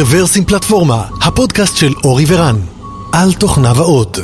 רוורסים 0.00 0.44
פלטפורמה, 0.44 1.04
הפודקאסט 1.22 1.76
של 1.76 1.92
אורי 2.04 2.24
ורן, 2.28 2.56
על 3.12 3.32
תוכניו 3.32 3.74
האות. 3.76 4.18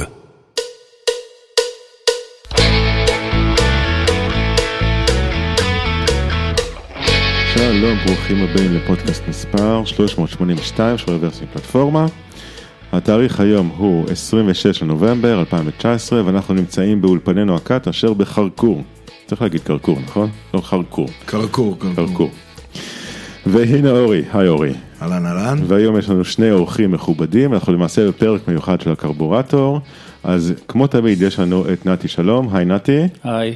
שלום, 7.54 7.98
ברוכים 8.06 8.42
הבאים 8.42 8.74
לפודקאסט 8.74 9.22
מספר 9.28 9.84
382 9.84 10.98
של 10.98 11.12
רוורסים 11.12 11.46
פלטפורמה. 11.52 12.06
התאריך 12.92 13.40
היום 13.40 13.70
הוא 13.76 14.10
26 14.10 14.82
לנובמבר 14.82 15.40
2019 15.40 16.22
ואנחנו 16.26 16.54
נמצאים 16.54 17.02
באולפנינו 17.02 17.56
הקאט 17.56 17.88
אשר 17.88 18.12
בחרקור. 18.12 18.82
צריך 19.26 19.42
להגיד 19.42 19.60
קרקור, 19.60 19.98
נכון? 20.00 20.30
לא 20.54 20.60
חרקור. 20.60 21.08
קרקור, 21.26 21.76
קרקור. 21.96 22.30
והנה 23.46 23.90
אורי, 23.90 24.22
היי 24.32 24.48
אורי. 24.48 24.72
אהלן 25.04 25.26
אהלן. 25.26 25.58
והיום 25.66 25.98
יש 25.98 26.08
לנו 26.08 26.24
שני 26.24 26.50
אורחים 26.50 26.92
מכובדים, 26.92 27.54
אנחנו 27.54 27.72
למעשה 27.72 28.08
בפרק 28.08 28.48
מיוחד 28.48 28.80
של 28.80 28.92
הקרבורטור. 28.92 29.80
אז 30.24 30.52
כמו 30.68 30.86
תמיד 30.86 31.22
יש 31.22 31.38
לנו 31.38 31.64
את 31.72 31.86
נתי 31.86 32.08
שלום, 32.08 32.56
היי 32.56 32.64
נתי. 32.64 33.00
היי. 33.24 33.54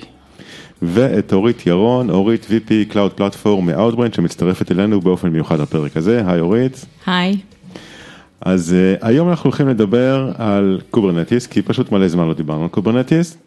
ואת 0.82 1.32
אורית 1.32 1.66
ירון, 1.66 2.10
אורית 2.10 2.46
VP 2.50 2.92
Cloud 2.92 3.20
Platform 3.20 3.60
מ-Outbrain 3.62 4.16
שמצטרפת 4.16 4.72
אלינו 4.72 5.00
באופן 5.00 5.28
מיוחד 5.28 5.60
לפרק 5.60 5.96
הזה, 5.96 6.22
היי 6.26 6.40
אורית. 6.40 6.86
היי. 7.06 7.36
אז 8.40 8.74
uh, 8.74 9.06
היום 9.06 9.28
אנחנו 9.28 9.50
הולכים 9.50 9.68
לדבר 9.68 10.32
על 10.38 10.80
קוברנטיס, 10.90 11.46
כי 11.46 11.62
פשוט 11.62 11.92
מלא 11.92 12.08
זמן 12.08 12.26
לא 12.26 12.34
דיברנו 12.34 12.62
על 12.62 12.68
קוברנטיס, 12.68 13.38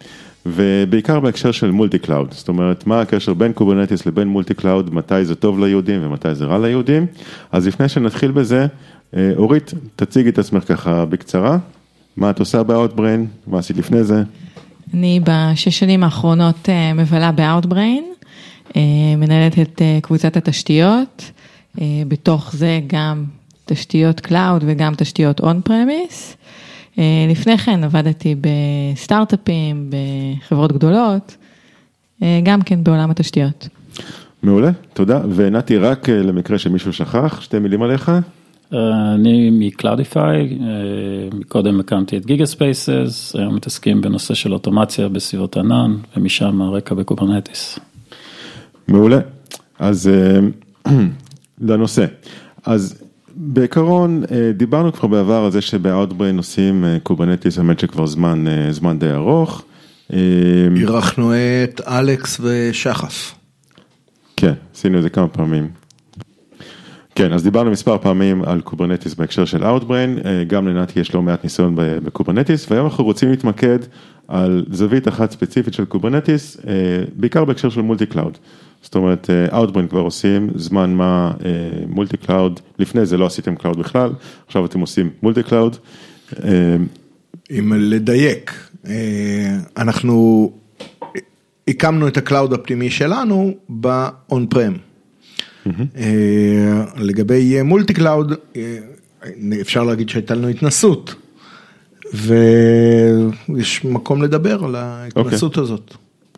ובעיקר 0.46 1.20
בהקשר 1.20 1.52
של 1.52 1.72
multi-cloud, 1.72 2.32
זאת 2.32 2.48
אומרת 2.48 2.88
מה 2.88 3.02
הקשר 3.02 3.34
בין 3.34 3.54
קוברנטיס 3.54 4.06
לבין 4.06 4.28
multi-cloud, 4.28 4.94
מתי 4.94 5.26
זה 5.26 5.36
טוב 5.36 5.60
ליהודים 5.60 6.00
ומתי 6.04 6.36
זה 6.36 6.46
רע 6.46 6.60
ליהודים, 6.60 7.06
אז 7.52 7.68
לפני 7.68 7.90
שנתחיל 7.90 8.32
בזה, 8.32 8.68
uh, 9.12 9.18
אורית, 9.38 9.74
תציגי 9.96 10.30
את 10.30 10.40
עצמך 10.40 10.64
ככה 10.68 11.06
בקצרה, 11.06 11.58
מה 12.18 12.30
את 12.30 12.40
עושה 12.40 12.64
ב-Outbrain, 12.64 13.48
מה 13.48 13.60
עשית 13.60 13.78
לפני 13.78 14.04
זה? 14.04 14.24
אני 14.94 15.20
בשש 15.24 15.80
שנים 15.80 16.04
האחרונות 16.04 16.66
uh, 16.70 16.70
מבלה 16.96 17.32
ב-Outbrain, 17.32 18.26
uh, 18.70 18.78
מנהלת 19.18 19.60
את 19.60 19.82
קבוצת 20.02 20.38
התשתיות, 20.38 21.32
בתוך 22.08 22.56
זה 22.56 22.80
גם 22.88 23.24
תשתיות 23.66 24.20
cloud 24.20 24.64
וגם 24.68 24.94
תשתיות 24.98 25.40
on-premise. 25.40 26.38
לפני 27.30 27.58
כן 27.58 27.84
עבדתי 27.84 28.36
בסטארט-אפים, 28.42 29.90
בחברות 29.90 30.72
גדולות, 30.72 31.38
אה, 32.24 32.40
גם 32.44 32.62
כן 32.62 32.84
בעולם 32.84 33.12
התשתיות. 33.12 33.68
מעולה, 34.44 34.72
תודה. 34.94 35.22
ונתי, 35.36 35.78
רק 35.78 36.10
אה, 36.10 36.24
למקרה 36.24 36.58
שמישהו 36.58 36.94
שכח, 36.94 37.42
שתי 37.42 37.60
מילים 37.60 37.82
עליך. 37.82 38.12
אני 39.16 39.50
מ-Cloudify, 39.52 40.58
מקודם 41.34 41.80
הקמתי 41.80 42.18
את 42.18 42.26
GigaSpaces, 42.26 43.36
היום 43.36 43.56
מתעסקים 43.56 44.02
בנושא 44.02 44.34
של 44.34 44.54
אוטומציה 44.54 45.10
בסביבות 45.10 45.58
ענן, 45.58 45.96
ומשם 46.18 46.62
הרקע 46.62 46.96
בקוברנטיס. 46.96 47.80
מעולה, 48.88 49.20
אז 49.80 50.10
לנושא. 51.62 52.06
אז 52.66 53.04
בעיקרון 53.44 54.24
אה, 54.32 54.52
דיברנו 54.54 54.94
כבר 54.94 55.08
בעבר 55.08 55.44
על 55.46 55.52
זה 55.52 55.62
שב-Outbrain 55.62 56.38
עושים 56.38 56.86
קוברנטיס, 57.04 57.58
האמת 57.58 57.80
שכבר 57.80 58.06
זמן, 58.06 58.48
אה, 58.48 58.72
זמן 58.72 59.00
די 59.00 59.12
ארוך. 59.12 59.64
אה, 60.14 60.18
אירחנו 60.76 61.34
את 61.34 61.82
אלכס 61.88 62.40
ושחף. 62.44 63.36
כן, 64.38 64.54
עשינו 64.76 64.98
את 64.98 65.04
זה 65.04 65.10
כמה 65.10 65.28
פעמים. 65.28 65.70
כן, 67.16 67.34
אז 67.34 67.44
דיברנו 67.44 67.72
מספר 67.72 67.98
פעמים 67.98 68.44
על 68.44 68.62
קוברנטיס 68.62 69.14
בהקשר 69.14 69.46
של 69.46 69.64
Outbrain, 69.64 70.28
גם 70.48 70.68
לנתי 70.68 71.00
יש 71.00 71.14
לא 71.14 71.22
מעט 71.22 71.44
ניסיון 71.44 71.76
בקוברנטיס, 71.76 72.72
והיום 72.72 72.86
אנחנו 72.86 73.04
רוצים 73.04 73.30
להתמקד 73.30 73.80
על 74.28 74.66
זווית 74.72 75.08
אחת 75.08 75.32
ספציפית 75.32 75.74
של 75.74 75.86
קוברנטיס, 75.86 76.58
בעיקר 77.16 77.46
בהקשר 77.46 77.70
של 77.70 77.82
multi-cloud. 77.82 78.38
זאת 78.82 78.96
אומרת, 78.96 79.30
Outbrain 79.52 79.88
כבר 79.90 80.00
עושים 80.00 80.50
זמן 80.56 80.94
מה 80.94 81.32
multi-cloud, 81.88 82.60
לפני 82.80 83.06
זה 83.06 83.18
לא 83.18 83.26
עשיתם 83.26 83.56
cloud 83.56 83.80
בכלל, 83.80 84.12
עכשיו 84.48 84.66
אתם 84.66 84.80
עושים 84.80 85.10
multi-cloud. 85.24 85.78
אם 87.52 87.74
לדייק, 87.78 88.70
אנחנו 89.78 90.52
הקמנו 91.68 92.08
את 92.08 92.18
ה 92.18 92.24
cloud 92.24 92.54
הפנימי 92.54 92.90
שלנו 92.90 93.54
ב 93.70 94.48
on-prem. 94.50 94.74
לגבי 96.98 97.62
multi-cloud, 97.62 98.34
אפשר 99.62 99.84
להגיד 99.84 100.10
שהייתה 100.10 100.36
לנו 100.36 100.48
התנסות. 100.48 101.16
ויש 102.14 103.86
מקום 103.86 104.24
לדבר 104.24 104.64
על 104.64 104.76
ההתנסות 104.76 105.58
okay. 105.58 105.62
הזאת. 105.62 105.96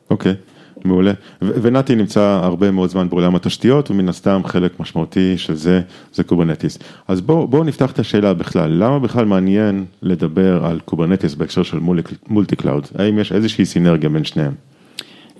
אוקיי. 0.10 0.32
Okay. 0.32 0.53
מעולה, 0.86 1.12
ונתי 1.42 1.96
נמצא 1.96 2.40
הרבה 2.44 2.72
מאוד 2.72 2.90
זמן 2.90 3.10
בעולם 3.10 3.36
התשתיות 3.36 3.92
ומן 3.92 4.10
הסתם 4.10 4.42
חלק 4.46 4.80
משמעותי 4.80 5.38
של 5.38 5.56
זה, 5.56 5.82
זה 6.14 6.24
קוברנטיס. 6.24 6.80
אז 7.08 7.22
בואו 7.22 7.48
בוא 7.48 7.66
נפתח 7.66 7.92
את 7.92 8.00
השאלה 8.00 8.34
בכלל, 8.34 8.72
למה 8.72 9.00
בכלל 9.00 9.26
מעניין 9.26 9.86
לדבר 10.02 10.66
על 10.66 10.80
קוברנטיס 10.86 11.36
בהקשר 11.36 11.64
של 11.64 11.80
multi-cloud? 12.28 12.88
האם 12.98 13.20
יש 13.20 13.32
איזושהי 13.32 13.66
סינרגיה 13.66 14.10
בין 14.10 14.24
שניהם? 14.24 14.54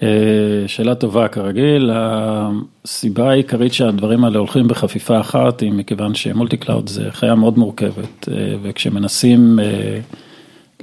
אה, 0.04 0.68
שאלה 0.68 0.96
טובה 0.96 1.28
כרגיל, 1.28 1.92
הסיבה 1.94 3.30
העיקרית 3.30 3.74
שהדברים 3.74 4.24
האלה 4.24 4.40
הולכים 4.40 4.68
בחפיפה 4.68 5.20
אחת 5.20 5.62
היא 5.62 5.72
מכיוון 5.72 6.16
ש 6.16 6.58
multi-cloud 6.58 6.90
זה 6.90 7.12
חיה 7.12 7.36
מאוד 7.36 7.58
מורכבת 7.58 8.30
אה, 8.32 8.56
וכשמנסים 8.64 9.60
אה, 9.60 10.00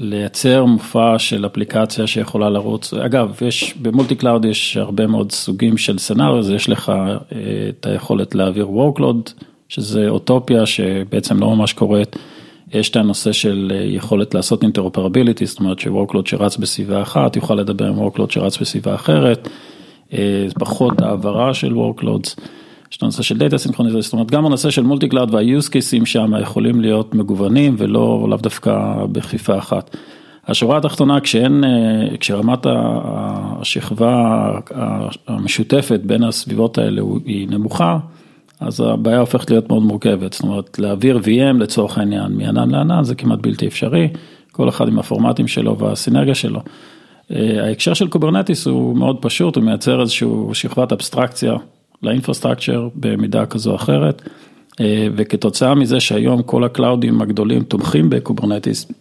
לייצר 0.02 0.64
מופע 0.64 1.18
של 1.18 1.46
אפליקציה 1.46 2.06
שיכולה 2.06 2.50
לרוץ, 2.50 2.94
אגב, 2.94 3.38
יש, 3.46 3.74
ב 3.82 4.14
multi-cloud 4.14 4.44
יש 4.44 4.76
הרבה 4.76 5.06
מאוד 5.06 5.32
סוגים 5.32 5.78
של 5.78 5.98
scenario, 5.98 6.52
יש 6.52 6.68
לך 6.68 6.88
אה, 6.88 7.14
את 7.68 7.86
היכולת 7.86 8.34
להעביר 8.34 8.66
workload, 8.66 9.32
שזה 9.68 10.08
אוטופיה 10.08 10.66
שבעצם 10.66 11.40
לא 11.40 11.56
ממש 11.56 11.72
קורית, 11.72 12.16
יש 12.72 12.90
את 12.90 12.96
הנושא 12.96 13.32
של 13.32 13.72
אה, 13.74 13.84
יכולת 13.84 14.34
לעשות 14.34 14.62
interoperability, 14.62 15.46
זאת 15.46 15.58
אומרת 15.60 15.78
ש-workload 15.78 16.30
שרץ 16.30 16.56
בסביבה 16.56 17.02
אחת 17.02 17.36
יוכל 17.36 17.54
לדבר 17.54 17.86
עם 17.86 18.06
workload 18.06 18.30
שרץ 18.32 18.58
בסביבה 18.58 18.94
אחרת, 18.94 19.48
אה, 20.12 20.46
פחות 20.58 21.02
העברה 21.02 21.54
של 21.54 21.72
workloads. 21.72 22.40
יש 22.90 22.96
את 22.96 23.02
הנושא 23.02 23.22
של 23.22 23.38
data 23.38 23.58
סינכרוניזציה, 23.58 24.02
זאת 24.02 24.12
אומרת 24.12 24.30
גם 24.30 24.46
הנושא 24.46 24.70
של 24.70 24.82
multi-cloud 24.82 25.34
וה 25.34 25.48
use 25.48 25.68
case 25.68 25.94
ים 25.94 26.06
שם 26.06 26.32
יכולים 26.42 26.80
להיות 26.80 27.14
מגוונים 27.14 27.74
ולא 27.78 28.26
לאו 28.28 28.38
דווקא 28.38 28.94
בכפיפה 29.12 29.58
אחת. 29.58 29.96
השורה 30.46 30.76
התחתונה 30.76 31.20
כשאין, 31.20 31.64
אה, 31.64 32.16
כשרמת 32.20 32.66
השכבה 33.60 34.50
המשותפת 35.26 36.00
בין 36.04 36.24
הסביבות 36.24 36.78
האלה 36.78 37.02
היא 37.24 37.48
נמוכה, 37.48 37.98
אז 38.60 38.80
הבעיה 38.80 39.18
הופכת 39.18 39.50
להיות 39.50 39.68
מאוד 39.68 39.82
מורכבת, 39.82 40.32
זאת 40.32 40.42
אומרת 40.42 40.78
להעביר 40.78 41.20
VM 41.24 41.58
לצורך 41.58 41.98
העניין 41.98 42.32
מענן 42.32 42.70
לענן 42.70 43.04
זה 43.04 43.14
כמעט 43.14 43.38
בלתי 43.38 43.66
אפשרי, 43.66 44.08
כל 44.52 44.68
אחד 44.68 44.88
עם 44.88 44.98
הפורמטים 44.98 45.48
שלו 45.48 45.78
והסינרגיה 45.78 46.34
שלו. 46.34 46.60
אה, 47.30 47.66
ההקשר 47.66 47.94
של 47.94 48.08
קוברנטיס 48.08 48.66
הוא 48.66 48.96
מאוד 48.96 49.16
פשוט, 49.20 49.56
הוא 49.56 49.64
מייצר 49.64 50.00
איזושהי 50.00 50.28
שכבת 50.52 50.92
אבסטרקציה 50.92 51.54
ל 52.02 52.08
infrastructure 52.08 52.88
במידה 52.94 53.46
כזו 53.46 53.70
או 53.70 53.76
אחרת, 53.76 54.22
אה, 54.80 55.08
וכתוצאה 55.16 55.74
מזה 55.74 56.00
שהיום 56.00 56.42
כל 56.42 56.64
ה 56.64 56.72
cloud 56.72 57.08
ים 57.08 57.22
הגדולים 57.22 57.62
תומכים 57.62 58.10
בקוברנטיס, 58.10 58.92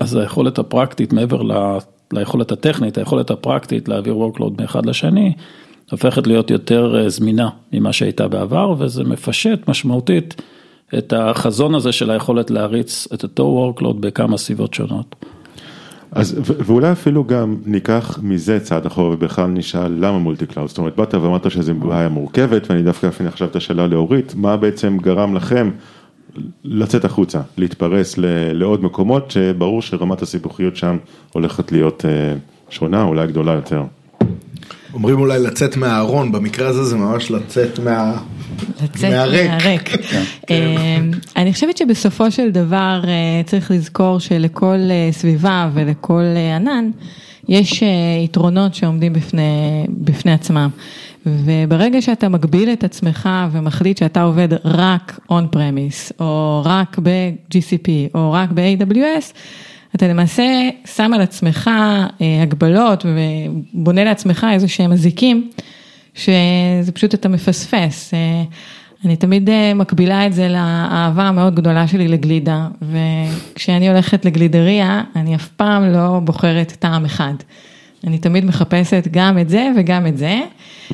אז 0.00 0.14
היכולת 0.14 0.58
הפרקטית 0.58 1.12
מעבר 1.12 1.42
ל... 1.42 1.78
ליכולת 2.12 2.52
הטכנית, 2.52 2.98
היכולת 2.98 3.30
הפרקטית 3.30 3.88
להעביר 3.88 4.14
workload 4.14 4.60
מאחד 4.62 4.86
לשני, 4.86 5.32
הופכת 5.90 6.26
להיות 6.26 6.50
יותר 6.50 6.96
אה, 6.98 7.08
זמינה 7.08 7.48
ממה 7.72 7.92
שהייתה 7.92 8.28
בעבר, 8.28 8.74
וזה 8.78 9.04
מפשט 9.04 9.68
משמעותית 9.68 10.42
את 10.98 11.12
החזון 11.12 11.74
הזה 11.74 11.92
של 11.92 12.10
היכולת 12.10 12.50
להריץ 12.50 13.08
את 13.14 13.22
אותו 13.22 13.72
workload 13.78 13.94
בכמה 14.00 14.38
סביבות 14.38 14.74
שונות. 14.74 15.16
אז 16.14 16.40
ואולי 16.44 16.92
אפילו 16.92 17.24
גם 17.24 17.56
ניקח 17.66 18.18
מזה 18.22 18.60
צעד 18.60 18.86
אחורה 18.86 19.14
ובכלל 19.14 19.46
נשאל 19.46 19.92
למה 19.98 20.18
multi-cloud, 20.18 20.68
זאת 20.68 20.78
אומרת 20.78 20.96
באת 20.96 21.14
ואמרת 21.14 21.50
שזו 21.50 21.74
בעיה 21.74 22.08
מורכבת 22.08 22.70
ואני 22.70 22.82
דווקא 22.82 23.06
אפילו 23.06 23.28
עכשיו 23.28 23.48
את 23.48 23.56
השאלה 23.56 23.86
לאורית, 23.86 24.34
מה 24.36 24.56
בעצם 24.56 24.98
גרם 24.98 25.34
לכם 25.34 25.70
לצאת 26.64 27.04
החוצה, 27.04 27.40
להתפרס 27.56 28.14
לעוד 28.52 28.84
מקומות 28.84 29.30
שברור 29.30 29.82
שרמת 29.82 30.22
הסיבוכיות 30.22 30.76
שם 30.76 30.96
הולכת 31.32 31.72
להיות 31.72 32.04
אה, 32.04 32.34
שונה, 32.70 33.02
אולי 33.02 33.26
גדולה 33.26 33.52
יותר. 33.52 33.82
אומרים 34.94 35.18
אולי 35.18 35.38
לצאת 35.38 35.76
מהארון, 35.76 36.32
במקרה 36.32 36.68
הזה 36.68 36.84
זה 36.84 36.96
ממש 36.96 37.30
לצאת 37.30 37.78
מה... 37.78 38.16
לצאת 38.82 39.10
מהריק. 39.10 39.50
מהריק. 39.50 39.88
כן. 39.88 40.22
אמ, 40.50 41.10
אני 41.36 41.52
חושבת 41.52 41.76
שבסופו 41.76 42.30
של 42.30 42.50
דבר 42.50 43.00
אה, 43.04 43.42
צריך 43.46 43.70
לזכור 43.70 44.18
שלכל 44.18 44.78
אה, 44.90 45.08
סביבה 45.12 45.70
ולכל 45.74 46.22
אה, 46.36 46.56
ענן 46.56 46.90
יש 47.48 47.82
יתרונות 48.24 48.74
שעומדים 48.74 49.12
בפני, 49.12 49.42
בפני 49.88 50.32
עצמם. 50.32 50.70
וברגע 51.26 52.02
שאתה 52.02 52.28
מגביל 52.28 52.72
את 52.72 52.84
עצמך 52.84 53.28
ומחליט 53.52 53.98
שאתה 53.98 54.22
עובד 54.22 54.48
רק 54.64 55.20
און 55.30 55.48
פרמיס, 55.50 56.12
או 56.20 56.62
רק 56.64 56.98
ב-GCP, 57.02 57.88
או 58.14 58.32
רק 58.32 58.50
ב-AWS, 58.54 59.32
אתה 59.94 60.08
למעשה 60.08 60.68
שם 60.96 61.10
על 61.14 61.20
עצמך 61.20 61.70
אה, 62.20 62.42
הגבלות 62.42 63.06
ובונה 63.06 64.04
לעצמך 64.04 64.46
איזה 64.52 64.68
שהם 64.68 64.92
אזיקים, 64.92 65.50
שזה 66.14 66.92
פשוט 66.94 67.14
אתה 67.14 67.28
מפספס. 67.28 68.14
אה, 68.14 68.42
אני 69.04 69.16
תמיד 69.16 69.50
אה, 69.50 69.74
מקבילה 69.74 70.26
את 70.26 70.32
זה 70.32 70.48
לאהבה 70.48 71.22
המאוד 71.22 71.54
גדולה 71.54 71.88
שלי 71.88 72.08
לגלידה, 72.08 72.68
וכשאני 72.82 73.88
הולכת 73.88 74.24
לגלידריה, 74.24 75.02
אני 75.16 75.34
אף 75.34 75.48
פעם 75.48 75.92
לא 75.92 76.20
בוחרת 76.24 76.76
טעם 76.78 77.04
אחד. 77.04 77.34
אני 78.06 78.18
תמיד 78.18 78.44
מחפשת 78.44 79.08
גם 79.10 79.38
את 79.38 79.48
זה 79.48 79.70
וגם 79.76 80.06
את 80.06 80.18
זה. 80.18 80.40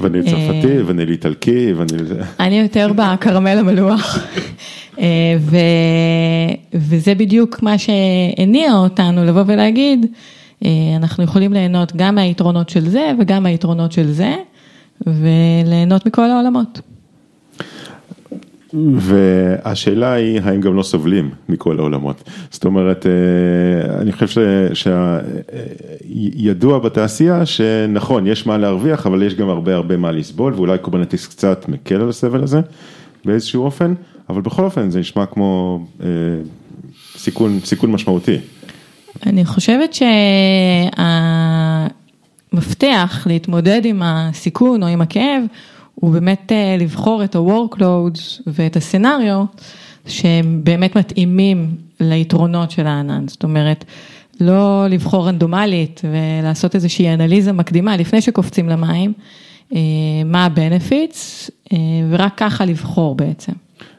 וניל 0.01 0.23
צרפתי, 0.23 0.83
וניל 0.87 1.11
איטלקי, 1.11 1.73
וניל... 1.73 2.07
אני 2.41 2.59
יותר 2.61 2.93
בכרמל 2.97 3.59
המלוח. 3.59 4.19
ו... 5.39 5.57
וזה 6.75 7.15
בדיוק 7.15 7.63
מה 7.63 7.75
שהניע 7.79 8.73
אותנו 8.73 9.25
לבוא 9.25 9.43
ולהגיד, 9.47 10.07
אנחנו 10.97 11.25
יכולים 11.25 11.53
ליהנות 11.53 11.93
גם 11.97 12.15
מהיתרונות 12.15 12.69
של 12.69 12.89
זה 12.89 13.13
וגם 13.21 13.43
מהיתרונות 13.43 13.93
של 13.93 14.13
זה, 14.13 14.35
וליהנות 15.07 16.07
מכל 16.07 16.31
העולמות. 16.31 16.81
והשאלה 18.75 20.13
היא 20.13 20.41
האם 20.41 20.61
גם 20.61 20.75
לא 20.75 20.83
סובלים 20.83 21.31
מכל 21.49 21.79
העולמות. 21.79 22.31
זאת 22.51 22.65
אומרת, 22.65 23.07
אני 23.99 24.13
חושב 24.13 24.69
שידוע 24.75 26.79
בתעשייה 26.79 27.47
שנכון, 27.47 28.27
יש 28.27 28.47
מה 28.47 28.59
להרוויח, 28.59 29.07
אבל 29.07 29.23
יש 29.23 29.35
גם 29.35 29.49
הרבה 29.49 29.75
הרבה 29.75 29.97
מה 29.97 30.11
לסבול, 30.11 30.55
ואולי 30.55 30.79
Kubernetes 30.79 31.27
קצת 31.27 31.69
מקל 31.69 31.95
על 31.95 32.09
הסבל 32.09 32.43
הזה 32.43 32.61
באיזשהו 33.25 33.65
אופן, 33.65 33.95
אבל 34.29 34.41
בכל 34.41 34.65
אופן 34.65 34.91
זה 34.91 35.01
נשמע 35.01 35.27
כמו 35.27 35.81
סיכון, 37.17 37.59
סיכון 37.65 37.93
משמעותי. 37.93 38.37
אני 39.27 39.45
חושבת 39.45 39.97
שהמפתח 42.53 43.27
להתמודד 43.27 43.81
עם 43.85 44.03
הסיכון 44.05 44.83
או 44.83 44.89
עם 44.89 45.01
הכאב, 45.01 45.43
הוא 46.01 46.13
באמת 46.13 46.53
לבחור 46.79 47.25
את 47.25 47.37
ה-workloads 47.37 48.43
ואת 48.47 48.77
הסצנריו 48.77 49.45
שהם 50.07 50.61
באמת 50.65 50.97
מתאימים 50.97 51.75
ליתרונות 52.01 52.71
של 52.71 52.87
הענן, 52.87 53.29
זאת 53.29 53.45
אומרת, 53.45 53.85
לא 54.41 54.87
לבחור 54.91 55.29
רנדומלית 55.29 56.01
ולעשות 56.05 56.75
איזושהי 56.75 57.15
אנליזה 57.15 57.53
מקדימה 57.53 57.97
לפני 57.97 58.21
שקופצים 58.21 58.69
למים, 58.69 59.13
מה 60.25 60.45
ה-benefits 60.45 61.51
ורק 62.11 62.33
ככה 62.37 62.65
לבחור 62.65 63.15
בעצם. 63.15 63.53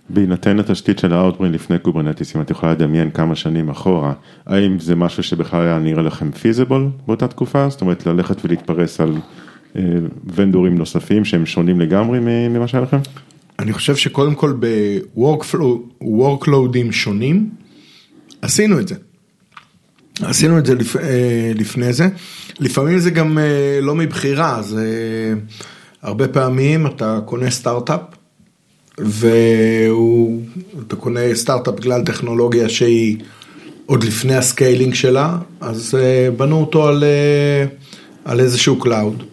בהינתן 0.10 0.60
התשתית 0.60 1.00
של 1.00 1.14
ה 1.14 1.18
Outbrain 1.18 1.52
לפני 1.52 1.80
Kubernetes, 1.80 2.36
אם 2.36 2.42
את 2.42 2.52
יכולה 2.52 2.72
לדמיין 2.72 3.12
כמה 3.12 3.36
שנים 3.36 3.70
אחורה, 3.70 4.14
האם 4.46 4.80
זה 4.80 4.96
משהו 4.96 5.24
שבכלל 5.24 5.62
היה 5.62 5.80
נראה 5.80 6.04
לכם 6.04 6.32
feasible 6.32 6.90
באותה 7.08 7.28
תקופה? 7.28 7.70
זאת 7.70 7.82
אומרת, 7.82 8.06
ללכת 8.06 8.46
ולהתפרס 8.46 9.02
על 9.02 9.18
vendor 10.36 10.67
ים 10.67 10.78
נוספים 10.78 11.26
שהם 11.26 11.46
שונים 11.46 11.82
לגמרי 11.82 12.20
ממה 12.50 12.68
שהיה 12.68 12.84
לכם? 12.84 12.98
אני 13.60 13.74
חושב 13.74 13.96
שקודם 13.96 14.36
כל 14.36 14.54
ב-workload 14.60 16.53
ים 16.53 16.92
שונים, 16.92 17.50
עשינו 18.42 18.80
את 18.80 18.88
זה. 18.88 18.96
עשינו 20.22 20.58
את 20.58 20.66
זה 20.66 20.76
לפ... 20.76 20.96
לפני 21.56 21.94
זה, 21.94 22.08
לפעמים 22.60 23.00
זה 23.00 23.10
גם 23.10 23.38
לא 23.82 23.96
מבחירה, 23.96 24.62
זה 24.62 24.86
הרבה 26.02 26.28
פעמים 26.28 26.88
אתה 26.88 27.20
קונה 27.26 27.52
סטארט-אפ, 27.52 28.02
ואתה 28.98 30.96
קונה 30.96 31.20
סטארט-אפ 31.34 31.76
בגלל 31.76 32.04
טכנולוגיה 32.04 32.70
שהיא 32.70 33.18
עוד 33.86 34.04
לפני 34.04 34.36
ה 34.36 34.43
scaling 34.43 34.94
שלה, 34.94 35.38
אז 35.62 35.98
בנו 36.38 36.60
אותו 36.60 36.88
על, 36.88 37.04
על 38.26 38.40
איזשהו 38.40 38.80
cloud. 38.80 39.24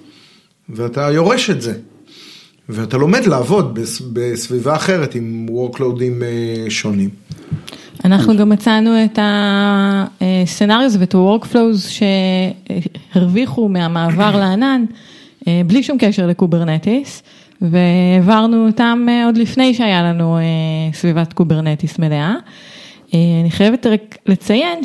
ואתה 0.68 1.00
יורש 1.00 1.50
את 1.50 1.62
זה, 1.62 1.72
ואתה 2.68 2.96
לומד 2.96 3.26
לעבוד 3.26 3.78
בסביבה 4.12 4.76
אחרת 4.76 5.14
עם 5.14 5.46
workload 5.50 6.08
ים 6.08 6.22
שונים. 6.68 7.08
אנחנו 8.04 8.36
גם 8.36 8.48
מצאנו 8.48 9.04
את 9.04 9.18
ה 9.22 9.40
scenarios 9.40 10.96
ואת 10.98 11.14
ה-workflows 11.14 12.02
שהרוויחו 13.14 13.68
מהמעבר 13.68 14.36
לענן, 14.40 14.84
בלי 15.66 15.82
שום 15.82 15.96
קשר 16.00 16.26
ל 16.26 16.34
Kubernetes, 16.34 17.22
והעברנו 17.62 18.66
אותם 18.66 19.06
עוד 19.26 19.36
לפני 19.36 19.74
שהיה 19.74 20.02
לנו 20.02 20.38
סביבת 20.92 21.32
Kubernetes 21.32 21.98
מלאה. 21.98 22.34
אני 23.14 23.50
חייבת 23.50 23.86
רק 23.86 24.16
לציין 24.26 24.78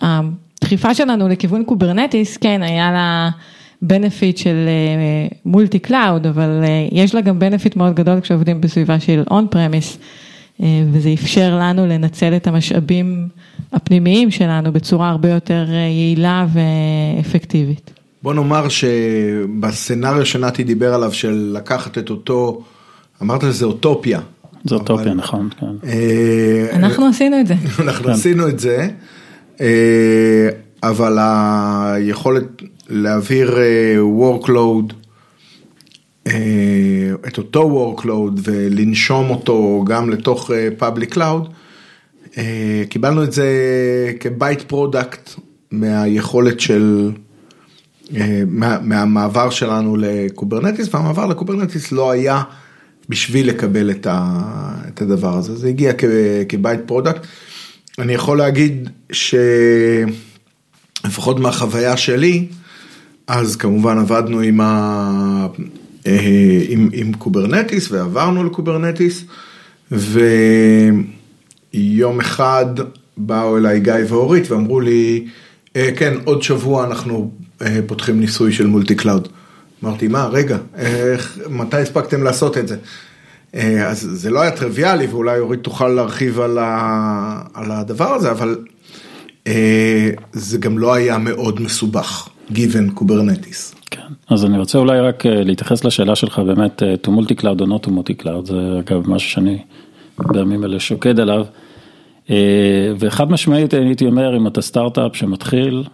שהדחיפה 0.00 0.94
שלנו 0.94 1.28
לכיוון 1.28 1.64
Kubernetes, 1.64 2.36
כן, 2.36 2.62
היה 2.62 2.92
לה... 2.92 3.30
benefit 3.84 4.36
של 4.36 4.68
multi 5.44 5.78
cloud, 5.78 6.26
אבל 6.26 6.64
יש 6.92 7.14
לה 7.14 7.20
גם 7.20 7.38
benefit 7.38 7.72
מאוד 7.76 7.94
גדול 7.94 8.20
כשעובדים 8.20 8.60
בסביבה 8.60 9.00
של 9.00 9.22
און 9.30 9.46
פרמיס, 9.50 9.98
וזה 10.92 11.12
אפשר 11.14 11.58
לנו 11.60 11.86
לנצל 11.86 12.36
את 12.36 12.46
המשאבים 12.46 13.28
הפנימיים 13.72 14.30
שלנו 14.30 14.72
בצורה 14.72 15.08
הרבה 15.08 15.30
יותר 15.30 15.66
יעילה 15.70 16.46
ואפקטיבית. 16.52 17.90
בוא 18.22 18.34
נאמר 18.34 18.68
שבסצנריו 18.68 20.26
שנתי 20.26 20.64
דיבר 20.64 20.94
עליו 20.94 21.12
של 21.12 21.52
לקחת 21.56 21.98
את 21.98 22.10
אותו, 22.10 22.62
אמרת 23.22 23.40
שזה 23.40 23.64
אוטופיה. 23.64 24.20
זה 24.64 24.74
אוטופיה, 24.74 25.14
נכון, 25.14 25.48
כן. 25.60 25.86
אנחנו 26.72 27.06
עשינו 27.06 27.40
את 27.40 27.46
זה. 27.46 27.54
אנחנו 27.78 28.10
עשינו 28.10 28.48
את 28.48 28.58
זה, 28.58 28.88
אבל 30.82 31.18
היכולת 31.20 32.62
להעביר 32.88 33.58
workload, 34.20 34.92
את 37.28 37.38
אותו 37.38 37.94
workload 37.96 38.40
ולנשום 38.42 39.30
אותו 39.30 39.84
גם 39.86 40.10
לתוך 40.10 40.50
public 40.80 41.14
cloud, 41.14 41.48
קיבלנו 42.88 43.24
את 43.24 43.32
זה 43.32 43.48
כ 44.20 44.62
by-product 44.62 45.30
מהיכולת 45.70 46.60
של, 46.60 47.12
מה, 48.46 48.78
מהמעבר 48.82 49.50
שלנו 49.50 49.96
ל 49.96 50.04
Kubernetes, 50.04 50.94
והמעבר 50.94 51.26
ל 51.26 51.32
Kubernetes 51.32 51.92
לא 51.92 52.10
היה 52.10 52.42
בשביל 53.08 53.48
לקבל 53.48 53.90
את, 53.90 54.06
ה, 54.06 54.42
את 54.88 55.02
הדבר 55.02 55.36
הזה, 55.36 55.56
זה 55.56 55.68
הגיע 55.68 55.92
כ 56.48 56.80
by-product. 56.86 57.26
אני 57.98 58.12
יכול 58.12 58.38
להגיד 58.38 58.90
שלפחות 61.02 61.40
מהחוויה 61.40 61.96
שלי, 61.96 62.48
אז 63.28 63.56
כמובן 63.56 63.98
עבדנו 63.98 64.40
עם, 64.40 64.60
ה... 64.60 65.46
עם, 66.68 66.88
עם 66.92 67.12
Kubernetes 67.12 67.90
ועברנו 67.90 68.44
ל 68.44 68.51
Kubernetes 68.51 69.24
ויום 69.92 71.10
אחד 72.20 72.66
באו 73.16 73.56
אליי 73.56 73.80
גיא 73.80 73.94
ואורית 74.08 74.50
ואמרו 74.50 74.80
לי, 74.80 75.26
כן, 75.74 76.14
עוד 76.24 76.42
שבוע 76.42 76.84
אנחנו 76.84 77.30
פותחים 77.86 78.20
ניסוי 78.20 78.52
של 78.52 78.66
multi 78.66 78.94
cloud. 78.94 79.28
אמרתי, 79.84 80.08
מה, 80.08 80.26
רגע, 80.26 80.58
איך, 80.76 81.38
מתי 81.50 81.76
הספקתם 81.76 82.22
לעשות 82.22 82.58
את 82.58 82.68
זה? 82.68 82.76
אז 83.86 84.08
זה 84.12 84.30
לא 84.30 84.40
היה 84.40 84.50
טריוויאלי 84.50 85.06
ואולי 85.06 85.38
אורית 85.38 85.62
תוכל 85.62 85.88
להרחיב 85.88 86.40
על, 86.40 86.58
ה... 86.58 87.42
על 87.54 87.70
הדבר 87.70 88.14
הזה, 88.14 88.30
אבל 88.30 88.58
זה 90.32 90.58
גם 90.58 90.78
לא 90.78 90.94
היה 90.94 91.18
מאוד 91.18 91.60
מסובך. 91.60 92.28
Given 92.52 93.00
Kubernetes. 93.00 93.74
כן, 93.90 94.00
אז 94.28 94.44
אני 94.44 94.58
רוצה 94.58 94.78
אולי 94.78 95.00
רק 95.00 95.26
להתייחס 95.26 95.84
לשאלה 95.84 96.16
שלך 96.16 96.38
באמת 96.38 96.82
to 96.82 97.10
multi 97.10 97.40
cloud 97.40 97.60
או 97.60 97.76
not 97.76 97.86
to 97.86 97.88
multi 97.88 98.22
cloud, 98.22 98.44
זה 98.44 98.78
אגב 98.78 99.10
משהו 99.10 99.30
שאני 99.30 99.58
בימים 100.18 100.64
אלה 100.64 100.80
שוקד 100.80 101.20
עליו. 101.20 101.44
וחד 102.98 103.30
משמעית 103.30 103.74
הייתי 103.74 104.06
אומר 104.06 104.36
אם 104.36 104.46
אתה 104.46 104.62
סטארט-אפ 104.62 105.16
שמתחיל 105.16 105.84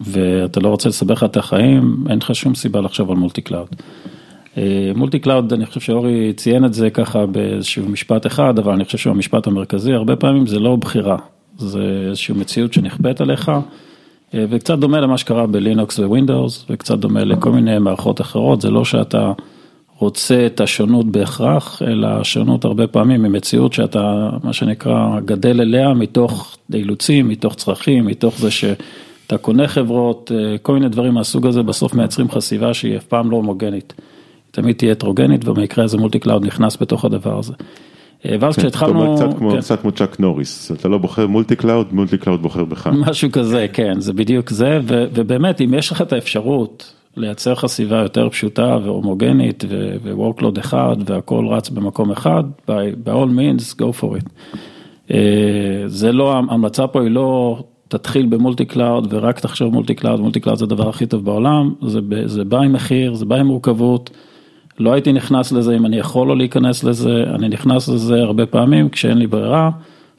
ואתה 0.00 0.60
לא 0.60 0.68
רוצה 0.68 0.88
לסבך 0.88 1.24
את 1.24 1.36
החיים, 1.36 2.04
אין 2.10 2.18
לך 2.18 2.34
שום 2.34 2.54
סיבה 2.54 2.80
לחשוב 2.80 3.10
על 3.10 3.16
multi 3.16 3.40
cloud. 3.40 3.68
multi 4.96 5.18
cloud, 5.18 5.52
אני 5.52 5.66
חושב 5.66 5.80
שאורי 5.80 6.32
ציין 6.32 6.64
את 6.64 6.74
זה 6.74 6.90
ככה 6.90 7.26
באיזשהו 7.26 7.88
משפט 7.88 8.26
אחד, 8.26 8.58
אבל 8.58 8.72
אני 8.72 8.84
חושב 8.84 8.98
שהוא 8.98 9.10
המשפט 9.10 9.46
המרכזי, 9.46 9.92
הרבה 9.92 10.16
פעמים 10.16 10.46
זה 10.46 10.58
לא 10.58 10.76
בחירה, 10.76 11.16
זה 11.58 12.06
איזושהי 12.08 12.34
מציאות 12.34 12.72
שנכפית 12.72 13.20
עליך. 13.20 13.50
וקצת 14.34 14.78
דומה 14.78 15.00
למה 15.00 15.18
שקרה 15.18 15.46
בלינוקס 15.46 15.98
ווינדוס, 15.98 16.64
וקצת 16.70 16.98
דומה 16.98 17.24
לכל 17.24 17.52
מיני 17.52 17.78
מערכות 17.78 18.20
אחרות, 18.20 18.60
זה 18.60 18.70
לא 18.70 18.84
שאתה 18.84 19.32
רוצה 19.98 20.46
את 20.46 20.60
השונות 20.60 21.06
בהכרח, 21.06 21.82
אלא 21.86 22.06
השונות 22.06 22.64
הרבה 22.64 22.86
פעמים 22.86 23.22
ממציאות 23.22 23.72
שאתה, 23.72 24.30
מה 24.42 24.52
שנקרא, 24.52 25.20
גדל 25.24 25.60
אליה 25.60 25.94
מתוך 25.94 26.56
אילוצים, 26.74 27.28
מתוך 27.28 27.54
צרכים, 27.54 28.06
מתוך 28.06 28.38
זה 28.38 28.50
אתה 29.26 29.38
קונה 29.38 29.68
חברות, 29.68 30.32
אה, 30.34 30.58
כל 30.58 30.74
מיני 30.74 30.88
דברים 30.88 31.14
מהסוג 31.14 31.46
הזה, 31.46 31.62
בסוף 31.62 31.94
מייצרים 31.94 32.28
סביבה 32.38 32.74
שהיא 32.74 32.96
אף 32.96 33.04
פעם 33.04 33.30
לא 33.30 33.36
הומוגנית. 33.36 33.94
תמיד 34.50 34.76
תהיה 34.76 34.92
הטרוגנית, 34.92 35.48
ובמקרה 35.48 35.84
הזה 35.84 35.98
multi 35.98 36.18
cloud 36.18 36.46
נכנס 36.46 36.76
בתוך 36.80 37.04
הדבר 37.04 37.38
הזה. 37.38 37.52
אה, 38.28 38.36
ואז 38.40 38.56
כשהתחלנו... 38.56 39.16
קצת 39.16 39.38
כמו, 39.38 39.50
כן. 39.50 39.60
קצת 39.60 39.80
כמו 39.80 39.92
צ'אק 39.92 40.20
נוריס, 40.20 40.72
אתה 40.72 40.88
לא 40.88 40.98
בוחר 40.98 41.26
multi 41.26 41.56
cloud, 41.56 41.86
multi 41.92 42.18
cloud 42.18 42.42
בוחר 42.42 42.64
בך. 42.64 42.86
משהו 42.86 43.32
כזה, 43.32 43.66
כן, 43.72 44.00
זה 44.00 44.12
בדיוק 44.12 44.50
זה, 44.50 44.80
ו- 44.82 45.04
ובאמת, 45.14 45.60
אם 45.60 45.74
יש 45.74 45.92
לך 45.92 46.02
את 46.02 46.12
האפשרות 46.12 46.94
לייצר 47.16 47.52
לך 47.52 47.66
סביבה 47.66 47.96
יותר 47.96 48.28
פשוטה 48.28 48.78
והומוגנית, 48.84 49.64
ו-workload 49.68 50.60
אחד, 50.60 50.96
והכל 51.06 51.46
רץ 51.50 51.68
במקום 51.70 52.10
אחד, 52.10 52.44
by, 52.66 53.06
by 53.06 53.10
all 53.10 53.28
means, 53.36 53.74
go 53.80 54.00
for 54.00 54.18
it. 54.18 54.28
אה, 55.10 55.82
זה 55.86 56.12
לא, 56.12 56.32
ההמלצה 56.32 56.86
פה 56.86 57.02
היא 57.02 57.10
לא 57.10 57.58
תתחיל 57.88 58.26
ב 58.26 58.32
multi 58.32 58.64
cloud 58.64 59.06
ורק 59.10 59.40
תחשוב 59.40 59.72
multi 59.72 59.94
cloud, 59.94 60.20
multi 60.20 60.40
cloud 60.40 60.58
זה 60.58 60.64
הדבר 60.64 60.88
הכי 60.88 61.06
טוב 61.06 61.24
בעולם, 61.24 61.74
זה 62.26 62.44
בא 62.44 62.58
עם 62.60 62.72
מחיר, 62.72 63.14
זה 63.14 63.24
בא 63.24 63.36
עם 63.36 63.46
מורכבות. 63.46 64.10
לא 64.78 64.92
הייתי 64.92 65.12
נכנס 65.12 65.52
לזה 65.52 65.76
אם 65.76 65.86
אני 65.86 65.96
יכול 65.96 66.28
לא 66.28 66.36
להיכנס 66.36 66.84
לזה, 66.84 67.24
אני 67.34 67.48
נכנס 67.48 67.88
לזה 67.88 68.14
הרבה 68.14 68.46
פעמים 68.46 68.88
כשאין 68.88 69.18
לי 69.18 69.26
ברירה, 69.26 69.70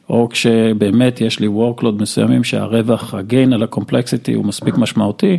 או 0.10 0.30
כשבאמת 0.30 1.22
יש 1.22 1.40
לי 1.40 1.48
workload 1.48 2.02
מסוימים 2.02 2.44
שהרווח, 2.44 3.14
הגיין 3.14 3.54
על 3.54 3.64
הקומפלקסיטי 3.64 4.34
הוא 4.34 4.46
מספיק 4.46 4.78
משמעותי, 4.78 5.38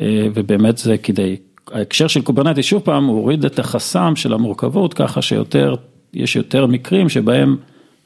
אה, 0.00 0.26
ובאמת 0.34 0.78
זה 0.78 0.98
כדי, 0.98 1.36
ההקשר 1.72 2.06
של 2.06 2.22
קוברנטי 2.22 2.62
שוב 2.62 2.82
פעם, 2.82 3.06
הוא 3.06 3.16
הוריד 3.16 3.44
את 3.44 3.58
החסם 3.58 4.16
של 4.16 4.32
המורכבות, 4.32 4.94
ככה 4.94 5.22
שיותר, 5.22 5.74
יש 6.14 6.36
יותר 6.36 6.66
מקרים 6.66 7.08
שבהם 7.08 7.56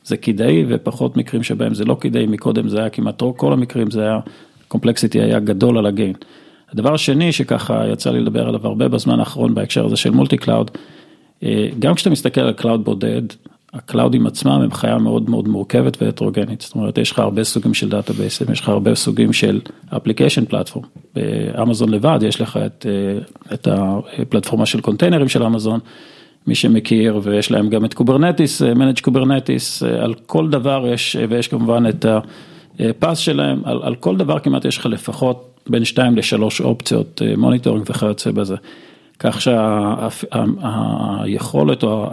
זה 0.05 0.17
כדאי 0.17 0.65
ופחות 0.69 1.17
מקרים 1.17 1.43
שבהם 1.43 1.75
זה 1.75 1.85
לא 1.85 1.97
כדאי, 2.01 2.27
מקודם 2.27 2.69
זה 2.69 2.81
היה 2.81 2.91
כמעט 2.91 3.23
כל 3.37 3.53
המקרים 3.53 3.91
זה 3.91 4.03
היה, 4.03 4.21
complexity 4.69 5.21
היה 5.21 5.41
גדול 5.41 5.79
על 5.79 5.87
ה 5.87 5.92
gain. 5.92 6.15
הדבר 6.73 6.95
השני 6.95 7.33
שככה 7.33 7.89
יצא 7.89 8.11
לי 8.11 8.21
לדבר 8.21 8.49
עליו 8.49 8.67
הרבה 8.67 8.89
בזמן 8.89 9.21
האחרון 9.21 9.55
בהקשר 9.55 9.87
הזה 9.87 9.97
של 9.97 10.11
multi 10.11 10.37
cloud, 10.37 10.71
אה, 11.43 11.69
גם 11.79 11.95
כשאתה 11.95 12.11
מסתכל 12.11 12.41
על 12.41 12.53
cloud 12.53 12.85
בודד, 12.85 13.23
ה 13.73 13.80
cloud 13.80 14.13
ים 14.13 14.27
עצמם 14.27 14.61
הם 14.65 14.73
חיה 14.73 14.99
מאוד 14.99 15.31
מאוד 15.31 15.49
מורכבת 15.49 16.03
והטרוגנית, 16.03 16.61
זאת 16.61 16.75
אומרת 16.75 16.99
יש 16.99 17.11
לך 17.11 17.19
הרבה 17.19 17.45
סוגים 17.45 17.75
של 17.75 17.89
database 17.89 18.31
ים, 18.31 18.47
יש 18.53 18.61
לך 18.61 18.69
הרבה 18.69 18.95
סוגים 18.95 19.33
של 19.33 19.61
application 19.97 20.45
platform, 20.45 20.85
באמזון 21.15 21.89
לבד 21.89 22.19
יש 22.23 22.41
לך 22.41 22.59
את, 22.67 22.87
אה, 22.89 23.55
את 23.55 23.69
הפלטפורמה 23.69 24.67
של 24.67 24.81
קונטיינרים 24.81 25.29
של 25.29 25.43
אמזון, 25.43 25.81
מי 26.47 26.55
שמכיר 26.55 27.21
ויש 27.23 27.51
להם 27.51 27.69
גם 27.69 27.85
את 27.85 27.95
Kubernetes, 27.95 28.63
managed 28.63 29.01
Kubernetes, 29.01 29.83
אה, 29.83 30.05
על 30.05 30.15
כל 30.15 30.51
דבר 30.51 30.87
יש, 30.87 31.17
ויש 31.29 31.49
כמובן 31.49 31.89
את 31.89 32.07
ה 32.81 32.88
PaaS 32.88 33.19
שלהם, 33.19 33.63
על, 33.65 33.81
על 33.83 33.95
כל 33.95 34.17
דבר 34.17 34.39
כמעט 34.39 34.65
יש 34.65 34.79
לך 34.79 34.87
לפחות 34.87 35.52
בין 35.69 35.85
שתיים 35.85 36.17
לשלוש 36.17 36.61
אופציות 36.61 37.23
monitoring 37.37 37.85
וכיוצא 37.91 38.31
בזה. 38.31 38.57
כך 39.19 39.41
שהיכולת 41.25 41.83
או 41.83 42.07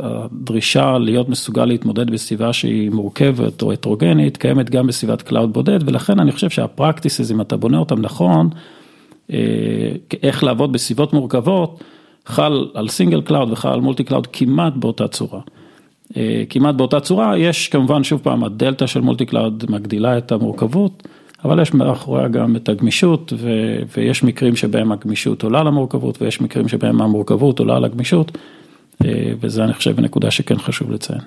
הדרישה 0.00 0.98
להיות 0.98 1.28
מסוגל 1.28 1.64
להתמודד 1.64 2.10
בסביבה 2.10 2.52
שהיא 2.52 2.90
מורכבת 2.90 3.62
או 3.62 3.72
הטרוגנית 3.72 4.36
קיימת 4.36 4.70
גם 4.70 4.86
בסביבת 4.86 5.22
cloud 5.22 5.52
בודד 5.52 5.88
ולכן 5.88 6.20
אני 6.20 6.32
חושב 6.32 6.50
שה 6.50 6.70
practices 6.70 7.30
אם 7.30 7.40
אתה 7.40 7.56
בונה 7.56 7.78
אותם 7.78 8.00
נכון, 8.00 8.48
איך 10.22 10.44
לעבוד 10.44 10.72
בסביבות 10.72 11.12
מורכבות, 11.12 11.84
חל 12.26 12.66
על 12.74 12.88
single 12.88 13.20
cloud 13.20 13.52
וחל 13.52 13.68
על 13.68 13.80
multi 13.80 14.04
cloud 14.04 14.26
כמעט 14.26 14.72
באותה 14.76 15.08
צורה. 15.08 15.40
כמעט 16.50 16.74
באותה 16.74 17.00
צורה, 17.00 17.38
יש 17.38 17.68
כמובן 17.68 18.04
שוב 18.04 18.20
פעם 18.22 18.44
הדלתא 18.44 18.86
של 18.86 19.00
multi 19.00 19.26
cloud 19.26 19.64
מגדילה 19.68 20.18
את 20.18 20.32
המורכבות. 20.32 21.08
אבל 21.44 21.62
יש 21.62 21.74
מאחוריה 21.74 22.28
גם 22.28 22.56
את 22.56 22.68
הגמישות 22.68 23.32
ו- 23.38 23.82
ויש 23.96 24.24
מקרים 24.24 24.56
שבהם 24.56 24.92
הגמישות 24.92 25.42
עולה 25.42 25.62
למורכבות 25.62 26.22
ויש 26.22 26.40
מקרים 26.40 26.68
שבהם 26.68 27.02
המורכבות 27.02 27.58
עולה 27.58 27.78
לגמישות 27.78 28.38
וזה 29.40 29.64
אני 29.64 29.72
חושב 29.72 30.00
נקודה 30.00 30.30
שכן 30.30 30.58
חשוב 30.58 30.90
לציין. 30.90 31.20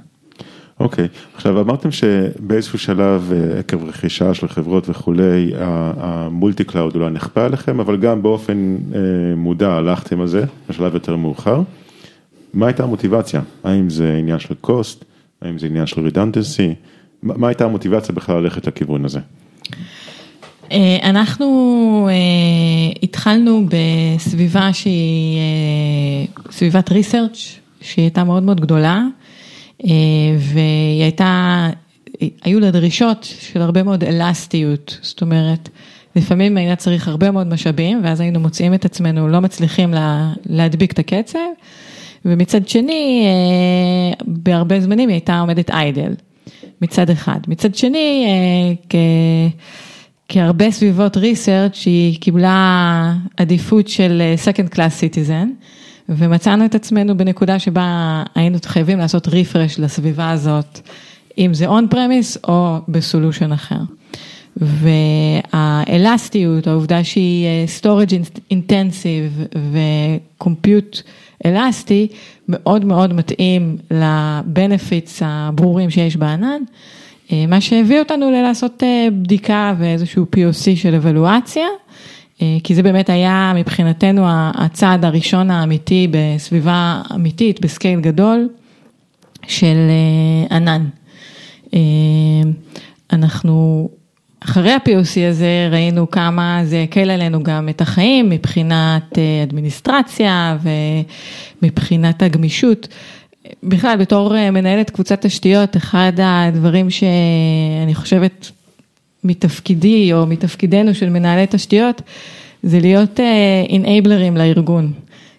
אוקיי, 0.80 1.06
okay. 1.06 1.36
עכשיו 1.36 1.62
אמרתם 1.62 1.92
שבאיזשהו 1.92 2.80
שלב 2.80 3.32
עקב 3.60 3.84
רכישה 3.84 4.34
של 4.34 4.48
חברות 4.48 4.90
וכולי, 4.90 5.52
ה 5.98 6.09
multi 6.09 6.64
cloud 6.64 6.96
אולי 6.96 7.10
נכפה 7.10 7.46
עליכם, 7.46 7.80
אבל 7.80 7.98
גם 7.98 8.22
באופן 8.22 8.78
מודע 9.36 9.74
הלכתם 9.74 10.22
על 10.22 10.28
זה 10.28 10.46
בשלב 10.70 10.94
יותר 10.94 11.16
מאוחר. 11.16 11.62
מה 12.54 12.66
הייתה 12.66 12.84
המוטיבציה? 12.84 13.42
האם 13.64 13.90
זה 13.90 14.16
עניין 14.20 14.40
של 14.40 14.54
קוסט? 14.62 15.06
האם 15.42 15.60
זה 15.60 15.68
עניין 15.68 15.86
של 15.86 16.02
רידנדנסי? 16.02 16.74
מה 17.24 17.48
הייתה 17.48 17.66
המוטיבציה 17.66 18.16
בכלל 18.16 18.44
ללכת 18.44 18.68
לכיוון 18.68 19.06
הזה? 19.06 19.20
אנחנו 21.04 22.10
התחלנו 23.04 23.66
בסביבה 23.70 24.74
שהיא 24.74 25.40
סביבת 26.52 26.92
ריסרצ' 26.92 27.60
שהיא 27.82 28.04
הייתה 28.04 28.24
מאוד 28.24 28.44
מאוד 28.44 28.62
גדולה 28.62 29.04
והיא 30.38 31.04
הייתה, 31.04 31.70
היו 32.44 32.60
לה 32.60 32.72
דרישות 32.72 33.24
של 33.40 33.62
הרבה 33.62 33.84
מאוד 33.84 34.04
אלסטיות, 34.04 34.98
זאת 35.02 35.22
אומרת 35.22 35.70
לפעמים 36.16 36.58
היה 36.58 36.76
צריך 36.76 37.08
הרבה 37.08 37.32
מאוד 37.32 37.48
משאבים 37.48 38.02
ואז 38.04 38.20
היינו 38.20 38.40
מוצאים 38.40 38.74
את 38.74 38.86
עצמנו 38.86 39.28
לא 39.28 39.42
מצליחים 39.42 39.94
לה, 39.94 40.34
להדביק 40.46 40.92
את 40.92 41.00
הקצב 41.00 41.40
ומצד 42.26 42.68
שני 42.68 43.28
בהרבה 44.26 44.80
זמנים 44.80 45.10
היא 45.10 45.16
הייתה 45.16 45.40
עומדת 45.40 45.72
איידל 45.72 46.14
מצד 46.82 47.10
אחד, 47.10 47.40
מצד 47.48 47.76
שני 47.76 48.26
כ... 48.90 48.96
כהרבה 50.30 50.72
סביבות 50.72 51.18
ריסרצ' 51.18 51.86
היא 51.86 52.20
קיבלה 52.20 53.14
עדיפות 53.38 53.88
של 53.88 54.22
second 54.46 54.76
class 54.76 55.02
citizen 55.02 55.48
ומצאנו 56.10 56.66
את 56.66 56.76
עצמנו 56.76 57.18
בנקודה 57.18 57.60
שבה 57.60 58.24
היינו 58.36 58.58
חייבים 58.66 58.98
לעשות 58.98 59.28
רפרש 59.28 59.80
לסביבה 59.80 60.32
הזאת, 60.32 60.80
אם 61.38 61.54
זה 61.54 61.70
on 61.70 61.94
premise 61.94 62.40
או 62.48 62.78
בסולושן 62.88 63.52
אחר. 63.52 63.80
והאלסטיות, 64.58 66.68
העובדה 66.68 67.04
שהיא 67.04 67.48
storage 67.82 68.14
intensive 68.54 69.58
ו-compute 69.58 71.02
אלסטי, 71.46 72.08
מאוד 72.50 72.86
מאוד 72.86 73.14
מתאים 73.14 73.78
לבנפיטס 73.92 75.22
הברורים 75.26 75.90
שיש 75.90 76.18
בענן. 76.18 76.62
מה 77.32 77.62
שהביא 77.62 78.00
אותנו 78.00 78.32
ללעשות 78.32 78.84
בדיקה 79.22 79.74
ואיזשהו 79.80 80.26
POC 80.36 80.76
של 80.76 80.96
אבלואציה, 80.96 81.68
כי 82.64 82.76
זה 82.76 82.84
באמת 82.84 83.10
היה 83.10 83.54
מבחינתנו 83.56 84.24
הצעד 84.30 85.06
הראשון 85.06 85.52
האמיתי 85.52 86.08
בסביבה 86.12 87.02
אמיתית, 87.16 87.62
בסקייל 87.62 88.00
גדול 88.00 88.50
של 89.48 89.78
ענן. 90.52 90.86
אנחנו, 93.14 93.90
אחרי 94.46 94.72
ה-POC 94.72 95.30
הזה 95.30 95.70
ראינו 95.72 96.12
כמה 96.12 96.60
זה 96.64 96.82
הקל 96.84 97.10
עלינו 97.10 97.44
גם 97.44 97.70
את 97.70 97.82
החיים 97.82 98.30
מבחינת 98.30 99.18
אדמיניסטרציה 99.44 100.58
ומבחינת 101.62 102.24
הגמישות. 102.24 102.88
בכלל, 103.64 103.98
בתור 103.98 104.50
מנהלת 104.52 104.90
קבוצת 104.90 105.26
תשתיות, 105.26 105.78
אחד 105.78 106.12
הדברים 106.18 106.90
שאני 106.90 107.96
חושבת 107.96 108.52
מתפקידי 109.24 110.14
או 110.14 110.26
מתפקידנו 110.26 110.94
של 110.94 111.10
מנהלי 111.10 111.46
תשתיות, 111.50 112.02
זה 112.64 112.80
להיות 112.80 113.20
אינאבלרים 113.70 114.38
לארגון, 114.38 114.92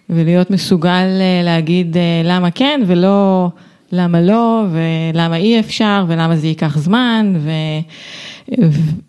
ולהיות 0.09 0.51
מסוגל 0.51 1.05
להגיד 1.43 1.97
למה 2.23 2.51
כן 2.51 2.81
ולא 2.85 3.47
למה 3.91 4.21
לא, 4.21 4.65
ולמה 4.71 5.35
אי 5.35 5.59
אפשר, 5.59 6.05
ולמה 6.07 6.35
זה 6.35 6.47
ייקח 6.47 6.77
זמן, 6.77 7.33
ו... 7.37 7.51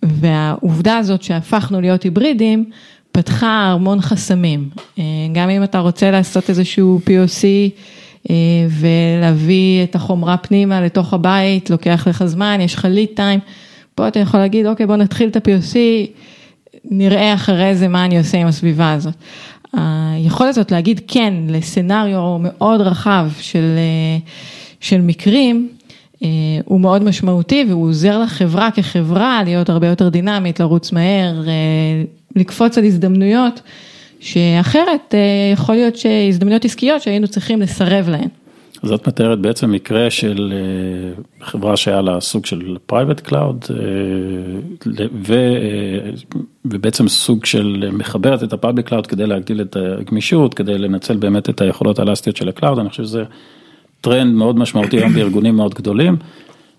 והעובדה 0.03 0.97
הזאת 0.97 1.23
שהפכנו 1.23 1.81
להיות 1.81 2.03
היברידים, 2.03 2.65
פתחה 3.13 3.73
המון 3.75 4.01
חסמים. 4.01 4.69
גם 5.33 5.51
אם 5.51 5.65
אתה 5.65 5.79
רוצה 5.79 6.11
לעשות 6.11 6.51
איזשהו 6.51 7.01
POC, 7.07 7.45
ולהביא 8.71 9.83
את 9.83 9.95
החומרה 9.95 10.37
פנימה 10.37 10.81
לתוך 10.81 11.15
הבית, 11.15 11.71
לוקח 11.71 12.07
לך 12.11 12.25
זמן, 12.25 12.59
יש 12.61 12.75
לך 12.75 12.85
ליד 12.85 13.09
טיים, 13.15 13.41
פה 13.95 14.09
אתה 14.09 14.19
יכול 14.19 14.41
להגיד, 14.41 14.67
אוקיי, 14.67 14.87
בוא 14.87 14.97
נתחיל 14.97 15.29
את 15.29 15.37
ה-POC, 15.37 15.77
נראה 16.85 17.35
אחרי 17.35 17.77
זה 17.77 17.89
מה 17.89 18.05
אני 18.05 18.19
עושה 18.19 18.39
עם 18.39 18.47
הסביבה 18.47 18.93
הזאת. 18.93 19.15
היכולת 19.73 20.49
הזאת 20.49 20.73
להגיד 20.73 21.01
כן 21.09 21.35
לסצנריו 21.49 22.39
מאוד 22.39 22.81
רחב 22.81 23.31
של, 23.41 23.79
של 24.81 25.01
מקרים, 25.01 25.69
הוא 26.65 26.81
מאוד 26.81 27.03
משמעותי 27.03 27.65
והוא 27.69 27.89
עוזר 27.89 28.19
לחברה 28.19 28.71
כחברה 28.71 29.43
להיות 29.45 29.69
הרבה 29.69 29.87
יותר 29.87 30.09
דינמית, 30.09 30.61
לרוץ 30.61 30.93
מהר, 30.93 31.35
לקפוץ 32.37 32.79
על 32.79 32.85
הזדמנויות. 32.85 33.61
שאחרת 34.21 35.15
יכול 35.53 35.75
להיות 35.75 35.97
שהזדמנויות 35.97 36.65
עסקיות 36.65 37.03
שהיינו 37.03 37.29
צריכים 37.29 37.61
לסרב 37.61 38.09
להן. 38.09 38.29
אז 38.83 38.93
את 38.93 39.09
מתארת 39.09 39.39
בעצם 39.39 39.73
מקרה 39.73 40.11
של 40.11 40.53
אה, 40.53 41.23
חברה 41.47 41.77
שהיה 41.77 42.01
לה 42.01 42.21
סוג 42.21 42.47
של 42.47 42.77
private 42.87 43.21
cloud, 43.21 43.65
ובעצם 46.65 47.09
סוג 47.09 47.45
של 47.45 47.89
מחברת 47.93 48.43
את 48.43 48.53
ה 48.53 48.58
public 48.58 48.89
cloud 48.89 49.07
כדי 49.07 49.27
להגדיל 49.27 49.61
את 49.61 49.77
הגמישות, 49.77 50.55
כדי 50.55 50.79
לנצל 50.79 51.17
באמת 51.17 51.51
את 51.51 51.61
היכולות 51.61 51.99
האלסטיות 51.99 52.37
של 52.37 52.49
ה 52.49 52.53
cloud, 52.53 52.79
אני 52.79 52.89
חושב 52.89 53.05
שזה 53.05 53.25
טרנד 54.01 54.35
מאוד 54.35 54.59
משמעותי 54.59 54.97
היום 54.97 55.13
בארגונים 55.13 55.57
מאוד 55.57 55.75
גדולים. 55.75 56.17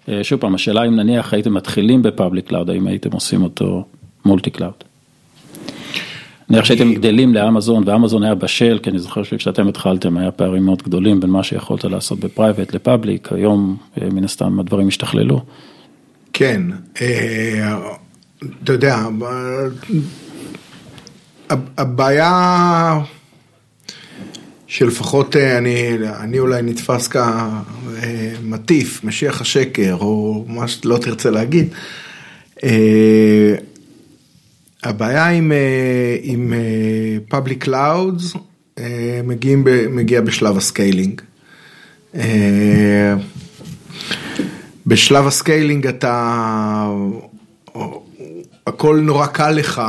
אה, 0.09 0.23
שוב 0.23 0.39
פעם, 0.39 0.55
השאלה 0.55 0.87
אם 0.87 0.95
נניח 0.95 1.33
הייתם 1.33 1.53
מתחילים 1.53 2.01
ב 2.01 2.08
public 2.08 2.47
cloud, 2.47 2.69
האם 2.69 2.87
הייתם 2.87 3.11
עושים 3.11 3.43
אותו 3.43 3.85
multi-cloud. 4.25 4.73
נניח 6.49 6.65
שהייתם 6.65 6.93
גדלים 6.93 7.33
לאמזון 7.33 7.83
ואמזון 7.85 8.23
היה 8.23 8.35
בשל, 8.35 8.79
כי 8.83 8.89
אני 8.89 8.99
זוכר 8.99 9.23
שכשאתם 9.23 9.67
התחלתם 9.67 10.17
היה 10.17 10.31
פערים 10.31 10.65
מאוד 10.65 10.81
גדולים 10.83 11.19
בין 11.19 11.29
מה 11.29 11.43
שיכולת 11.43 11.83
לעשות 11.83 12.19
ב 12.19 12.26
private 12.26 12.73
ל 12.73 12.81
public, 12.81 13.33
היום 13.33 13.77
אה, 14.01 14.07
מן 14.09 14.23
הסתם 14.23 14.59
הדברים 14.59 14.87
השתכללו. 14.87 15.41
כן, 16.33 16.61
אה, 17.01 17.77
אתה 18.63 18.73
יודע, 18.73 18.97
הבעיה 21.77 22.99
שלפחות 24.69 25.35
אה, 25.35 25.57
אני, 25.57 25.97
אני 26.19 26.39
אולי 26.39 26.61
נתפס 26.61 27.07
כמטיף, 27.07 29.03
משיח 29.03 29.41
השקר, 29.41 29.97
או 29.99 30.45
מה 30.47 30.67
שלא 30.67 30.97
תרצה 30.97 31.29
להגיד, 31.29 31.73
הבעיה 34.83 35.27
עם, 35.27 35.51
אה, 35.51 36.17
עם 36.21 36.53
אה, 36.53 37.37
public 37.39 37.65
clouds 37.65 38.37
אה, 38.79 39.21
מגיעים, 39.23 39.67
מגיע 39.89 40.21
בשלב 40.21 40.57
ה 40.57 40.64
scaling. 40.64 41.21
בשלב 44.87 45.27
ה 45.27 45.35
scaling 45.35 45.87
אתה, 45.87 46.93
הכל 48.67 48.99
נורא 48.99 49.27
קל 49.27 49.51
לך 49.51 49.81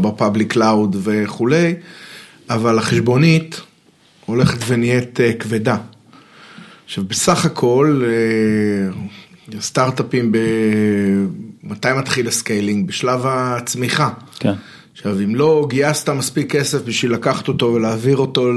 ב 0.00 0.07
public 0.07 0.52
cloud 0.52 0.96
וכולי, 1.02 1.74
אבל 2.50 2.78
החשבונית 2.78 3.60
הולכת 4.26 4.58
ונהיית 4.66 5.18
כבדה. 5.38 5.76
עכשיו 6.84 7.04
בסך 7.04 7.44
הכל 7.44 8.02
סטארט-אפים, 9.60 10.32
ב... 10.32 10.38
מתי 11.62 11.88
מתחיל 11.98 12.28
ה 12.28 12.35
scaling? 12.35 12.88
בשלב 12.88 13.20
הצמיחה. 13.24 14.10
כן. 14.38 14.52
עכשיו, 14.92 15.20
אם 15.24 15.34
לא 15.34 15.66
גייסת 15.70 16.08
מספיק 16.08 16.52
כסף 16.52 16.82
בשביל 16.84 17.12
לקחת 17.12 17.48
אותו 17.48 17.66
ולהעביר 17.66 18.16
אותו 18.16 18.52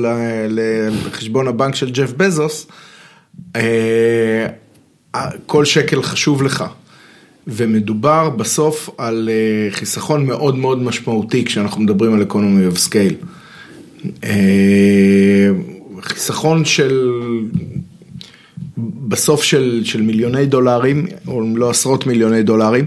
לחשבון 0.50 1.48
הבנק 1.48 1.76
של 1.76 1.92
ג'ף 1.92 2.12
בזוס, 2.12 2.68
אה, 3.56 4.48
כל 5.46 5.66
שקל 5.66 6.04
חשוב 6.04 6.44
לך. 6.44 6.64
ומדובר 7.48 8.30
בסוף 8.30 8.90
על 8.98 9.30
אה, 9.32 9.72
חיסכון 9.72 10.26
מאוד 10.26 10.56
מאוד 10.56 10.82
משמעותי 10.82 11.46
כשאנחנו 11.46 11.82
מדברים 11.82 12.14
על 12.14 12.26
economy 12.30 12.76
of 12.76 12.90
scale. 12.90 13.26
אה, 14.24 15.50
חיסכון 16.02 16.66
של 16.66 17.10
בסוף 18.78 19.44
של, 19.44 19.82
של 19.84 20.02
מיליוני 20.02 20.46
דולרים, 20.46 21.08
או 21.28 21.42
אם 21.42 21.58
לא 21.58 21.70
עשרות 21.70 22.08
מיליוני 22.08 22.44
דולרים, 22.44 22.86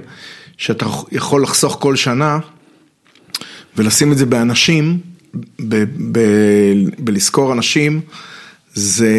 שאתה 0.56 0.86
יכול 1.12 1.42
לחסוך 1.42 1.76
כל 1.80 1.96
שנה 1.96 2.38
ולשים 3.76 4.12
את 4.12 4.18
זה 4.18 4.26
באנשים, 4.26 4.98
ב, 5.60 5.84
ב, 6.12 6.20
בלזכור 6.98 7.52
אנשים, 7.52 8.00
זה... 8.74 9.10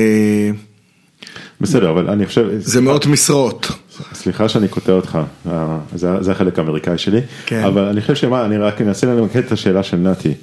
בסדר, 1.62 1.89
אבל 1.89 2.10
אני 2.10 2.25
חושב... 2.25 2.48
זה 2.58 2.82
מאות 2.82 3.06
משרות. 3.06 3.68
סליחה 4.13 4.50
שאני 4.50 4.68
קוטע 4.68 4.92
אותך, 4.92 5.20
אה, 5.50 5.77
זה, 5.96 6.24
זה 6.24 6.32
החלק 6.32 6.60
האמריקאי 6.60 6.98
שלי, 6.98 7.22
כן. 7.46 7.63
אבל 7.63 7.84
אני 7.84 8.01
חושב 8.01 8.16
שמה, 8.16 8.46
אני 8.46 8.58
רק 8.58 8.82
אנסה 8.82 9.08
למקד 9.08 9.39
את 9.39 9.51
השאלה 9.51 9.84
של 9.84 9.98
נתי. 9.98 10.34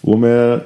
הוא 0.00 0.14
אומר, 0.14 0.58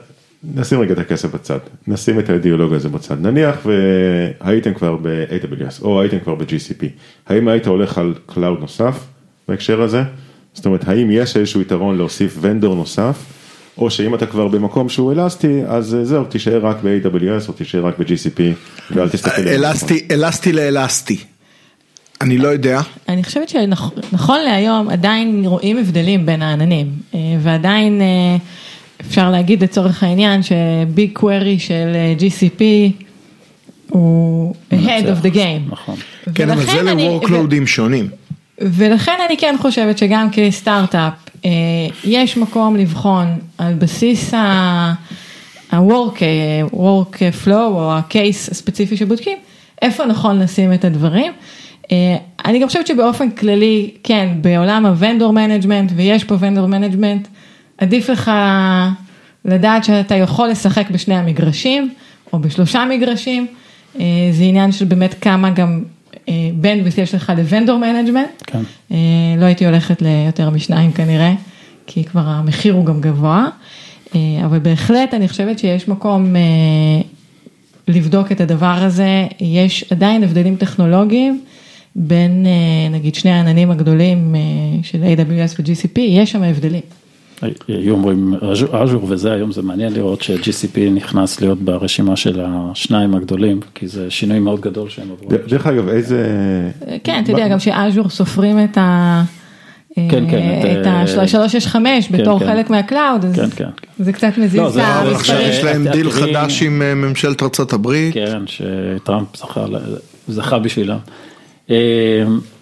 נשים 0.45 0.81
רגע 0.81 0.93
את 0.93 0.99
הכסף 0.99 1.35
בצד, 1.35 1.59
נשים 1.87 2.19
את 2.19 2.31
האידיאולוגיה 2.31 2.77
הזה 2.77 2.89
בצד, 2.89 3.21
נניח 3.21 3.57
והייתם 3.65 4.75
כבר 4.75 4.97
ב-AWS 5.03 5.83
או 5.83 6.01
הייתם 6.01 6.19
כבר 6.19 6.35
ב-GCP, 6.35 6.85
האם 7.27 7.49
היית 7.49 7.67
הולך 7.67 7.99
על 7.99 8.15
cloud 8.27 8.61
נוסף 8.61 9.07
בהקשר 9.49 9.83
הזה? 9.83 10.03
זאת 10.55 10.67
אומרת, 10.67 10.89
האם 10.89 11.11
יש 11.11 11.37
איזשהו 11.37 11.61
יתרון 11.61 11.97
להוסיף 11.97 12.39
vendor 12.41 12.75
נוסף, 12.75 13.25
או 13.79 13.91
שאם 13.91 14.15
אתה 14.15 14.27
כבר 14.27 14.49
במקום 14.49 14.89
שהוא 14.89 15.13
אלסטי, 15.13 15.63
אז 15.67 15.97
זהו, 16.03 16.25
תישאר 16.25 16.67
רק 16.67 16.77
ב-AWS 16.83 17.49
או 17.49 17.53
תישאר 17.53 17.87
רק 17.87 17.99
ב-GCP 17.99 18.41
ואל 18.91 19.09
תסתכל. 19.09 19.49
אלסטי, 19.49 20.09
אלסטי 20.11 20.53
לאלסטי. 20.53 21.19
אני 22.21 22.39
לא 22.39 22.49
יודע. 22.49 22.81
אני 23.09 23.25
חושבת 23.25 23.49
שנכון 23.49 24.41
להיום 24.45 24.89
עדיין 24.89 25.43
רואים 25.47 25.79
הבדלים 25.79 26.27
בין 26.27 26.43
העננים, 26.43 26.87
אה, 27.15 27.21
ועדיין... 27.43 28.01
אפשר 29.01 29.31
להגיד 29.31 29.65
לצורך 29.65 30.03
העניין 30.03 30.41
שביג 30.43 31.11
קווירי 31.13 31.59
של 31.59 31.93
אה, 31.95 32.15
GCP 32.19 32.63
הוא 33.89 34.55
ahead 34.73 35.05
of 35.05 35.25
the 35.25 35.35
game. 35.35 35.71
נכון. 35.73 35.97
כן, 36.35 36.51
אבל 36.51 36.65
זה 36.67 36.83
ל-workloadים 36.83 37.67
שונים. 37.67 38.09
ולכן 38.59 39.17
אני 39.29 39.37
כן 39.37 39.55
חושבת 39.61 39.99
שגם 39.99 40.29
כסטארט-אפ 40.33 41.13
אה, 41.45 41.51
יש 42.05 42.37
מקום 42.37 42.77
לבחון 42.77 43.27
על 43.59 43.75
בסיס 43.75 44.35
ה-work 44.35 46.23
אה, 46.23 46.63
work 46.73 47.17
flow 47.45 47.51
או 47.53 47.93
ה-case 47.93 48.51
הספציפי 48.51 48.97
שבודקים, 48.97 49.39
איפה 49.83 50.07
נכון 50.07 50.39
לשים 50.39 50.73
את 50.73 50.85
הדברים. 50.85 51.33
אני 52.45 52.59
גם 52.59 52.67
חושבת 52.67 52.87
שבאופן 52.87 53.31
כללי, 53.31 53.91
כן, 54.03 54.29
בעולם 54.41 54.87
ה-vendor 54.87 55.33
management, 55.33 55.93
ויש 55.97 56.25
פה 56.25 56.35
vendor 56.35 56.71
management, 56.71 57.29
עדיף 57.79 58.11
לך 58.11 58.31
לדעת 59.45 59.85
שאתה 59.85 60.15
יכול 60.15 60.49
לשחק 60.49 60.91
בשני 60.91 61.15
המגרשים, 61.15 61.91
או 62.33 62.39
בשלושה 62.39 62.85
מגרשים, 62.91 63.47
אה, 64.01 64.05
זה 64.33 64.45
עניין 64.45 64.73
של 64.73 64.85
באמת 64.85 65.15
כמה 65.21 65.51
גם 65.51 65.83
bandwidth 66.55 66.99
אה, 66.99 67.03
יש 67.03 67.15
לך 67.15 67.33
ל 67.37 67.43
vendor 67.43 67.79
management, 67.79 68.43
כן. 68.47 68.61
אה, 68.93 68.97
לא 69.39 69.45
הייתי 69.45 69.67
הולכת 69.67 70.03
ליותר 70.03 70.51
משניים 70.51 70.93
כנראה, 70.93 71.35
כי 71.87 72.05
כבר 72.05 72.25
המחיר 72.27 72.75
הוא 72.75 72.85
גם 72.85 73.01
גבוה, 73.01 73.47
אבל 74.45 74.59
בהחלט 74.59 75.15
אני 75.15 75.29
חושבת 75.29 75.59
שיש 75.59 75.89
מקום 75.89 76.35
לבדוק 77.89 78.33
את 78.33 78.41
הדבר 78.41 78.67
הזה, 78.67 79.27
יש 79.41 79.85
עדיין 79.91 80.23
הבדלים 80.23 80.57
טכנולוגיים. 80.57 81.41
בין 81.97 82.47
נגיד 82.91 83.15
שני 83.15 83.31
העננים 83.31 83.71
הגדולים 83.71 84.35
של 84.83 85.03
AWS 85.03 85.61
ו-GCP, 85.61 86.01
יש 86.01 86.33
שם 86.33 86.43
הבדלים. 86.43 86.81
היו 87.69 87.95
אומרים 87.95 88.35
אג'ור 88.73 89.05
וזה 89.09 89.33
היום 89.33 89.53
זה 89.53 89.63
מעניין 89.63 89.93
לראות 89.93 90.23
ש-GCP 90.23 90.79
נכנס 90.91 91.41
להיות 91.41 91.63
ברשימה 91.63 92.17
של 92.17 92.41
השניים 92.45 93.15
הגדולים 93.15 93.61
כי 93.75 93.89
זה 93.89 94.11
שינוי 94.11 94.39
מאוד 94.39 94.61
גדול 94.61 94.89
שהם 94.89 95.09
עברו. 95.11 95.39
דרך 95.49 95.67
אגב 95.67 95.89
איזה... 95.89 96.27
כן 97.05 97.21
אתה 97.25 97.33
יודע 97.33 97.49
גם 97.49 97.59
שאג'ור 97.59 98.09
סופרים 98.09 98.65
את 98.65 98.79
ה... 98.79 99.23
כן, 99.95 100.31
כן, 100.31 100.81
את 100.81 100.87
ה-365 100.87 101.73
כן, 101.73 102.01
בתור 102.11 102.39
כן. 102.39 102.47
חלק 102.47 102.71
מה 102.71 102.84
cloud, 102.84 103.25
אז 103.25 103.41
זה 103.99 104.13
קצת 104.13 104.39
מזיז 104.39 104.61
את 104.61 104.77
המספרים. 104.77 105.15
עכשיו 105.15 105.41
יש 105.41 105.65
להם 105.65 105.89
דיל 105.89 106.11
חדש 106.11 106.63
עם 106.63 106.83
אה, 106.83 106.95
ממשלת 106.95 107.43
ארצות 107.43 107.73
הברית. 107.73 108.15
כן, 108.15 108.43
שטראמפ 108.47 109.29
זכה 110.29 110.59
בשבילם. 110.59 110.99
אה, 111.71 111.77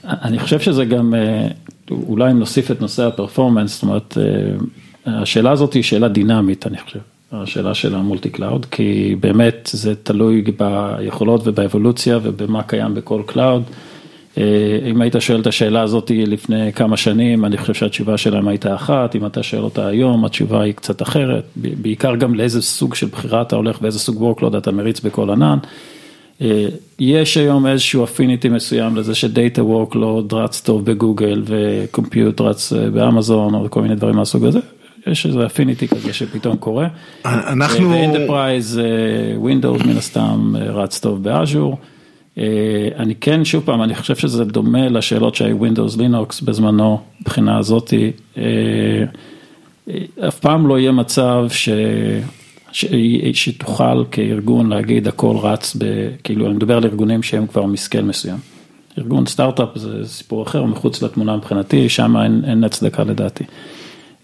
אני 0.05 0.39
חושב 0.39 0.61
שזה 0.61 0.85
גם 0.85 1.15
אה, 1.15 1.49
אולי 1.91 2.31
אם 2.31 2.39
נוסיף 2.39 2.71
את 2.71 2.81
נושא 2.81 3.03
ה 3.03 3.08
performance, 3.08 3.75
זאת 3.75 3.83
אומרת, 3.83 4.19
אה, 4.19 5.23
השאלה 5.23 5.51
הזאת 5.51 5.73
היא 5.75 5.83
שאלה 5.83 6.09
דינמית, 6.09 6.67
אני 6.67 6.79
חושב, 6.79 6.99
השאלה 7.33 7.75
של 7.75 7.95
ה 7.95 8.31
multi-cloud, 8.31 8.67
כי 8.71 9.17
באמת 9.21 9.71
זה 9.73 9.95
תלוי 9.95 10.43
ביכולות 10.43 11.41
ובאבולוציה 11.45 12.19
ובמה 12.23 12.63
קיים 12.63 12.95
בכל 12.95 13.23
cloud. 13.27 13.63
אה, 14.39 14.79
אם 14.91 15.01
היית 15.01 15.15
שואל 15.19 15.41
את 15.41 15.47
השאלה 15.47 15.83
הזאת 15.83 16.11
לפני 16.15 16.73
כמה 16.73 16.97
שנים, 16.97 17.45
אני 17.45 17.57
חושב 17.57 17.75
שהתשובה 17.75 18.17
שלהם 18.17 18.49
הייתה 18.49 18.75
אחת, 18.75 19.17
אם 19.17 19.27
אתה 19.27 19.43
שואל 19.43 19.63
אותה 19.63 19.87
היום, 19.87 20.25
התשובה 20.25 20.63
היא 20.63 20.73
קצת 20.73 21.03
אחרת, 21.03 21.45
בעיקר 21.57 22.17
גם 22.17 22.35
לאיזה 22.35 22.63
סוג 22.63 22.95
של 22.95 23.07
בחירה 23.07 23.43
אתה 23.43 23.57
הולך 23.57 23.79
ואיזה 23.83 23.99
סוג 23.99 24.39
workload 24.39 24.59
אתה 24.59 24.73
מריץ 24.73 25.01
בכל 25.01 25.31
ענן. 25.31 25.59
אה, 26.43 26.67
יש 26.99 27.37
היום 27.37 27.67
איזשהו 27.67 28.05
affinity 28.05 28.49
מסוים 28.49 28.97
לזה 28.97 29.15
שdata 29.15 29.65
workload 29.65 30.33
רץ 30.33 30.61
טוב 30.61 30.85
בגוגל 30.85 31.43
ו 31.45 31.57
compute 31.57 32.41
רץ 32.41 32.73
אה, 32.73 32.91
באמזון 32.91 33.55
או 33.55 33.71
כל 33.71 33.83
מיני 33.83 33.95
דברים 33.95 34.17
מהסוג 34.17 34.45
הזה. 34.45 34.59
יש 35.07 35.27
איזה 35.27 35.47
affinity 35.47 35.89
כזה 35.89 36.13
שפתאום 36.13 36.57
קורה. 36.57 36.89
אנחנו... 37.25 37.91
ו 37.91 37.99
enterprise 37.99 38.81
Windows 39.37 39.83
מן 39.83 39.97
הסתם 39.97 40.55
אה, 40.57 40.71
רץ 40.71 41.01
טוב 41.01 41.23
באז'ור. 41.23 41.79
אני 42.97 43.15
כן, 43.21 43.45
שוב 43.45 43.63
פעם, 43.65 43.83
אני 43.83 43.95
חושב 43.95 44.17
שזה 44.17 44.45
דומה 44.45 44.89
לשאלות 44.89 45.35
שהיו 45.35 45.59
ווינדוס 45.59 45.97
לינוקס 45.97 46.41
בזמנו, 46.41 47.01
מבחינה 47.21 47.59
הזאתי. 47.59 48.13
אף 50.29 50.39
פעם 50.41 50.67
לא 50.67 50.79
יהיה 50.79 50.93
מצב 50.93 51.47
ש... 51.51 51.69
שתוכל 53.33 54.05
כארגון 54.11 54.69
להגיד 54.69 55.09
הכל 55.09 55.37
רץ, 55.43 55.77
ב, 55.79 56.09
כאילו 56.25 56.47
אני 56.47 56.55
מדבר 56.55 56.77
על 56.77 56.85
ארגונים 56.85 57.23
שהם 57.23 57.47
כבר 57.47 57.67
מסקל 57.67 58.03
מסוים. 58.03 58.39
ארגון 58.99 59.27
סטארט-אפ 59.27 59.69
זה 59.75 60.09
סיפור 60.09 60.43
אחר, 60.43 60.65
מחוץ 60.65 61.03
לתמונה 61.03 61.37
מבחינתי, 61.37 61.89
שם 61.89 62.17
אין, 62.17 62.43
אין 62.47 62.65
הצדקה 62.65 63.05
לדעתי. 63.05 63.45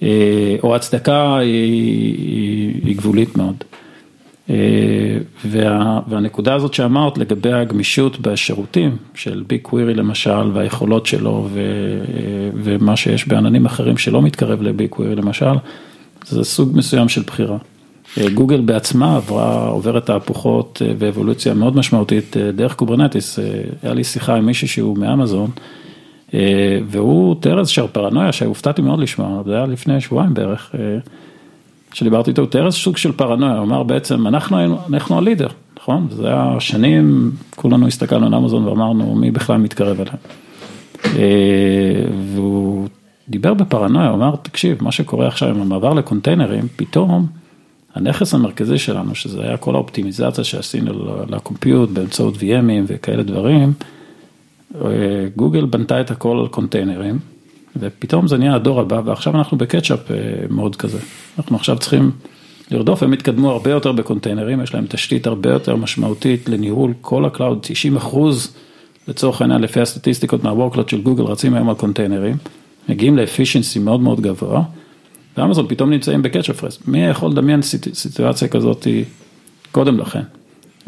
אה, 0.02 0.56
או 0.62 0.76
הצדקה 0.76 1.36
היא, 1.36 2.14
היא, 2.18 2.80
היא 2.84 2.96
גבולית 2.96 3.36
מאוד. 3.36 3.64
אה, 4.50 4.56
וה, 5.44 6.00
והנקודה 6.08 6.54
הזאת 6.54 6.74
שאמרת 6.74 7.18
לגבי 7.18 7.52
הגמישות 7.52 8.20
בשירותים 8.20 8.96
של 9.14 9.44
BigQuery 9.46 9.94
למשל 9.94 10.50
והיכולות 10.52 11.06
שלו 11.06 11.48
ו, 11.52 11.60
ומה 12.54 12.96
שיש 12.96 13.28
בעננים 13.28 13.66
אחרים 13.66 13.96
שלא 13.96 14.22
מתקרב 14.22 14.62
ל 14.62 14.88
BigQuery 14.88 15.14
למשל, 15.14 15.54
זה 16.26 16.44
סוג 16.44 16.76
מסוים 16.76 17.08
של 17.08 17.22
בחירה. 17.22 17.58
אה, 18.18 18.30
גוגל 18.34 18.60
בעצמה 18.60 19.16
עברה, 19.16 19.66
עוברת 19.68 20.06
תהפוכות 20.06 20.82
ואבולוציה 20.98 21.54
מאוד 21.54 21.76
משמעותית 21.76 22.36
דרך 22.36 22.74
Kubernetes, 22.74 23.38
היה 23.82 23.94
לי 23.94 24.04
שיחה 24.04 24.34
עם 24.34 24.46
מישהו 24.46 24.68
שהוא 24.68 24.98
מאמזון. 24.98 25.50
והוא 26.88 27.34
תיאר 27.40 27.58
איזושהי 27.58 27.88
פרנויה 27.92 28.32
שהופתעתי 28.32 28.82
מאוד 28.82 28.98
לשמוע, 28.98 29.42
זה 29.46 29.54
היה 29.54 29.66
לפני 29.66 30.00
שבועיים 30.00 30.34
בערך. 30.34 30.74
כשדיברתי 31.90 32.30
איתו, 32.30 32.42
הוא 32.42 32.50
תיאר 32.50 32.66
איזה 32.66 32.76
סוג 32.76 32.96
של 32.96 33.12
פרנויה, 33.12 33.52
הוא 33.52 33.64
אמר 33.64 33.82
בעצם, 33.82 34.26
אנחנו 34.26 34.76
אנחנו 34.88 35.18
הלידר, 35.18 35.48
נכון? 35.78 36.06
זה 36.10 36.28
היה 36.28 36.56
שנים, 36.58 37.30
כולנו 37.56 37.86
הסתכלנו 37.86 38.26
על 38.26 38.34
אמזון 38.34 38.64
ואמרנו, 38.64 39.14
מי 39.14 39.30
בכלל 39.30 39.56
מתקרב 39.56 40.00
אליהם. 40.00 40.16
אה, 41.04 42.04
והוא 42.34 42.88
דיבר 43.28 43.54
בפרנויה, 43.54 44.08
הוא 44.08 44.16
אמר, 44.16 44.36
תקשיב, 44.42 44.84
מה 44.84 44.92
שקורה 44.92 45.26
עכשיו 45.26 45.48
עם 45.48 45.60
המעבר 45.60 45.94
לקונטיינרים, 45.94 46.64
פתאום 46.76 47.26
הנכס 47.94 48.34
המרכזי 48.34 48.78
שלנו, 48.78 49.14
שזה 49.14 49.42
היה 49.42 49.56
כל 49.56 49.74
האופטימיזציה 49.74 50.44
שעשינו 50.44 51.24
לקומפיוט 51.28 51.90
באמצעות 51.90 52.34
VMים 52.34 52.84
וכאלה 52.86 53.22
דברים, 53.22 53.72
אה, 54.74 54.90
גוגל 55.36 55.64
בנתה 55.64 56.00
את 56.00 56.10
הכל 56.10 56.38
על 56.40 56.48
קונטיינרים. 56.48 57.18
ופתאום 57.76 58.28
זה 58.28 58.36
נהיה 58.36 58.54
הדור 58.54 58.80
הבא, 58.80 59.00
ועכשיו 59.04 59.36
אנחנו 59.36 59.58
ב 59.58 59.64
catch-up 59.64 60.10
אה, 60.10 60.16
מאוד 60.50 60.76
כזה. 60.76 60.98
אנחנו 61.38 61.56
עכשיו 61.56 61.78
צריכים 61.78 62.10
לרדוף, 62.70 63.02
הם 63.02 63.12
התקדמו 63.12 63.50
הרבה 63.50 63.70
יותר 63.70 63.92
ב 63.92 63.98
containerים, 63.98 64.62
יש 64.62 64.74
להם 64.74 64.86
תשתית 64.88 65.26
הרבה 65.26 65.50
יותר 65.50 65.76
משמעותית 65.76 66.48
לניהול 66.48 66.92
כל 67.00 67.24
ה 67.24 67.29
cloud, 67.29 67.58
90 67.62 67.96
אחוז 67.96 68.54
לצורך 69.08 69.40
העניין 69.40 69.60
לפי 69.60 69.80
הסטטיסטיקות 69.80 70.44
מה 70.44 70.53
workload 70.53 70.88
של 70.88 71.02
גוגל 71.02 71.22
רצים 71.22 71.54
היום 71.54 71.68
על 71.68 71.74
containerים, 71.74 72.36
מגיעים 72.88 73.16
ל 73.16 73.22
efficiency 73.22 73.78
מאוד 73.78 74.00
מאוד 74.00 74.20
גבוה, 74.20 74.62
ואמזון 75.36 75.66
פתאום 75.68 75.90
נמצאים 75.90 76.22
ב 76.22 76.27
catch-up 76.27 76.64
race. 76.64 76.78
מי 76.86 77.06
יכול 77.06 77.30
לדמיין 77.30 77.62
סיטואציה 77.92 78.48
כזאת 78.48 78.86
קודם 79.72 79.98
לכן? 79.98 80.22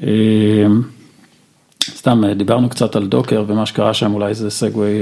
אה, 0.03 0.67
סתם 1.89 2.23
דיברנו 2.37 2.69
קצת 2.69 2.97
על 2.97 3.07
דוקר 3.07 3.45
ומה 3.47 3.67
שקרה 3.67 3.95
שם, 3.95 4.15
אולי 4.15 4.35
זה 4.35 4.51
סגווי 4.51 4.93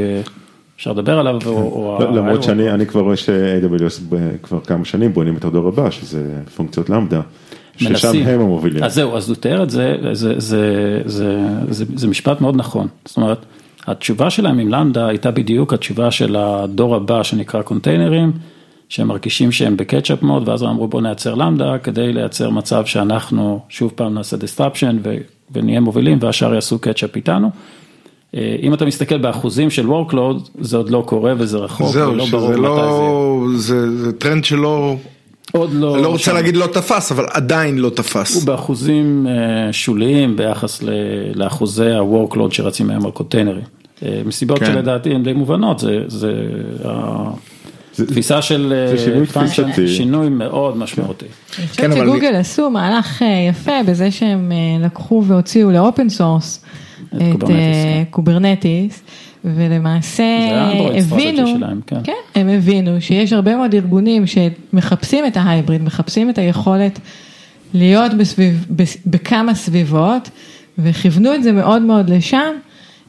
אפשר 0.76 0.92
לדבר 0.92 1.18
עליו, 1.18 1.40
או... 1.46 1.98
לא, 2.00 2.12
למרות 2.12 2.42
שאני 2.42 2.87
כבר 2.87 3.00
רואה 3.00 3.16
ש-AWS 3.16 4.14
כבר 4.42 4.61
כמה 4.61 4.85
שנים 4.85 5.12
בונים 5.12 5.37
את 5.37 5.44
הדור 5.44 5.68
הבא, 5.68 5.90
שזה 5.90 6.42
פונקציות 6.57 6.90
למדה. 6.90 7.20
ששם 7.76 8.26
הם 8.26 8.40
המובילים. 8.40 8.85
אז 8.85 8.94
זהו, 8.94 9.16
אז 9.16 9.28
הוא 9.28 9.37
תיאר 9.37 9.62
את 9.62 9.70
זה, 9.70 9.94
זה, 10.12 10.40
זה, 10.40 11.02
זה, 11.05 11.48
זה, 11.68 11.85
זה 11.94 12.09
משפט 12.09 12.40
מאוד 12.40 12.57
נכון. 12.57 12.87
זאת 13.05 13.16
אומרת, 13.16 13.38
התשובה 13.87 14.31
שלהם 14.31 14.59
עם 14.59 14.68
למדה 14.68 15.07
הייתה 15.07 15.31
בדיוק 15.31 15.72
התשובה 15.72 16.11
של 16.11 16.37
הדור 16.37 16.96
הבא 16.96 17.22
שנקרא 17.22 17.62
קונטיינרים, 17.62 18.33
שהם 18.92 19.09
מרגישים 19.09 19.52
שהם 19.52 19.76
בקצ'אפ 19.76 20.22
מוד, 20.22 20.48
ואז 20.48 20.62
הם 20.62 20.68
אמרו 20.68 20.88
בוא 20.88 21.00
נייצר 21.00 21.35
למדה 21.35 21.78
כדי 21.78 22.12
לייצר 22.12 22.50
מצב 22.50 22.87
שאנחנו 22.87 23.61
שוב 23.68 23.92
פעם 23.94 24.14
נעשה 24.14 24.37
disruption 24.37 25.09
ונהיה 25.52 25.81
מובילים 25.81 26.18
והשאר 26.20 26.55
יעשו 26.55 26.78
catch-up 26.78 27.16
איתנו. 27.16 27.50
אה, 28.35 28.57
אם 28.62 28.74
אתה 28.74 28.85
מסתכל 28.85 29.18
באחוזים 29.18 29.70
של 29.70 29.87
workload, 29.88 30.50
זה 30.61 30.76
עוד 30.76 30.90
לא 30.90 31.02
קורה 31.07 31.33
וזה 31.38 31.59
רחוק, 31.59 31.92
זהו, 31.92 32.12
ולא 32.12 32.26
ברור 32.31 32.52
לא, 32.52 33.42
מתי 33.46 33.59
זה. 33.59 33.62
זה, 33.62 34.05
זה 34.05 34.12
טרנד 34.12 34.44
שלא, 34.44 34.96
עוד 35.52 35.72
לא, 35.72 35.94
אני 35.94 36.02
לא 36.02 36.09
רוצה 36.09 36.24
שם. 36.24 36.35
להגיד 36.35 36.57
לא 36.57 36.66
תפס, 36.66 37.12
אבל 37.12 37.26
עדיין 37.31 37.78
לא 37.78 37.90
תפס. 37.90 38.35
הוא 38.35 38.44
באחוזים 38.44 39.26
אה, 39.26 39.72
שוליים 39.72 40.37
ביחס 40.37 40.83
לאחוזי 41.35 41.90
ה-workload 41.90 42.50
שרצים 42.50 42.90
היום 42.90 43.05
על 43.05 43.11
containerים. 43.11 43.64
אה, 44.02 44.22
מסיבות 44.24 44.59
כן. 44.59 44.66
שלדעתי 44.66 45.11
הן 45.11 45.22
די 45.22 45.33
מובנות, 45.33 45.78
זה, 45.78 45.98
זה 46.07 46.33
תפיסה 47.92 48.42
של 48.42 48.74
function, 49.32 49.87
שינוי 49.87 50.28
מאוד 50.28 50.76
משמעותי. 50.76 51.26
אני 51.59 51.66
חושבת 51.66 51.87
כן, 51.87 51.96
שגוגל 51.96 52.35
עשו 52.35 52.70
מהלך 52.70 53.24
יפה 53.50 53.83
בזה 53.87 54.11
שהם 54.11 54.52
לקחו 54.81 55.24
והוציאו 55.26 55.70
ל 55.70 55.78
open 55.78 56.08
source. 56.08 56.64
את 57.16 57.44
Kubernetes, 58.11 59.02
ולמעשה 59.44 60.24
הבינו, 60.98 61.44
כן. 61.87 62.00
כן, 62.05 62.12
הם 62.35 62.48
הבינו 62.48 63.00
שיש 63.00 63.33
הרבה 63.33 63.57
מאוד 63.57 63.74
ארגונים 63.74 64.24
שמחפשים 64.26 65.26
את 65.26 65.37
ה 65.37 65.42
hybrid, 65.42 65.82
מחפשים 65.83 66.31
את 66.31 66.38
היכולת 66.38 66.98
להיות 67.74 68.14
בסביב, 68.14 68.66
בכמה 69.07 69.55
סביבות, 69.55 70.31
וכיוונו 70.78 71.35
את 71.35 71.42
זה 71.42 71.52
מאוד 71.52 71.83
מאוד 71.83 72.11
לשם. 72.11 72.52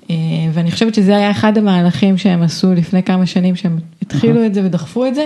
אה, 0.10 0.16
ואני 0.54 0.72
חושבת 0.72 0.96
שזה 0.96 1.18
היה 1.18 1.32
אחד 1.32 1.58
המהלכים 1.58 2.18
שהם 2.18 2.42
עשו 2.42 2.74
לפני 2.74 3.04
כמה 3.04 3.26
שנים, 3.26 3.56
שהם 3.56 3.78
התחילו 4.02 4.46
את 4.46 4.54
זה 4.54 4.66
ודחפו 4.66 5.06
את 5.06 5.16
זה, 5.16 5.26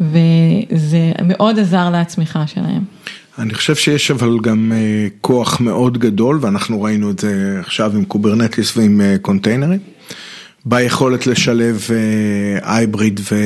וזה 0.00 1.12
מאוד 1.24 1.58
עזר 1.58 1.90
לצמיחה 1.90 2.46
שלהם. 2.46 2.82
אני 3.38 3.54
חושב 3.54 3.74
שיש 3.74 4.10
אבל 4.10 4.38
גם 4.42 4.72
אה, 4.74 5.06
כוח 5.20 5.60
מאוד 5.60 5.98
גדול, 5.98 6.38
ואנחנו 6.40 6.82
ראינו 6.82 7.10
את 7.10 7.18
זה 7.18 7.56
עכשיו 7.60 7.92
עם 7.96 8.04
Kubernetes 8.04 8.76
ועם 8.76 9.00
אה, 9.00 9.16
קונטיינרים, 9.22 9.80
ביכולת 10.64 11.26
לשלב 11.26 11.86
hybrid 12.62 13.20
ו... 13.32 13.36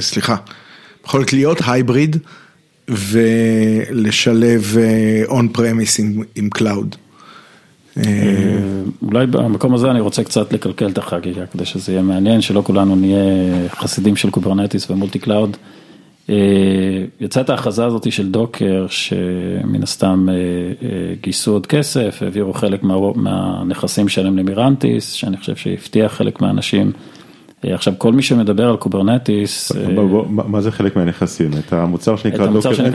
סליחה, 0.00 0.36
יכולת 1.06 1.32
להיות 1.32 1.58
hybrid 1.66 2.16
ולשלב 2.88 4.76
און 5.26 5.48
פרמיס 5.48 6.00
עם 6.34 6.50
קלאוד. 6.50 6.96
אה, 7.98 8.02
אולי 9.02 9.26
במקום 9.26 9.74
הזה 9.74 9.90
אני 9.90 10.00
רוצה 10.00 10.24
קצת 10.24 10.52
לקלקל 10.52 10.88
את 10.88 10.98
החגיגה 10.98 11.46
כדי 11.46 11.64
שזה 11.64 11.92
יהיה 11.92 12.02
מעניין, 12.02 12.40
שלא 12.40 12.62
כולנו 12.66 12.96
נהיה 12.96 13.68
חסידים 13.68 14.16
של 14.16 14.30
Kubernetes 14.30 14.90
ו 14.90 14.95
multi 14.95 15.18
cloud. 15.18 15.56
אה, 16.30 16.34
יצאה 17.20 17.42
ההכרזה 17.48 17.84
הזאת 17.84 18.12
של 18.12 18.30
Docker, 18.30 18.86
שמן 18.88 19.82
הסתם 19.82 20.26
אה, 20.28 21.14
גייסו 21.20 21.52
עוד 21.52 21.66
כסף, 21.66 22.18
העבירו 22.22 22.52
חלק 22.54 22.82
מה, 22.82 22.94
מהנכסים 23.14 24.08
שלהם 24.08 24.38
ל 24.38 24.45
Mirantis, 24.45 25.12
שאני 25.12 25.36
חושב 25.36 25.56
שהבטיח 25.56 26.12
חלק 26.12 26.40
מהאנשים. 26.40 26.92
עכשיו 27.62 27.94
כל 27.98 28.12
מי 28.12 28.22
שמדבר 28.22 28.70
על 28.70 28.76
Kubernetes. 28.76 29.72
מה 30.28 30.60
זה 30.60 30.70
חלק 30.70 30.96
מהנכסים? 30.96 31.50
את 31.58 31.72
המוצר 31.72 32.16
שנקרא 32.16 32.46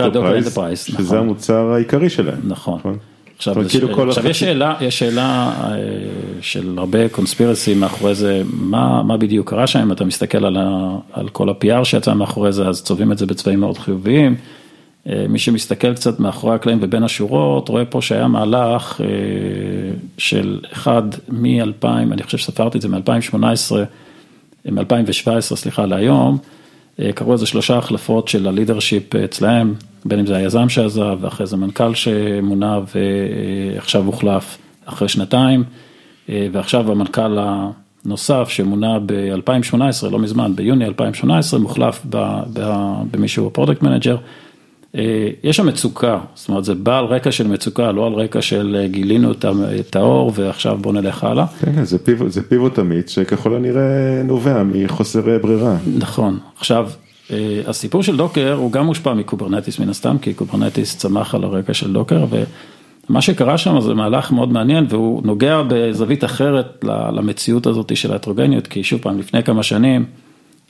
Docker 0.09 0.37
Enterprise, 0.37 0.83
שזה 0.83 1.03
נכון. 1.03 1.17
המוצר 1.17 1.73
העיקרי 1.73 2.09
שלהם. 2.09 2.39
נכון. 2.43 2.79
עכשיו, 3.39 3.55
כאילו 3.69 4.09
עכשיו 4.09 4.27
יש 4.27 4.39
שאלה, 4.39 4.75
יש 4.81 4.99
שאלה 4.99 5.53
אה, 5.63 5.77
של 6.41 6.75
הרבה 6.77 7.09
conspiracy 7.09 7.73
מאחורי 7.73 8.15
זה, 8.15 8.41
מה, 8.53 9.03
מה 9.03 9.17
בדיוק 9.17 9.49
קרה 9.49 9.67
שם, 9.67 9.79
אם 9.79 9.91
אתה 9.91 10.05
מסתכל 10.05 10.45
על, 10.45 10.57
ה, 10.57 10.97
על 11.11 11.29
כל 11.29 11.49
ה-PR 11.49 11.83
שיצא 11.83 12.13
מאחורי 12.13 12.51
זה, 12.51 12.67
אז 12.67 12.83
צובעים 12.83 13.11
את 13.11 13.17
זה 13.17 13.25
בצבעים 13.25 13.59
מאוד 13.59 13.77
חיוביים. 13.77 14.35
אה, 15.09 15.25
מי 15.29 15.39
שמסתכל 15.39 15.93
קצת 15.93 16.19
מאחורי 16.19 16.55
הקלעים 16.55 16.79
ובין 16.81 17.03
השורות, 17.03 17.69
רואה 17.69 17.85
פה 17.85 18.01
שהיה 18.01 18.27
מהלך 18.27 19.01
אה, 19.01 19.07
של 20.17 20.59
אחד 20.73 21.03
מ-2000, 21.29 21.85
אני 21.85 22.23
חושב 22.23 22.37
שספרתי 22.37 22.77
את 22.77 22.81
זה 22.81 22.87
מ-2018, 22.87 23.35
מ-2017, 24.71 25.41
סליחה, 25.41 25.85
להיום. 25.85 26.37
קרו 27.15 27.33
איזה 27.33 27.45
שלושה 27.45 27.77
החלפות 27.77 28.27
של 28.27 28.47
הלידרשיפ 28.47 29.15
אצלהם, 29.15 29.73
בין 30.05 30.19
אם 30.19 30.25
זה 30.25 30.35
היזם 30.35 30.69
שעזב, 30.69 31.17
ואחרי 31.21 31.47
זה 31.47 31.57
מנכ"ל 31.57 31.93
שמונה 31.93 32.79
ועכשיו 33.75 34.05
הוחלף 34.05 34.57
אחרי 34.85 35.09
שנתיים, 35.09 35.63
ועכשיו 36.29 36.91
המנכ"ל 36.91 37.37
הנוסף 38.05 38.49
שמונה 38.49 38.99
ב-2018, 39.05 40.09
לא 40.11 40.19
מזמן, 40.19 40.55
ביוני 40.55 40.85
2018, 40.85 41.59
מוחלף 41.59 42.05
במי 43.11 43.27
שהוא 43.27 43.47
ה 43.47 43.52
product 43.52 43.81
manager. 43.81 44.17
יש 45.43 45.57
שם 45.57 45.67
מצוקה, 45.67 46.19
זאת 46.35 46.49
אומרת 46.49 46.65
זה 46.65 46.75
בא 46.75 46.99
על 46.99 47.05
רקע 47.05 47.31
של 47.31 47.47
מצוקה, 47.47 47.91
לא 47.91 48.07
על 48.07 48.13
רקע 48.13 48.41
של 48.41 48.85
גילינו 48.91 49.31
את 49.79 49.95
האור 49.95 50.31
ועכשיו 50.35 50.77
בוא 50.81 50.93
נלך 50.93 51.23
הלאה. 51.23 51.45
כן, 51.47 51.85
pivot, 52.03 52.31
זה 52.31 52.43
pivot 52.43 52.79
אמיץ 52.79 53.11
שככל 53.11 53.55
הנראה 53.55 54.23
נובע 54.23 54.63
מחוסר 54.63 55.37
ברירה. 55.41 55.77
נכון, 55.97 56.39
עכשיו 56.57 56.89
הסיפור 57.67 58.03
של 58.03 58.17
Docker 58.17 58.53
הוא 58.53 58.71
גם 58.71 58.85
מושפע 58.85 59.13
מ 59.13 59.19
Kubernetes 59.19 59.79
מן 59.79 59.89
הסתם, 59.89 60.17
כי 60.17 60.33
Kubernetes 60.33 60.97
צמח 60.97 61.35
על 61.35 61.43
הרקע 61.43 61.73
של 61.73 61.93
Docker 61.93 62.25
ומה 63.09 63.21
שקרה 63.21 63.57
שם 63.57 63.81
זה 63.81 63.93
מהלך 63.93 64.31
מאוד 64.31 64.51
מעניין 64.51 64.85
והוא 64.89 65.21
נוגע 65.25 65.61
בזווית 65.67 66.23
אחרת 66.23 66.85
למציאות 67.13 67.67
הזאת 67.67 67.97
של 67.97 68.11
ההטרוגניות, 68.11 68.67
כי 68.67 68.83
שוב 68.83 69.01
פעם 69.01 69.19
לפני 69.19 69.43
כמה 69.43 69.63
שנים 69.63 70.05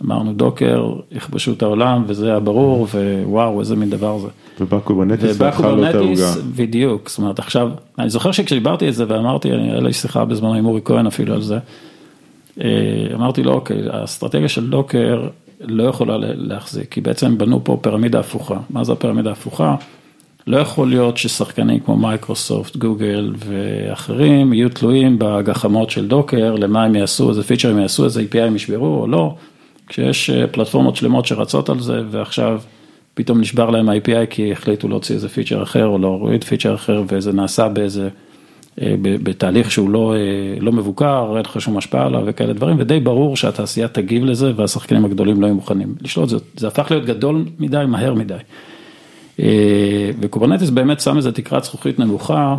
אמרנו 0.06 0.34
Docker, 0.34 0.93
יכבשו 1.12 1.54
את 1.54 1.62
העולם 1.62 2.04
וזה 2.08 2.28
היה 2.28 2.39
ברור 2.39 2.88
ווואו 3.26 3.60
איזה 3.60 3.76
מין 3.76 3.89
דבר 3.89 4.19
זה. 4.19 4.28
ובא 4.60 4.80
Kubernetes 4.80 5.36
את 5.36 5.41
העוגה. 5.41 5.91
Kubernetes, 5.91 6.38
בדיוק, 6.56 7.10
זאת 7.10 7.17
אומרת 7.17 7.39
עכשיו, 7.39 7.69
אני 8.00 8.10
זוכר 8.10 8.32
שכשדיברתי 8.32 8.89
את 8.89 8.93
זה 8.93 9.06
ואמרתי, 9.08 9.52
היה 9.52 9.80
לי 9.80 9.93
שיחה 9.93 10.26
בזמנו 10.26 10.54
עם 10.54 10.65
אורי 10.65 10.82
כהן 10.86 11.08
אפילו 11.08 11.34
על 11.34 11.41
זה, 11.41 11.58
אה, 12.62 12.67
אמרתי 13.15 13.43
לו 13.43 13.54
אוקיי, 13.54 13.82
האסטרטגיה 13.89 14.50
של 14.50 14.69
Docker 14.69 15.28
לא 15.60 15.84
יכולה 15.84 16.17
להחזיק, 16.22 16.91
כי 16.91 17.02
בעצם 17.02 17.38
בנו 17.38 17.63
פה 17.63 17.78
פירמידה 17.82 18.19
הפוכה, 18.19 18.58
מה 18.69 18.84
זה 18.84 18.91
הפירמידה 18.91 19.30
ההפוכה? 19.30 19.76
לא 20.48 20.58
יכול 20.58 20.89
להיות 20.89 21.17
ששחקנים 21.17 21.80
כמו 21.80 21.98
Microsoft, 21.97 22.78
Google 22.78 23.34
ואחרים 23.38 24.54
יהיו 24.54 24.69
תלויים 24.69 25.15
בגחמות 25.19 25.89
של 25.89 26.08
Docker, 26.08 26.56
למה 26.56 26.84
הם 26.84 26.95
יעשו, 26.95 27.30
איזה 27.30 27.43
feature 27.43 27.69
הם 27.69 27.80
יעשו, 27.80 28.06
איזה 28.06 28.22
API 28.22 28.39
הם 28.39 28.56
ישברו 28.56 29.02
או 29.02 29.08
לא, 29.08 29.36
כשיש 29.88 30.30
אה, 30.30 30.48
פלטפורמות 30.48 30.95
שלמות 30.95 31.26
שרצות 31.26 31.69
על 31.69 31.80
זה 31.80 32.02
ועכשיו 32.12 32.62
פתאום 33.13 33.41
נשבר 33.41 33.69
להם 33.69 33.89
ה-API 33.89 34.26
כי 34.30 34.52
החליטו 34.52 34.88
להוציא 34.88 35.15
איזה 35.15 35.30
feature 35.30 35.63
אחר 35.63 35.86
או 35.86 35.98
להוריד 35.98 36.43
feature 36.43 36.75
אחר 36.76 37.04
וזה 37.08 37.34
נעשה 37.34 37.67
באיזה, 37.67 38.10
בתהליך 39.02 39.72
שהוא 39.72 39.89
לא, 39.89 40.13
אה, 40.15 40.60
לא 40.60 40.72
מבוקר, 40.72 41.34
אין 41.36 41.46
לך 41.46 41.62
שום 41.62 41.78
השפעה 41.78 42.06
עליו 42.06 42.24
וכאלה 42.26 42.54
דברים, 42.54 42.76
ודי 42.80 43.00
ברור 43.00 43.38
שהתעשייה 43.38 43.88
תגיב 43.88 44.26
לזה 44.26 44.52
והשחקנים 44.56 45.06
הגדולים 45.06 45.42
לא 45.42 45.48
יהיו 45.48 45.56
מוכנים 45.56 45.96
לשלוט, 46.02 46.30
זה, 46.30 46.38
זה 46.58 46.68
הפך 46.68 46.92
להיות 46.92 47.06
גדול 47.06 47.46
מדי, 47.60 47.84
מהר 47.88 48.13
מדי. 48.13 48.34
אה, 49.39 50.10
ו 50.21 50.26
Kubernetes 50.26 50.69
באמת 50.70 51.00
שם 51.00 51.18
איזה 51.18 51.32
תקרת 51.32 51.63
זכוכית 51.63 52.00
נמוכה, 52.00 52.58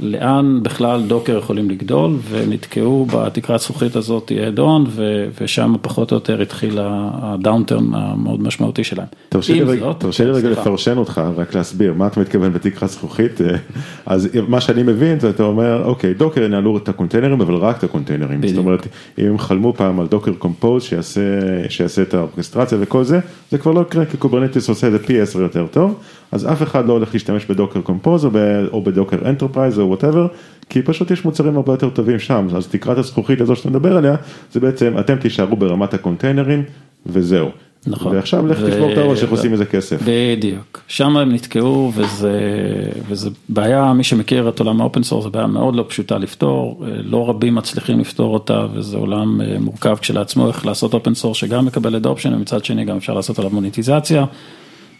לאן 0.00 0.60
בכלל 0.62 1.02
Docker 1.06 1.38
יכולים 1.38 1.70
לגדול, 1.70 2.16
ונתקעו 2.30 3.06
בתקרת 3.12 3.60
זכוכית 3.60 3.96
הזאת 3.96 4.32
add 4.54 4.58
on, 4.58 4.62
ו- 4.88 5.26
ושם 5.40 5.74
פחות 5.82 6.10
או 6.10 6.16
יותר 6.16 6.42
התחיל 6.42 6.78
ה 6.82 6.93
downturn 6.93 7.84
המאוד 7.94 8.42
משמעותי 8.42 8.84
שלהם. 8.84 9.06
תרשה 9.28 9.52
לי 9.52 9.60
רגע- 9.62 9.80
זאת- 9.80 10.00
תרשה 10.00 10.24
לי 10.24 10.30
רגע 10.30 10.40
סליחה. 10.46 10.60
לפרשן 10.60 10.98
אותך, 10.98 11.22
רק 11.36 11.54
להסביר, 11.54 11.94
מה 11.94 12.06
אתה 12.06 12.20
מתכוון 12.20 12.52
בתקרת 12.52 12.90
זכוכית? 12.90 13.40
אז 14.06 14.28
מה 14.48 14.60
שאני 14.60 14.82
מבין, 14.82 15.20
זה 15.20 15.30
אתה 15.30 15.42
אומר, 15.42 15.82
אוקיי, 15.84 16.14
Docker 16.14 16.42
ינהלו 16.42 16.76
את 16.76 16.88
הקונטיינרים, 16.88 17.40
אבל 17.40 17.54
רק 17.54 17.78
את 17.78 17.84
הקונטיינרים. 17.84 18.48
זאת. 18.48 18.56
אומרת, 18.58 18.86
אם 19.18 19.26
הם 19.26 19.38
חלמו 19.38 19.72
פעם 19.76 20.00
על 20.00 20.06
Docker 20.06 20.32
Compose, 20.38 20.82
שיעשה 20.82 21.20
שיעשה 21.68 22.02
את 22.02 22.14
האורכסטרציה 22.14 22.78
וכל 22.80 23.04
זה, 23.04 23.20
זה 23.50 23.58
כבר 23.58 23.72
לא 23.72 23.80
יקרה, 23.80 24.04
כי 24.04 24.16
Kubernetes 24.16 24.68
עושה 24.68 24.86
את 24.86 24.92
זה 24.92 24.98
פי 24.98 25.20
עשר 25.20 25.40
יותר 25.40 25.66
טוב, 25.66 25.94
אז 26.32 26.52
אף 26.52 26.62
אחד 26.62 26.86
לא 26.86 26.92
הולך 26.92 27.14
להשתמש 27.14 27.46
ב 27.46 27.51
Docker 27.51 27.80
Compose 27.80 28.24
או 28.72 28.82
ב 28.82 28.87
Docker 28.87 29.16
Enterprise 29.28 29.78
או 29.78 29.88
whatever, 29.88 30.26
כי 30.68 30.82
פשוט 30.82 31.10
יש 31.10 31.24
מוצרים 31.24 31.56
הרבה 31.56 31.72
יותר 31.72 31.90
טובים 31.90 32.18
שם, 32.18 32.46
אז 32.56 32.66
תקרת 32.66 32.98
הזכוכית 32.98 33.40
הזו 33.40 33.56
שאתה 33.56 33.70
מדבר 33.70 33.96
עליה, 33.96 34.16
זה 34.52 34.60
בעצם, 34.60 34.94
אתם 35.00 35.16
תישארו 35.16 35.56
ברמת 35.56 35.94
הקונטיינרים, 35.94 36.62
וזהו. 37.06 37.48
נכון. 37.86 38.16
ועכשיו 38.16 38.46
לך 38.46 38.58
ו- 38.60 38.70
תשבור 38.70 38.92
את 38.92 38.98
הראש 38.98 39.22
איך 39.22 39.30
עושים 39.30 39.52
מזה 39.52 39.64
כסף. 39.64 40.02
בדיוק, 40.04 40.80
שם 40.88 41.16
הם 41.16 41.32
נתקעו 41.32 41.92
וזה, 41.94 42.40
וזה 43.08 43.30
בעיה, 43.48 43.92
מי 43.92 44.04
שמכיר 44.04 44.48
את 44.48 44.60
עולם 44.60 44.80
ה 44.80 44.84
open 44.84 45.02
source, 45.02 45.24
זו 45.24 45.30
בעיה 45.30 45.46
מאוד 45.46 45.76
לא 45.76 45.84
פשוטה 45.88 46.18
לפתור, 46.18 46.84
לא 47.02 47.28
רבים 47.28 47.54
מצליחים 47.54 48.00
לפתור 48.00 48.34
אותה 48.34 48.66
וזה 48.74 48.96
עולם 48.96 49.40
אה, 49.40 49.56
מורכב 49.60 49.96
כשלעצמו, 50.00 50.48
איך 50.48 50.66
לעשות 50.66 50.94
open 50.94 51.14
source 51.14 51.36
שגם 51.36 51.66
מקבל 51.66 51.96
adoption 51.96 52.34
ומצד 52.34 52.64
שני 52.64 52.84
גם 52.84 52.96
אפשר 52.96 53.14
לעשות 53.14 53.38
עליו 53.38 53.50
מוניטיזציה. 53.50 54.24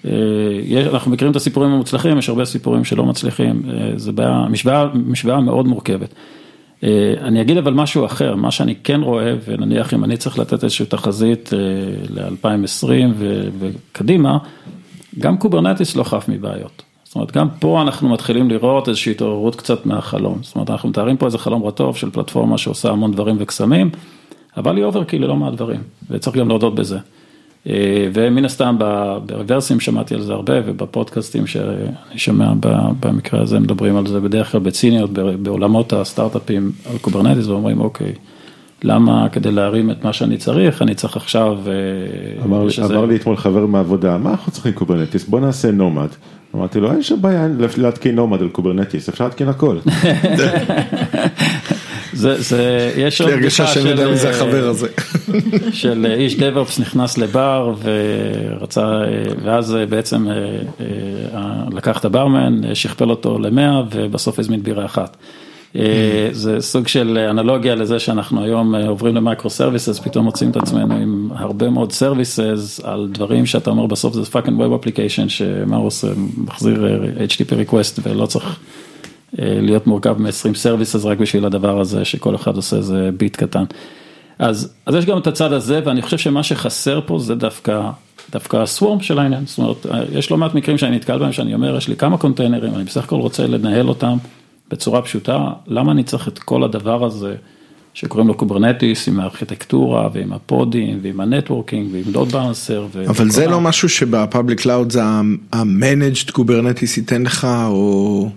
אה, 0.07 0.91
אנחנו 0.93 1.11
מכירים 1.11 1.31
את 1.31 1.37
הסיפורים 1.37 1.71
המוצלחים, 1.71 2.19
יש 2.19 2.29
הרבה 2.29 2.45
סיפורים 2.45 2.85
שלא 2.85 3.05
מצליחים, 3.05 3.63
אה, 3.69 3.93
זה 3.97 4.13
בעיה, 4.13 4.47
משוואה, 4.51 4.89
משוואה 4.95 5.41
מאוד 5.41 5.67
מורכבת. 5.67 6.15
אה, 6.85 7.15
אני 7.21 7.41
אגיד 7.41 7.57
אבל 7.57 7.73
משהו 7.73 8.07
אחר, 8.07 8.35
מה 8.35 8.51
שאני 8.51 8.75
כן 8.75 9.01
רואה, 9.01 9.35
ונניח 9.45 9.95
אם 9.95 10.05
אני 10.05 10.17
צריך 10.17 10.39
לתת 10.39 10.65
איזושהי 10.65 10.87
תחזית 10.87 11.51
ל-2020 12.11 12.91
וקדימה, 13.59 14.39
גם 15.19 15.37
Kubernetes 15.37 15.97
לא 15.97 16.05
חף 16.05 16.25
מבעיות. 16.29 16.83
זאת 17.05 17.15
אומרת, 17.15 17.33
גם 17.33 17.49
פה 17.59 17.83
אנחנו 17.83 18.09
מתחילים 18.09 18.51
לראות 18.51 18.89
איזושהי 18.89 19.13
התעוררות 19.13 19.57
קצת 19.57 19.87
מהחלום. 19.87 20.39
זאת 20.43 20.55
אומרת, 20.55 20.71
אנחנו 20.71 20.89
מתארים 20.89 21.17
פה 21.17 21.27
איזה 21.27 21.39
חלום 21.39 21.65
רטוב 21.65 21.97
של 21.97 22.11
פלטפורמה 22.11 22.59
שעושה 22.59 22.91
המון 22.91 23.13
דברים 23.13 23.37
וקסמים, 23.39 23.91
אבל 24.57 24.77
היא 24.77 24.85
overkill 24.85 25.25
ללא 25.25 25.37
מעט 25.37 25.53
דברים, 25.53 25.81
וצריך 26.11 26.37
גם 26.37 26.49
להודות 26.49 26.75
בזה. 26.75 26.99
אה, 27.67 27.73
ומן 28.15 28.45
הסתם 28.45 28.77
ב 29.27 29.33
Reversim 29.33 29.81
שמעתי 29.81 30.15
על 30.15 30.21
זה 30.23 30.33
הרבה, 30.33 30.53
ובפודקאסטים 30.67 31.47
שאני 31.47 31.79
שומע 32.17 32.53
במקרה 33.01 33.43
הזה 33.43 33.61
מדברים 33.61 33.97
על 33.97 34.07
זה 34.07 34.21
בדרך 34.21 34.53
כלל 34.53 34.61
בציניות 34.61 35.11
בעולמות 35.13 35.93
הסטארט-אפים 35.93 36.73
על 36.91 36.99
Kubernetes, 36.99 37.47
ואומרים 37.47 37.81
אוקיי, 37.81 38.13
למה 38.83 39.29
כדי 39.33 39.53
להרים 39.53 39.91
את 39.91 40.05
מה 40.05 40.13
שאני 40.13 40.37
צריך, 40.37 40.83
אני 40.83 40.95
צריך 40.95 41.17
עכשיו... 41.17 41.59
אה, 41.67 42.45
אמר, 42.45 42.69
שזה- 42.69 42.95
אמר 42.95 43.05
לי 43.05 43.17
אתמול 43.17 43.37
חבר 43.37 43.67
מהעבודה, 43.67 44.19
מה 44.19 44.31
אנחנו 44.31 44.53
צריכים 44.53 44.73
Kubernetes? 44.73 45.25
בוא 45.29 45.41
נעשה 45.41 45.71
Nomad. 45.71 46.09
אמרתי 46.57 46.81
לו, 46.81 46.93
אין 46.93 47.03
שם 47.03 47.23
בעיה 47.23 47.49
להתקין 47.79 48.15
Nomad 48.15 48.41
על 48.43 48.49
Kubernetes, 48.49 49.09
אפשר 49.09 49.25
להתקין 49.25 49.49
הכל. 49.49 49.79
זה, 52.19 52.43
זה, 52.43 52.93
יש 52.97 53.21
עוד 53.21 53.31
בדיחה 53.31 53.67
של, 53.67 54.15
זה 54.17 54.29
אה, 54.29 54.35
החבר 54.35 54.69
הזה. 54.69 54.89
של 55.73 56.07
אה, 56.09 56.15
איש 56.15 56.37
DevOps 56.37 56.79
נכנס 56.79 57.19
לבר 57.19 57.75
ורצה, 57.83 58.87
אה, 58.87 59.05
ואז 59.45 59.77
אה, 59.77 59.87
בעצם 59.87 60.29
אה, 60.29 60.35
אה, 61.35 61.65
לקח 61.73 61.99
את 61.99 62.05
הברמן, 62.05 62.65
אה, 62.65 62.75
שכפל 62.75 63.11
אותו 63.11 63.39
למאה 63.39 63.83
ובסוף 63.93 64.39
הזמין 64.39 64.63
בירה 64.63 64.85
אחת. 64.85 65.17
אה, 65.77 66.29
זה 66.33 66.61
סוג 66.61 66.89
של 66.89 67.19
אנלוגיה 67.31 67.75
לזה 67.75 67.99
שאנחנו 67.99 68.45
היום 68.45 68.75
אה, 68.75 68.89
עוברים 68.89 69.15
ל 69.15 69.51
microservices, 69.51 69.99
פתאום 69.99 70.25
מוצאים 70.25 70.51
את 70.51 70.57
עצמנו 70.57 70.95
עם 70.95 71.29
הרבה 71.35 71.71
מאוד 71.71 71.93
services 71.93 72.81
על 72.85 73.09
דברים 73.13 73.47
שאתה 73.47 73.71
אומר 73.71 73.87
בסוף 73.87 74.15
זה 74.15 74.25
fucking 74.25 74.61
web 74.61 74.75
application 74.75 75.27
עושה, 75.73 76.09
מחזיר 76.37 76.87
אה, 76.87 77.25
HTTP 77.25 77.71
request 77.71 78.01
ולא 78.03 78.27
צריך 78.27 78.45
אה, 78.47 78.88
להיות 79.39 79.87
מורכב 79.87 80.17
מ-20 80.19 80.55
services 80.55 81.05
רק 81.05 81.19
בשביל 81.19 81.45
הדבר 81.45 81.81
הזה 81.81 82.05
שכל 82.05 82.35
אחד 82.35 82.57
עושה 82.57 82.77
איזה 82.77 83.11
ביט 83.17 83.37
קטן. 83.37 83.65
אז, 84.39 84.73
אז 84.87 84.95
יש 84.95 85.07
גם 85.07 85.19
את 85.19 85.27
הצד 85.27 85.53
הזה 85.53 85.81
ואני 85.85 86.03
חושב 86.03 86.19
שמה 86.19 86.43
שחסר 86.43 87.01
פה 87.07 87.19
זה 87.19 87.35
דווקא, 87.35 87.91
דווקא 88.33 88.57
ה 88.57 88.64
Swarm 88.64 89.01
של 89.01 89.19
העניין, 89.19 89.47
זאת 89.47 89.59
אומרת 89.59 89.87
יש 90.13 90.31
לא 90.31 90.37
מעט 90.37 90.55
מקרים 90.55 90.79
שאני 90.79 90.97
נתקל 90.97 91.19
בהם 91.19 91.33
שאני 91.33 91.55
אומר 91.55 91.77
יש 91.77 91.89
לי 91.89 91.97
כמה 91.97 92.19
קונטיינרים, 92.19 92.75
אני 92.75 92.85
בסך 92.85 93.05
הכל 93.05 93.17
רוצה 93.17 93.47
לנהל 93.47 93.89
אותם 93.89 94.17
בצורה 94.71 95.03
פשוטה, 95.03 95.39
למה 95.67 95.93
אני 95.93 96.05
צריך 96.05 96.29
את 96.29 96.39
כל 96.39 96.65
הדבר 96.65 97.05
הזה 97.05 97.35
שקוראים 97.95 98.29
לו 98.29 98.35
Kubernetes 98.35 99.09
עם 99.09 99.21
הארכיטקטורה 99.21 100.09
ועם 100.13 100.33
הפודים 100.33 100.99
ועם 101.03 101.21
ה 101.21 101.27
networking 101.27 101.89
ועם 101.93 102.05
load 102.13 102.29
balancer. 102.29 102.87
אבל 103.09 103.31
זה 103.31 103.47
לא 103.47 103.61
משהו 103.61 103.89
שב 103.89 104.13
public 104.13 104.61
cloud 104.61 104.93
זה 104.93 105.03
ה-managed 105.05 106.33
Kubernetes 106.33 106.97
ייתן 106.97 107.23
לך 107.23 107.47
או... 107.67 108.29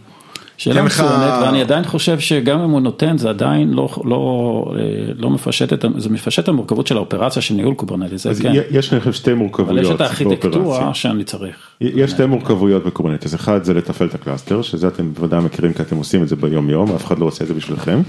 שאלה 0.62 0.82
מצוינת, 0.82 1.34
ואני 1.41 1.62
עדיין 1.62 1.84
חושב 1.84 2.19
שגם 2.19 2.60
אם 2.60 2.69
הוא 2.69 2.82
נותן, 2.82 3.17
זה 3.17 3.30
עדיין 3.30 3.74
לא, 3.74 3.89
לא, 4.04 4.65
אה, 4.76 4.82
לא 5.17 5.30
מפשט 5.30 5.74
את, 5.74 5.86
זה 5.97 6.10
מפשט 6.10 6.43
את 6.43 6.50
המורכבות 6.50 6.88
של 6.88 6.97
האופרציה 6.97 7.41
של 7.41 7.54
ניהול 7.54 7.74
Kubernetes, 7.74 8.24
זה 8.24 8.30
אז 8.30 8.41
כן. 8.41 8.54
יש 8.71 8.93
אני 8.93 9.00
חושב 9.00 9.13
שתי 9.13 9.32
אבל 9.32 9.39
יש 9.39 9.47
מורכבויות 9.47 9.95
את 9.95 10.02
הארכיטקטורה 10.02 10.63
באופרציה. 10.63 10.93
שאני 10.93 11.24
צריך. 11.24 11.56
יש 11.82 12.12
שתי 12.12 12.26
מורכבויות 12.26 12.84
ב 12.84 12.88
Kubernetes, 12.88 13.36
אחד 13.36 13.63
זה 13.63 13.74
לתפעל 13.74 14.08
את 14.08 14.15
ה 14.15 14.21
cluster, 14.21 14.62
שזה 14.62 14.88
אתם 14.88 15.13
בוודאי 15.13 15.41
מכירים 15.41 15.74
כי 15.74 15.82
אתם 15.82 15.97
עושים 15.97 16.24
את 16.24 16.28
זה 16.28 16.36
ביום 16.36 16.69
יום, 16.69 16.91
אף 16.95 17.06
אחד 17.06 17.19
לא 17.19 17.26
עושה 17.26 17.43
את 17.43 17.47
זה 17.47 17.54
בשבילכם, 17.54 18.02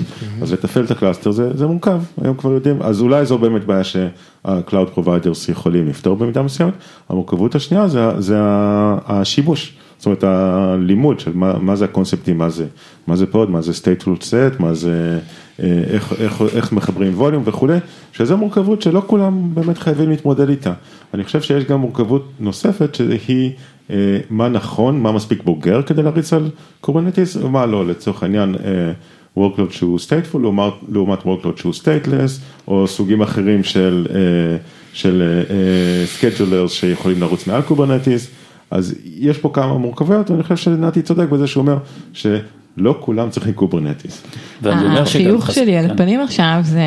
אז 0.42 0.52
לתפעל 0.52 0.84
את 0.84 0.90
ה 0.90 0.95
cluster 0.95 1.30
זה, 1.30 1.56
זה 1.56 1.66
מורכב, 1.66 2.00
היום 2.22 2.36
כבר 2.36 2.52
יודעים, 2.52 2.82
אז 2.82 3.00
אולי 3.00 3.26
זו 3.26 3.38
באמת 3.38 3.64
בעיה 3.64 3.84
שה-Cloud 3.84 4.98
Providers 4.98 5.50
יכולים 5.50 5.88
לפתור 5.88 6.16
במידה 6.16 6.42
מסוימת, 6.42 6.72
המורכבות 7.08 7.54
השנייה 7.54 7.88
זה, 7.88 8.20
זה 8.20 8.36
ה- 8.40 8.98
השימוש, 9.06 9.72
זאת 10.02 10.06
אומרת 10.06 10.24
הלימוד 10.24 11.20
של 11.20 11.30
מה, 11.34 11.58
מה 11.58 11.76
זה 11.76 11.84
הקונספטים, 11.84 12.38
מה 12.38 12.50
זה, 12.50 12.66
מה 13.06 13.16
זה 13.16 13.26
pod, 13.26 13.50
מה 13.50 13.62
זה 13.62 13.72
stateful 13.72 14.22
set, 14.22 14.62
מה 14.62 14.74
זה, 14.74 15.18
אה, 15.62 15.82
איך, 15.90 16.12
איך, 16.18 16.42
איך 16.54 16.72
מחברים 16.72 17.12
volume 17.14 17.42
וכולי, 17.46 17.78
שזו 18.12 18.36
מורכבות 18.36 18.82
שלא 18.82 19.02
כולם 19.06 19.54
באמת 19.54 19.78
חייבים 19.78 20.10
להתמודד 20.10 20.48
איתה. 20.48 20.72
אני 21.14 21.24
חושב 21.24 21.42
שיש 21.42 21.64
גם 21.64 21.80
מורכבות 21.80 22.28
נוספת 22.40 22.94
שהיא 22.94 23.50
אה, 23.90 23.96
מה 24.30 24.48
נכון, 24.48 25.00
מה 25.00 25.12
מספיק 25.12 25.42
בוגר 25.44 25.82
כדי 25.82 26.02
להריץ 26.02 26.32
על 26.32 26.50
Kubernetes 26.80 27.36
ומה 27.36 27.66
לא, 27.66 27.86
לצורך 27.86 28.22
העניין 28.22 28.54
אה, 28.54 28.92
workload 29.38 29.70
שהוא 29.70 29.98
stateful 29.98 30.38
לעומת, 30.38 30.72
לעומת 30.88 31.22
workload 31.22 31.60
שהוא 31.60 31.72
stateless, 31.72 32.40
או 32.68 32.86
סוגים 32.86 33.22
אחרים 33.22 33.64
של, 33.64 34.06
אה, 34.14 34.56
של 34.92 35.22
אה, 35.22 35.54
אה, 35.56 36.04
schedulers 36.20 36.68
שיכולים 36.68 37.20
לרוץ 37.20 37.46
מעל 37.46 37.62
Kubernetes, 37.62 38.30
אז 38.72 38.94
יש 39.04 39.38
פה 39.38 39.50
כמה 39.54 39.78
מורכבויות, 39.78 40.30
ואני 40.30 40.42
חושב 40.42 40.56
שנתי 40.56 41.02
צודק 41.02 41.28
בזה 41.28 41.46
שהוא 41.46 41.60
אומר 41.60 41.78
שלא 42.12 42.96
כולם 43.00 43.30
צריכים 43.30 43.52
Kubernetes. 43.52 44.22
החיוך 44.64 45.50
שלי 45.50 45.76
על 45.76 45.86
כן. 45.86 45.94
הפנים 45.94 46.20
עכשיו 46.20 46.58
זה 46.62 46.82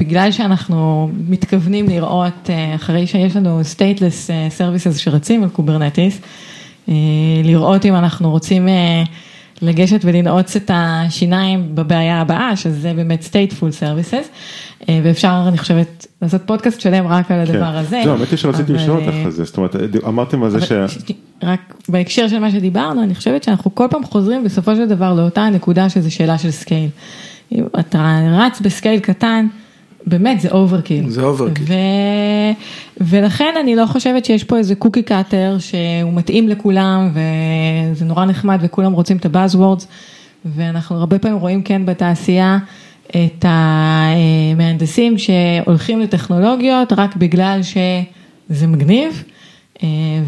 בגלל 0.00 0.30
שאנחנו 0.30 1.10
מתכוונים 1.28 1.88
לראות 1.88 2.50
אה, 2.50 2.74
אחרי 2.74 3.06
שיש 3.06 3.36
לנו 3.36 3.60
stateless 3.60 4.30
אה, 4.30 4.48
services 4.58 4.98
שרצים 4.98 5.42
על 5.42 5.48
Kubernetes, 5.48 6.20
אה, 6.88 6.94
לראות 7.44 7.86
אם 7.86 7.94
אנחנו 7.94 8.30
רוצים 8.30 8.68
אה, 8.68 9.02
לגשת 9.62 10.00
ולנעוץ 10.04 10.56
את 10.56 10.70
השיניים 10.74 11.74
בבעיה 11.74 12.20
הבאה, 12.20 12.56
שזה 12.56 12.92
באמת 12.96 13.24
stateful 13.30 13.80
services, 13.80 14.26
אה, 14.88 15.00
ואפשר, 15.04 15.44
אני 15.48 15.58
חושבת, 15.58 16.06
לעשות 16.22 16.42
פודקאסט 16.46 16.80
שלם 16.80 17.06
רק 17.06 17.30
על 17.30 17.40
הדבר 17.40 17.76
הזה. 17.76 18.02
לא, 18.06 18.12
האמת 18.12 18.30
היא 18.30 18.36
שרציתי 18.36 18.72
לשאול 18.72 19.00
אותך 19.00 19.14
אה, 19.14 19.24
על 19.24 19.30
זה, 19.30 19.44
זאת 19.44 19.56
אומרת, 19.56 19.76
אמרתם 20.06 20.42
על 20.42 20.50
זה 20.50 20.60
ש... 20.60 20.72
רק 21.42 21.74
בהקשר 21.88 22.28
של 22.28 22.38
מה 22.38 22.50
שדיברנו, 22.50 23.02
אני 23.02 23.14
חושבת 23.14 23.42
שאנחנו 23.42 23.74
כל 23.74 23.86
פעם 23.90 24.04
חוזרים 24.04 24.44
בסופו 24.44 24.76
של 24.76 24.86
דבר 24.86 25.14
לאותה 25.14 25.48
נקודה 25.48 25.88
שזו 25.88 26.14
שאלה 26.14 26.38
של 26.38 26.50
scale. 26.50 26.88
אם 27.52 27.64
אתה 27.78 28.18
רץ 28.32 28.60
ב 28.60 28.67
scale 28.67 29.00
קטן, 29.00 29.46
באמת 30.08 30.40
זה 30.40 30.48
overkill. 30.48 31.08
זה 31.08 31.22
overkill. 31.22 31.60
ו... 31.60 31.74
ולכן 33.00 33.54
אני 33.60 33.76
לא 33.76 33.86
חושבת 33.86 34.24
שיש 34.24 34.44
פה 34.44 34.56
איזה 34.56 34.74
cookie 34.74 35.02
cutter 35.02 35.56
שהוא 35.58 36.12
מתאים 36.14 36.48
לכולם 36.48 37.10
וזה 37.12 38.04
נורא 38.04 38.24
נחמד 38.24 38.58
וכולם 38.62 38.92
רוצים 38.92 39.16
את 39.16 39.24
ה 39.24 39.30
buzzwords 39.30 39.86
ואנחנו 40.44 40.96
הרבה 40.96 41.18
פעמים 41.18 41.38
רואים 41.38 41.62
כן 41.62 41.86
בתעשייה 41.86 42.58
את 43.08 43.44
המהנדסים 43.48 45.18
שהולכים 45.18 46.00
לטכנולוגיות 46.00 46.92
רק 46.92 47.16
בגלל 47.16 47.60
שזה 47.62 48.66
מגניב 48.66 49.24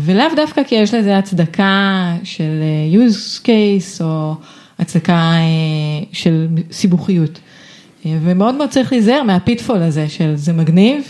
ולאו 0.05 0.27
דווקא 0.37 0.63
כי 0.63 0.75
יש 0.75 0.95
לזה 0.95 1.19
הצדקה 1.19 2.15
של 2.25 2.63
use 2.93 3.45
case 3.45 4.05
או 4.05 4.35
הצדקה 4.79 5.13
אה, 5.13 6.05
של 6.13 6.47
סיבוכיות. 6.73 7.41
ומאוד 8.07 8.55
מאוד 8.55 8.69
צריך 8.71 8.93
להיזהר 8.93 9.23
מה 9.23 9.35
pitfall 9.35 9.77
הזה 9.83 10.09
של 10.09 10.37
זה 10.37 10.53
מגניב, 10.53 11.05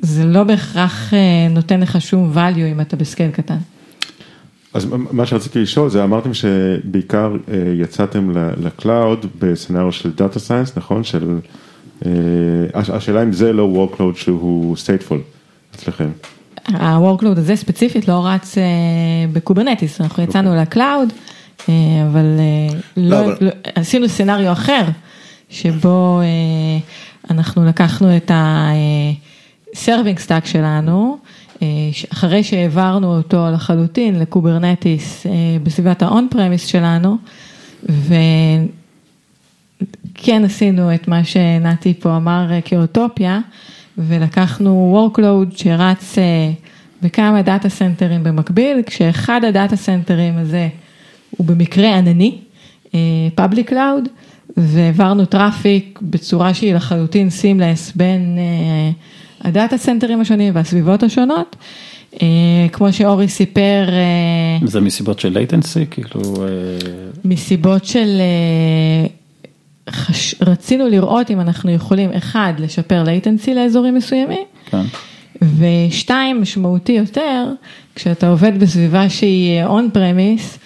זה 0.00 0.24
לא 0.24 0.44
בהכרח 0.44 1.14
אה, 1.14 1.18
נותן 1.50 1.80
לך 1.80 2.00
שום 2.00 2.32
value 2.34 2.72
אם 2.72 2.80
אתה 2.80 2.96
ב 2.96 3.02
scale 3.02 3.30
קטן. 3.30 3.56
אז 4.74 4.86
מה 5.10 5.26
שרציתי 5.26 5.58
לשאול 5.62 5.88
זה 5.90 6.04
אמרתם 6.04 6.34
שבעיקר 6.34 7.36
אה, 7.52 7.56
יצאתם 7.82 8.30
ל 8.64 8.74
cloud 8.74 9.26
ב 9.38 9.44
scenario 9.44 9.92
של 9.92 10.10
data 10.12 10.38
science, 10.38 10.76
נכון? 10.76 11.04
של... 11.04 11.38
אה, 12.06 12.10
הש- 12.74 12.90
השאלה 12.90 13.22
אם 13.22 13.32
זה 13.32 13.52
לא 13.52 13.86
workload 13.96 14.16
שהוא 14.20 14.76
stateful 14.76 15.14
אצלכם. 15.74 16.08
ה-workload 16.68 17.38
הזה 17.38 17.56
ספציפית 17.56 18.08
לא 18.08 18.26
רץ 18.26 18.54
ב 19.32 19.38
Kubernetes, 19.38 20.00
אנחנו 20.00 20.22
יצאנו 20.22 20.56
ל 20.56 20.63
cloud, 20.63 21.08
אה, 21.68 21.74
אבל 22.10 22.24
לא, 22.96 23.26
לא, 23.26 23.32
לא, 23.40 23.50
עשינו 23.74 24.08
scenario 24.08 24.52
אחר, 24.52 24.82
שבו 25.50 26.20
אה, 26.20 26.78
אנחנו 27.30 27.64
לקחנו 27.64 28.16
את 28.16 28.30
ה-serving 28.30 30.26
stack 30.26 30.46
שלנו, 30.46 31.18
אה, 31.62 31.66
אחרי 32.12 32.42
שהעברנו 32.44 33.16
אותו 33.16 33.46
לחלוטין 33.52 34.18
ל 34.18 34.28
Kubernetes 34.28 35.26
אה, 35.26 35.32
בסביבת 35.62 36.02
ה-on 36.02 36.34
premise 36.34 36.66
שלנו, 36.66 37.16
וכן 37.82 38.44
עשינו 40.44 40.94
את 40.94 41.08
מה 41.08 41.24
שנתי 41.24 41.94
פה 41.94 42.16
אמר 42.16 42.48
כאוטופיה, 42.64 43.40
ולקחנו 43.98 45.10
workload 45.14 45.58
שרץ 45.58 46.14
בכמה 47.02 47.42
דאטה 47.42 47.68
סנטרים 47.68 48.22
במקביל, 48.22 48.82
כשאחד 48.86 49.40
הדאטה 49.44 49.76
סנטרים 49.76 50.38
הזה 50.38 50.68
הוא 51.30 51.46
במקרה 51.46 51.96
ענני, 51.98 52.38
public 53.36 53.70
cloud, 53.70 54.08
והעברנו 54.56 55.24
traffic 55.24 55.98
בצורה 56.02 56.54
שהיא 56.54 56.74
לחלוטין 56.74 57.30
seamless 57.30 57.92
בין 57.96 58.38
אה, 58.38 58.90
הדאטה 59.48 59.76
סנטרים 59.76 60.20
השונים 60.20 60.54
והסביבות 60.54 61.02
השונות. 61.02 61.56
אה, 62.22 62.28
כמו 62.72 62.92
שאורי 62.92 63.28
סיפר, 63.28 63.88
אה, 63.88 64.66
זה 64.66 64.80
מסיבות 64.80 65.20
של 65.20 65.36
latency, 65.36 65.86
כאילו, 65.90 66.46
מסיבות 67.24 67.84
של, 67.84 68.20
חש... 69.90 70.34
רצינו 70.40 70.88
לראות 70.88 71.30
אם 71.30 71.40
אנחנו 71.40 71.70
יכולים, 71.70 72.10
אחד, 72.12 72.52
לשפר 72.58 73.04
latency 73.04 73.50
לאזורים 73.54 73.94
מסוימים, 73.94 74.44
כן. 74.70 74.82
ושתיים, 75.42 76.42
משמעותי 76.42 76.92
יותר, 76.92 77.46
כשאתה 77.94 78.28
עובד 78.28 78.60
בסביבה 78.60 79.08
שהיא 79.08 79.64
on 79.64 79.96
premise, 79.96 80.58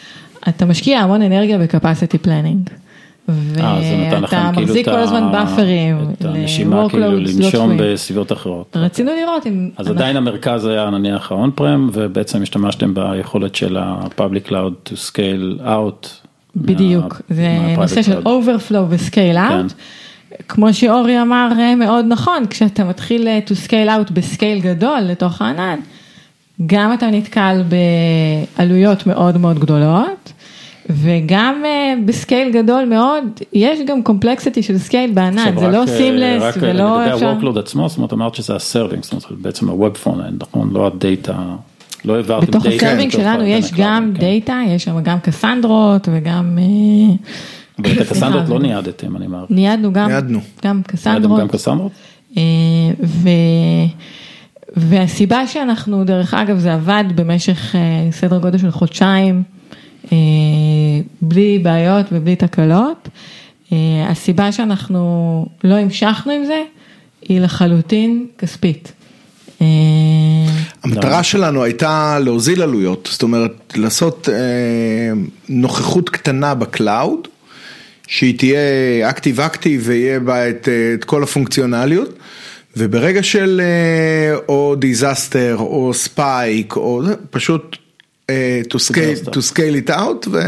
אתה 0.49 0.66
משקיע 0.66 0.99
המון 0.99 1.23
אנרגיה 1.23 1.59
ב-capacity 1.59 2.27
planning. 2.27 2.82
אה, 3.29 3.35
ואתה 4.13 4.27
כאילו 4.27 4.67
מחזיק 4.67 4.89
את 4.89 4.93
כל 4.93 4.99
הזמן 4.99 5.33
באפרים, 5.33 5.97
את 6.13 6.25
הנשימה 6.25 6.89
כאילו 6.89 7.11
לא 7.11 7.19
לנשום. 7.19 7.77
בסביבות 7.77 8.33
אחרות. 8.33 8.77
רצינו 8.77 9.11
לראות 9.21 9.47
אם... 9.47 9.71
אז 9.77 9.89
עדיין 9.91 10.17
המרכז 10.17 10.67
היה 10.67 10.91
נניח 10.91 11.33
ה-on 11.33 11.61
prem 11.61 11.91
ובעצם 11.93 12.43
השתמשתם 12.43 12.95
ביכולת 12.95 13.55
של 13.55 13.77
ה-public 13.77 14.49
cloud 14.49 14.91
to 14.91 14.93
scale 14.93 15.61
out. 15.61 16.09
בדיוק, 16.57 17.21
זה 17.31 17.59
נושא 17.79 18.03
של 18.03 18.23
overflow 18.23 18.85
ו-scale 18.89 19.15
כן. 19.15 19.67
out. 19.67 19.73
כמו 20.49 20.75
שאורי 20.75 21.23
אמר 21.23 21.49
אה, 21.59 21.75
מאוד 21.75 22.05
נכון, 22.09 22.47
כשאתה 22.51 22.85
מתחיל 22.85 23.29
אה, 23.29 23.41
to 23.47 23.69
scale 23.69 23.89
out 23.89 24.13
ב 24.12 24.21
scale 24.21 24.61
גדול 24.61 25.01
לתוך 25.01 25.43
הענן, 25.43 25.79
גם 26.67 26.93
אתה 26.93 27.07
נתקל 27.11 27.63
בעלויות 28.59 29.07
מאוד 29.07 29.39
מאוד 29.39 29.59
גדולות, 29.59 30.33
וגם 30.90 31.62
אה, 31.64 31.95
ב 32.07 32.14
scale 32.14 32.51
גדול 32.53 32.85
מאוד, 32.85 33.25
יש 33.53 33.79
גם 33.87 34.03
complexity 34.03 34.62
של 34.62 34.79
scale 34.79 35.12
בענן, 35.12 35.59
זה 35.59 35.68
לא 35.68 35.83
רק, 35.83 35.88
אה, 35.88 35.97
seamless 35.97 36.42
רק 36.42 36.55
ולא 36.61 37.03
לגבי 37.05 37.14
אפשר... 37.14 37.29
ה-workload 37.29 37.59
עצמו, 37.59 37.88
זאת 37.88 37.99
אומרת 37.99 38.12
אמרת 38.12 38.35
שזה 38.35 38.55
ה-serving, 38.55 39.03
זאת 39.03 39.12
אומרת 39.12 39.40
בעצם 39.42 39.71
ה-web 39.71 40.07
front 40.07 40.21
נכון? 40.38 40.71
לא 40.73 40.87
ה 40.87 40.95
data, 40.95 41.38
לא 42.05 42.16
העברתם 42.16 42.47
בתוך 42.47 42.64
data. 42.64 42.77
ה 42.77 42.81
serving 42.81 43.09
לתוך 43.09 43.21
שלנו 43.21 43.45
יש 43.45 43.73
גם 43.77 44.12
כן. 44.14 44.21
data, 44.21 44.61
יש 44.68 44.85
שם 44.85 45.03
גם 45.03 45.21
קסנדרות 45.21 46.09
וגם... 46.12 46.59
אה, 46.59 47.14
אבל 47.79 47.92
את 47.92 48.01
הקסנדרות. 48.01 48.49
לא 48.49 48.59
ניידתם, 48.59 49.16
אני 49.16 49.27
מעריך. 49.27 49.51
ניידנו 49.51 49.92
גם, 49.92 50.09
ניידנו. 50.09 50.40
גם 50.64 50.83
קסנדרות. 50.87 51.40
גם 51.40 51.49
קסנדרות? 51.49 51.92
אה, 52.37 52.42
ו... 53.03 53.29
והסיבה 54.77 55.47
שאנחנו, 55.47 56.05
דרך 56.05 56.35
אגב, 56.35 56.59
זה 56.59 56.75
עבד 56.75 57.05
במשך 57.14 57.75
אה, 57.75 58.12
סדר 58.12 58.38
גודל 58.38 58.59
של 58.59 58.71
חודשיים, 58.71 59.42
אה, 59.47 59.52
בלי 61.22 61.59
בעיות 61.59 62.07
ובלי 62.12 62.37
תקלות. 62.37 63.09
אה, 63.72 63.77
הסיבה 64.09 64.53
שאנחנו 64.53 65.46
לא 65.64 65.75
המשכנו 65.75 66.33
עם 66.33 66.44
זה, 66.44 66.62
היא 67.29 67.40
לחלוטין 67.40 68.27
כספית. 68.38 68.92
אה, 69.61 69.66
המטרה 70.85 71.22
שלנו 71.22 71.64
הייתה 71.64 72.18
להוזיל 72.20 72.62
עלויות, 72.62 73.09
זאת 73.12 73.22
אומרת 73.22 73.72
לעשות 73.77 74.29
אה, 74.29 75.12
נוכחות 75.48 76.11
קטנה 76.11 76.55
ב 76.55 76.65
cloud, 76.65 77.29
שהיא 78.07 78.38
תהיה 78.38 78.59
active 79.11 79.40
active 79.40 79.83
ויהיה 79.85 80.20
בה 80.20 80.51
את, 80.51 80.68
אה, 80.68 80.94
את 80.94 81.05
כל 81.05 81.22
הפונקציונליות, 81.22 82.18
וברגע 82.77 83.22
של 83.22 83.61
אה, 83.64 84.37
או 84.48 84.75
disaster 84.79 85.57
או 85.59 85.94
spike 85.95 86.77
או 86.77 87.03
פשוט 87.31 87.77
אה, 87.77 87.82
to, 88.75 88.79
scale, 88.79 89.29
to 89.29 89.40
scale 89.53 89.87
it 89.87 89.90
out 89.90 90.29
ו... 90.31 90.40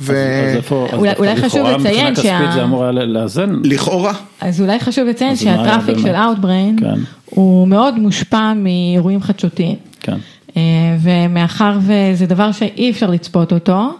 ו... 0.00 0.12
אז 0.50 0.56
איפה, 0.56 0.88
אז 0.92 0.98
אולי- 0.98 1.12
אולי 1.18 1.36
חשוב 1.36 1.66
לציין 1.66 1.80
מבחינה 1.80 2.10
כספית 2.10 2.24
שה- 2.24 2.50
זה 2.54 2.62
אמור 2.62 2.82
היה 2.82 2.92
לאזן. 2.92 3.56
לכאורה. 3.64 4.12
אז 4.40 4.60
אולי 4.60 4.80
חשוב 4.80 5.08
לציין 5.08 5.36
שה 5.36 5.53
traffic? 5.53 5.98
של 5.98 6.14
Outbrain 6.14 6.80
כן. 6.80 6.94
הוא 7.24 7.68
מאוד 7.68 7.98
מושפע 7.98 8.52
מאירועים 8.56 9.22
חדשותיים. 9.22 9.76
כן. 10.00 10.16
אה, 10.56 10.62
ומאחר 11.02 11.78
וזה 11.86 12.26
דבר 12.26 12.52
שאי 12.52 12.90
אפשר 12.90 13.10
לצפות 13.10 13.52
אותו, 13.52 13.90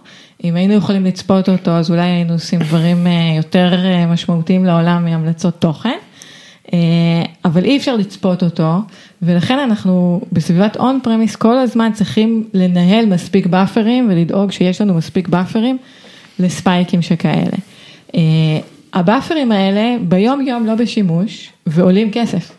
אם 0.45 0.57
היינו 0.57 0.75
יכולים 0.75 1.05
לצפות 1.05 1.49
אותו 1.49 1.71
אז 1.71 1.91
אולי 1.91 2.03
היינו 2.03 2.33
עושים 2.33 2.61
דברים 2.61 3.07
אה, 3.07 3.13
יותר 3.37 3.75
אה, 3.85 4.07
משמעותיים 4.07 4.65
לעולם 4.65 5.05
מהמלצות 5.05 5.55
תוכן, 5.61 5.89
אה, 5.89 5.95
אבל 7.45 7.65
אי 7.65 7.77
אפשר 7.77 7.97
לצפות 7.97 8.43
אותו 8.43 8.79
ולכן 9.23 9.59
אנחנו 9.59 10.21
בסביבת 10.33 10.77
on 10.77 10.99
premise 11.03 11.37
כל 11.37 11.59
הזמן 11.59 11.91
צריכים 11.95 12.45
לנהל 12.55 13.07
מספיק 13.07 13.47
באפרים 13.47 14.09
ולדאוג 14.11 14.53
שיש 14.53 14.81
לנו 14.81 14.95
מספיק 14.95 15.29
באפרים 15.29 15.79
לספייקים 16.39 17.03
שכאלה. 17.03 17.57
אה, 18.15 18.21
הבאפרים 18.93 19.53
האלה 19.53 19.97
ביום 20.09 20.41
יום 20.41 20.67
לא 20.67 20.75
בשימוש 20.75 21.51
ועולים 21.67 22.11
כסף. 22.13 22.53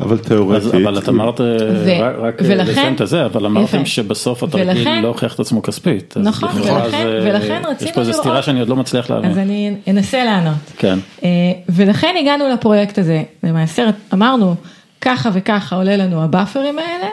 אבל 0.00 0.18
תיאורטית, 0.18 0.74
אבל 0.74 0.98
את 0.98 1.08
אמרת, 1.08 1.40
ו- 1.40 1.96
רק, 2.00 2.14
רק 2.18 2.34
ולכן- 2.44 2.70
לסיים 2.70 2.94
את 3.02 3.08
זה, 3.08 3.24
אבל 3.26 3.46
אמרתם 3.46 3.76
יפה. 3.80 3.86
שבסוף 3.86 4.42
התרגיל 4.42 4.68
ולכן- 4.68 5.02
לא 5.02 5.08
הוכיח 5.08 5.34
את 5.34 5.40
עצמו 5.40 5.62
כספית. 5.62 6.14
נכון, 6.16 6.48
לכאורה 6.48 6.84
ולכן- 6.84 7.02
זה- 7.02 7.28
ולכן 7.30 7.60
יש 7.62 7.66
רצינו 7.70 7.92
פה 7.92 8.00
איזו 8.00 8.12
סתירה 8.12 8.28
לראות- 8.34 8.44
שאני 8.44 8.60
עוד 8.60 8.68
לא 8.68 8.76
מצליח 8.76 9.10
להבין. 9.10 9.30
אז 9.30 9.38
אני 9.38 9.74
אנסה 9.88 10.24
לענות. 10.24 10.54
כן. 10.76 10.98
אה, 11.24 11.28
ולכן 11.68 12.14
הגענו 12.20 12.48
לפרויקט 12.48 12.98
הזה, 12.98 13.22
למעשה 13.42 13.86
אמרנו 14.14 14.54
ככה 15.00 15.30
וככה 15.32 15.76
עולה 15.76 15.96
לנו 15.96 16.22
הבאפרים 16.22 16.78
האלה, 16.78 17.08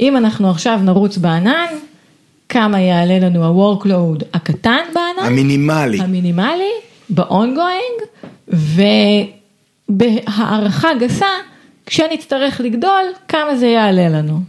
אם 0.00 0.16
אנחנו 0.16 0.50
עכשיו 0.50 0.80
נרוץ 0.82 1.18
בענן, 1.18 1.66
כמה 2.48 2.80
יעלה 2.80 3.18
לנו 3.18 3.44
ה-workload 3.44 4.24
הקטן 4.34 4.78
בענן, 4.94 5.26
המינימלי. 5.32 6.00
המינימלי, 6.00 6.70
ב-ongoing, 7.10 8.02
ובהערכה 9.88 10.88
גסה, 11.00 11.26
כשנצטרך 11.86 12.60
לגדול, 12.60 13.02
כמה 13.28 13.56
זה 13.56 13.66
יעלה 13.66 14.08
לנו. 14.08 14.40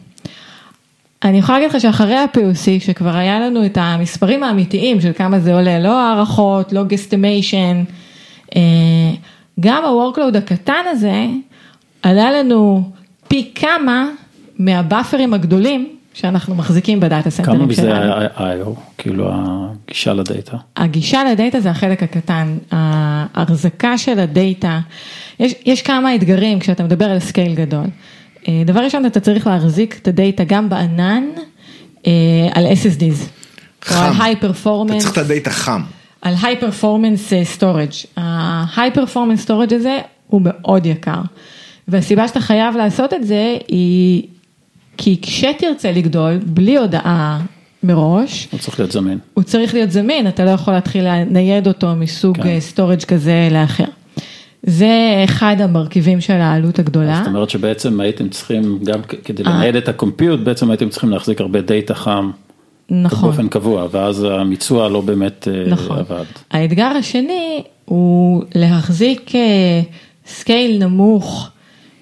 אני 1.23 1.37
יכולה 1.37 1.59
להגיד 1.59 1.75
לך 1.75 1.81
שאחרי 1.81 2.15
ה-POC, 2.15 2.85
שכבר 2.85 3.15
היה 3.15 3.39
לנו 3.39 3.65
את 3.65 3.77
המספרים 3.81 4.43
האמיתיים 4.43 5.01
של 5.01 5.11
כמה 5.13 5.39
זה 5.39 5.53
עולה, 5.53 5.79
לא 5.79 6.01
הערכות, 6.01 6.73
לא 6.73 6.83
גסטימיישן, 6.83 7.83
גם 9.59 9.85
ה-workload 9.85 10.37
הקטן 10.37 10.83
הזה 10.87 11.25
עלה 12.03 12.31
לנו 12.31 12.91
פי 13.27 13.51
כמה 13.55 14.09
מהבאפרים 14.59 15.33
הגדולים 15.33 15.96
שאנחנו 16.17 16.55
מחזיקים 16.55 16.99
בדאטה 16.99 17.29
סנטרים 17.29 17.57
כמה 17.57 17.67
מזה 17.67 17.81
שלנו. 17.81 18.65
I.O, 18.65 18.79
כאילו 18.97 19.29
הגישה 19.31 20.13
לדאטה? 20.13 20.57
הגישה 20.77 21.23
לדאטה 21.23 21.59
זה 21.59 21.69
החלק 21.69 22.03
הקטן, 22.03 22.57
ההחזקה 22.71 23.97
של 23.97 24.19
הדאטה, 24.19 24.79
יש, 25.39 25.53
יש 25.65 25.81
כמה 25.81 26.15
אתגרים 26.15 26.59
כשאתה 26.59 26.83
מדבר 26.83 27.05
על 27.05 27.19
scale 27.19 27.55
גדול. 27.55 27.85
אה, 28.47 28.63
דבר 28.65 28.79
ראשון, 28.79 29.05
אתה 29.05 29.19
צריך 29.19 29.47
להחזיק 29.47 29.99
את 30.01 30.07
הדאטה 30.07 30.43
גם 30.43 30.69
בענן 30.69 31.23
אה, 32.07 32.11
על 32.53 32.65
SSDs. 32.65 33.23
או 33.91 33.95
על 33.95 34.13
חם. 34.13 34.21
high 34.21 34.37
אתה 34.39 34.47
performance, 34.47 34.99
צריך 34.99 35.13
את 35.13 35.17
הדאטה 35.17 35.49
חם. 35.49 35.81
על 36.21 36.33
high 36.35 36.61
performance 36.63 37.33
אה, 37.33 37.41
storage. 37.57 38.19
ה-high 38.21 38.97
performance 38.97 39.47
storage 39.47 39.75
הזה 39.75 39.97
הוא 40.27 40.41
מאוד 40.43 40.85
יקר. 40.85 41.21
והסיבה 41.87 42.27
שאתה 42.27 42.39
חייב 42.39 42.75
לעשות 42.75 43.13
את 43.13 43.27
זה 43.27 43.57
היא 43.67 44.23
כי 44.97 45.17
כשתרצה 45.21 45.91
לגדול 45.91 46.37
בלי 46.45 46.77
הודעה 46.77 47.41
מראש, 47.83 48.47
הוא 48.51 48.59
צריך 48.59 48.79
להיות 48.79 48.91
זמין. 48.91 49.19
הוא 49.33 49.43
צריך 49.43 49.73
להיות 49.73 49.91
זמין, 49.91 50.27
אתה 50.27 50.45
לא 50.45 50.49
יכול 50.49 50.73
להתחיל 50.73 51.03
לנייד 51.03 51.67
אותו 51.67 51.95
מסוג 51.95 52.43
כן. 52.43 52.59
storage 52.59 53.03
כזה 53.03 53.47
לאחר. 53.51 53.83
זה 54.63 55.21
אחד 55.25 55.55
המרכיבים 55.59 56.21
של 56.21 56.33
העלות 56.33 56.79
הגדולה. 56.79 57.17
זאת 57.17 57.27
אומרת 57.27 57.49
שבעצם 57.49 57.99
הייתם 57.99 58.29
צריכים, 58.29 58.79
גם 58.83 59.01
כדי 59.01 59.43
אה. 59.43 59.49
לנייד 59.49 59.75
את 59.75 59.89
ה-compute, 59.89 60.39
בעצם 60.39 60.69
הייתם 60.69 60.89
צריכים 60.89 61.09
להחזיק 61.09 61.41
הרבה 61.41 61.61
דאטה 61.61 61.95
חם. 61.95 62.31
נכון, 62.89 63.29
באופן 63.29 63.47
קבוע, 63.47 63.87
ואז 63.91 64.23
המיצוע 64.23 64.89
לא 64.89 65.01
באמת 65.01 65.47
אה, 65.47 65.71
נכון. 65.71 65.97
עבד. 65.97 66.23
האתגר 66.51 66.85
השני 66.85 67.63
הוא 67.85 68.43
להחזיק 68.55 69.35
אה, 69.35 69.81
scale 70.27 70.83
נמוך 70.83 71.49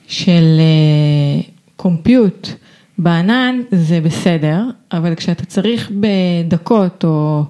של 0.07 0.59
compute 1.76 2.47
בענן 2.97 3.61
זה 3.71 3.99
בסדר, 4.01 4.61
אבל 4.93 5.15
כשאתה 5.15 5.45
צריך 5.45 5.91
בדקות 5.99 7.03
או 7.03 7.43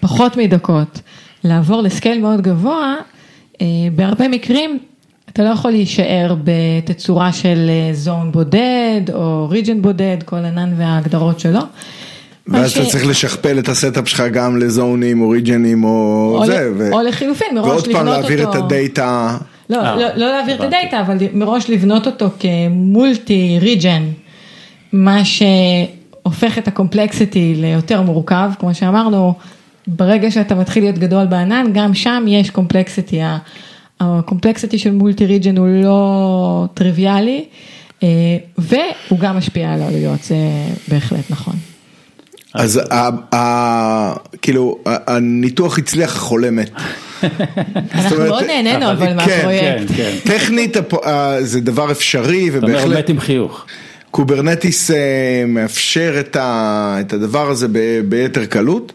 פחות 0.00 0.36
מדקות 0.36 1.00
לעבור 1.44 1.82
ל-scale 1.82 2.20
מאוד 2.20 2.40
גבוה, 2.40 2.94
אה, 3.60 3.66
בהרבה 3.96 4.28
מקרים 4.28 4.78
אתה 5.30 5.42
לא 5.42 5.48
יכול 5.48 5.70
להישאר 5.70 6.34
בתצורה 6.44 7.32
של 7.32 7.70
zone 7.92 8.32
בודד 8.32 9.00
או 9.14 9.48
region 9.50 9.82
בודד, 9.82 10.16
כל 10.24 10.36
ענן 10.36 10.72
וההגדרות 10.76 11.40
שלו. 11.40 11.60
ואז 12.46 12.70
ש- 12.70 12.78
אתה 12.78 12.86
צריך 12.86 13.06
לשכפל 13.06 13.58
את 13.58 13.68
ה-setup 13.68 14.08
שלך 14.08 14.20
גם 14.32 14.56
לזונים 14.56 15.20
או 15.20 15.28
ריג'נים 15.28 15.84
או 15.84 15.90
או 16.40 16.46
זה. 16.46 16.70
ו- 16.78 16.92
או 16.92 17.02
לחילופין, 17.02 17.54
מראש 17.54 17.66
ועוד 17.68 17.84
פעם 17.84 18.06
לבנות 18.06 18.18
להעביר 18.20 18.42
את 18.42 18.46
אותו. 18.46 18.58
הדאטה. 18.66 19.36
לא, 19.72 19.84
אה, 19.84 19.96
לא, 19.96 20.06
לא 20.16 20.28
להעביר 20.28 20.54
את. 20.54 20.60
הדאטה, 20.60 21.00
אבל 21.00 21.16
מראש 21.32 21.70
לבנות 21.70 22.06
אותו 22.06 22.28
כ-multi 22.38 23.58
region, 23.60 24.02
מה 24.92 25.20
שהופך 25.24 26.58
את 26.58 26.68
ה-complexity 26.68 27.54
ליותר 27.56 28.02
מורכב, 28.02 28.50
כמו 28.58 28.74
שאמרנו, 28.74 29.34
ברגע 29.86 30.30
שאתה 30.30 30.54
מתחיל 30.54 30.82
להיות 30.82 30.98
גדול 30.98 31.26
בענן, 31.26 31.66
גם 31.72 31.94
שם 31.94 32.24
יש 32.28 32.50
complexity, 32.50 33.20
ה-complexity 34.00 34.78
של 34.78 34.92
multi 34.92 35.26
region 35.26 35.58
הוא 35.58 35.68
לא 35.68 36.66
טריוויאלי, 36.74 37.44
אה, 38.02 38.08
והוא 38.58 39.18
גם 39.18 39.36
משפיע 39.36 39.72
על 39.72 39.82
העלויות, 39.82 40.22
זה 40.22 40.36
בהחלט 40.88 41.30
נכון. 41.30 41.54
אז 42.54 42.80
כאילו 44.42 44.78
הניתוח 44.86 45.78
הצליח 45.78 46.16
החולה 46.16 46.50
מת. 46.50 46.70
אנחנו 47.94 48.16
מאוד 48.18 48.44
נהנינו 48.44 48.90
אבל- 48.92 49.06
כן, 49.06 49.16
מהפרויקט. 49.16 49.88
כן, 49.88 49.94
כן. 49.96 50.16
טכנית 50.24 50.76
הפ- 50.76 51.06
ה- 51.06 51.36
זה 51.42 51.60
דבר 51.60 51.90
אפשרי 51.90 52.48
אתה 52.48 52.56
אומר, 52.56 52.68
ובהחלט 52.68 52.98
מת 52.98 53.08
עם 53.08 53.20
חיוך. 53.20 53.64
Kubernetes 54.10 54.90
אה, 54.90 54.96
מאפשר 55.48 56.14
את 56.36 57.12
הדבר 57.12 57.50
הזה 57.50 57.66
ביתר 58.08 58.44
קלות, 58.44 58.92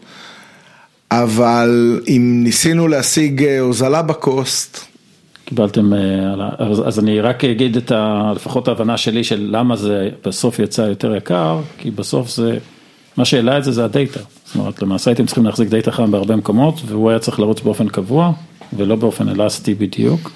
אבל 1.10 2.00
אם 2.08 2.40
ניסינו 2.44 2.88
להשיג 2.88 3.44
אה, 3.44 3.60
הוזלה 3.60 4.02
ב-cost, 4.02 4.78
קיבלתם, 5.44 5.92
אה, 5.92 5.98
אז, 6.58 6.82
אז 6.88 6.98
אני 6.98 7.20
רק 7.20 7.44
אגיד 7.44 7.76
את 7.76 7.92
ה, 7.92 8.32
לפחות 8.36 8.68
ההבנה 8.68 8.96
שלי 8.96 9.24
של 9.24 9.48
למה 9.52 9.76
זה 9.76 10.08
בסוף 10.26 10.58
יצא 10.58 10.82
יותר 10.82 11.16
יקר, 11.16 11.60
כי 11.78 11.90
בסוף 11.90 12.30
זה, 12.30 12.58
מה 13.16 13.24
שהעלה 13.24 13.58
את 13.58 13.64
זה 13.64 13.72
זה 13.72 13.84
הדאטה. 13.84 14.20
זאת 14.48 14.56
אומרת, 14.56 14.82
למעשה 14.82 15.10
הייתם 15.10 15.26
צריכים 15.26 15.44
להחזיק 15.44 15.68
דאטה 15.68 15.92
חם 15.92 16.10
בהרבה 16.10 16.36
מקומות, 16.36 16.74
והוא 16.86 17.10
היה 17.10 17.18
צריך 17.18 17.40
לרוץ 17.40 17.60
באופן 17.60 17.88
קבוע, 17.88 18.32
ולא 18.72 18.96
באופן 18.96 19.28
אלסטי 19.28 19.74
בדיוק, 19.74 20.30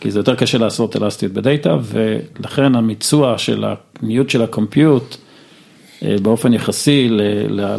כי 0.00 0.10
זה 0.10 0.18
יותר 0.18 0.34
קשה 0.34 0.58
לעשות 0.58 0.96
אלסטיות 0.96 1.32
בדאטה, 1.32 1.76
ולכן 1.82 2.74
המיצוע 2.74 3.38
של 3.38 3.64
הניוד 4.02 4.30
של 4.30 4.42
ה-compute, 4.42 5.16
אה, 6.02 6.16
באופן 6.22 6.52
יחסי 6.52 7.08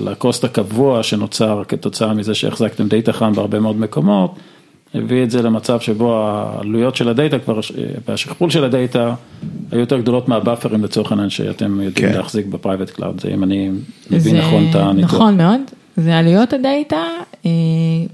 ל-cost 0.06 0.44
הקבוע 0.44 1.04
שנוצר 1.04 1.64
כתוצאה 1.68 2.14
מזה 2.14 2.36
שהחזקתם 2.36 2.88
דאטה 2.88 3.14
חם 3.14 3.34
בהרבה 3.34 3.60
מאוד 3.60 3.80
מקומות, 3.80 4.36
הביא 4.94 5.24
את 5.24 5.32
זה 5.32 5.42
למצב 5.42 5.80
שבו 5.80 6.18
העלויות 6.18 6.96
של 6.96 7.10
הדאטה 7.10 7.40
כבר, 7.40 7.60
והשכפול 8.08 8.50
של 8.50 8.64
הדאטה 8.64 9.16
היו 9.72 9.80
יותר 9.80 10.00
גדולות 10.00 10.28
מהבאפרים 10.28 10.84
לצורך 10.84 11.12
העניין 11.12 11.30
שאתם 11.30 11.82
יודעים 11.82 12.10
כן. 12.10 12.18
להחזיק 12.18 12.46
ב-private 12.46 12.90
cloud, 12.90 13.22
זה 13.22 13.30
אם 13.34 13.44
אני 13.44 13.70
מבין 14.12 14.20
זה 14.20 14.34
נכון 14.34 14.68
את 14.70 14.76
הניתוח. 14.76 15.14
נכון 15.14 15.38
מאוד, 15.38 15.62
זה 15.98 16.18
עלויות 16.18 16.54
הדאטה 16.54 17.04
אה, 17.46 17.52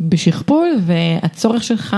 בשכפול 0.01 0.67
והצורך 0.85 1.63
שלך 1.63 1.95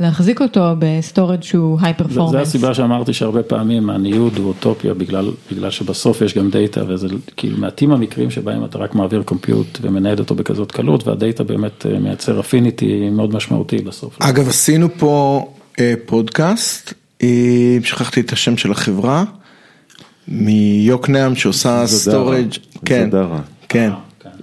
להחזיק 0.00 0.40
אותו 0.40 0.74
ב-storage 0.78 1.42
שהוא 1.42 1.78
high 1.82 1.94
performance. 1.94 2.30
זה 2.30 2.40
הסיבה 2.40 2.74
שאמרתי 2.74 3.12
שהרבה 3.12 3.42
פעמים 3.42 3.90
הניוד 3.90 4.36
הוא 4.36 4.48
אוטופיה 4.48 4.94
בגלל, 4.94 5.30
בגלל 5.52 5.70
שבסוף 5.70 6.20
יש 6.20 6.34
גם 6.34 6.50
דאטה 6.50 6.80
וזה 6.88 7.08
כאילו 7.36 7.58
מעטים 7.58 7.92
המקרים 7.92 8.30
שבהם 8.30 8.64
אתה 8.64 8.78
רק 8.78 8.94
מעביר 8.94 9.22
compute 9.22 9.78
ומנהל 9.82 10.18
אותו 10.18 10.34
בכזאת 10.34 10.72
קלות 10.72 11.06
והדאטה 11.06 11.44
באמת 11.44 11.86
אה, 11.86 11.98
מייצר 11.98 12.40
affinity 12.40 13.10
מאוד 13.10 13.34
משמעותי 13.34 13.78
בסוף. 13.78 14.16
אגב 14.20 14.48
עשינו 14.48 14.88
פה 14.98 15.44
אה, 15.80 15.94
פודקאסט, 16.06 16.94
אה, 17.22 17.76
שכחתי 17.82 18.20
את 18.20 18.32
השם 18.32 18.56
של 18.56 18.72
החברה, 18.72 19.24
מיוקנעם 20.28 21.34
שעושה. 21.34 21.86
storage, 21.86 22.54
כן, 22.84 23.08
Zadara. 23.10 23.40
כן, 23.68 23.90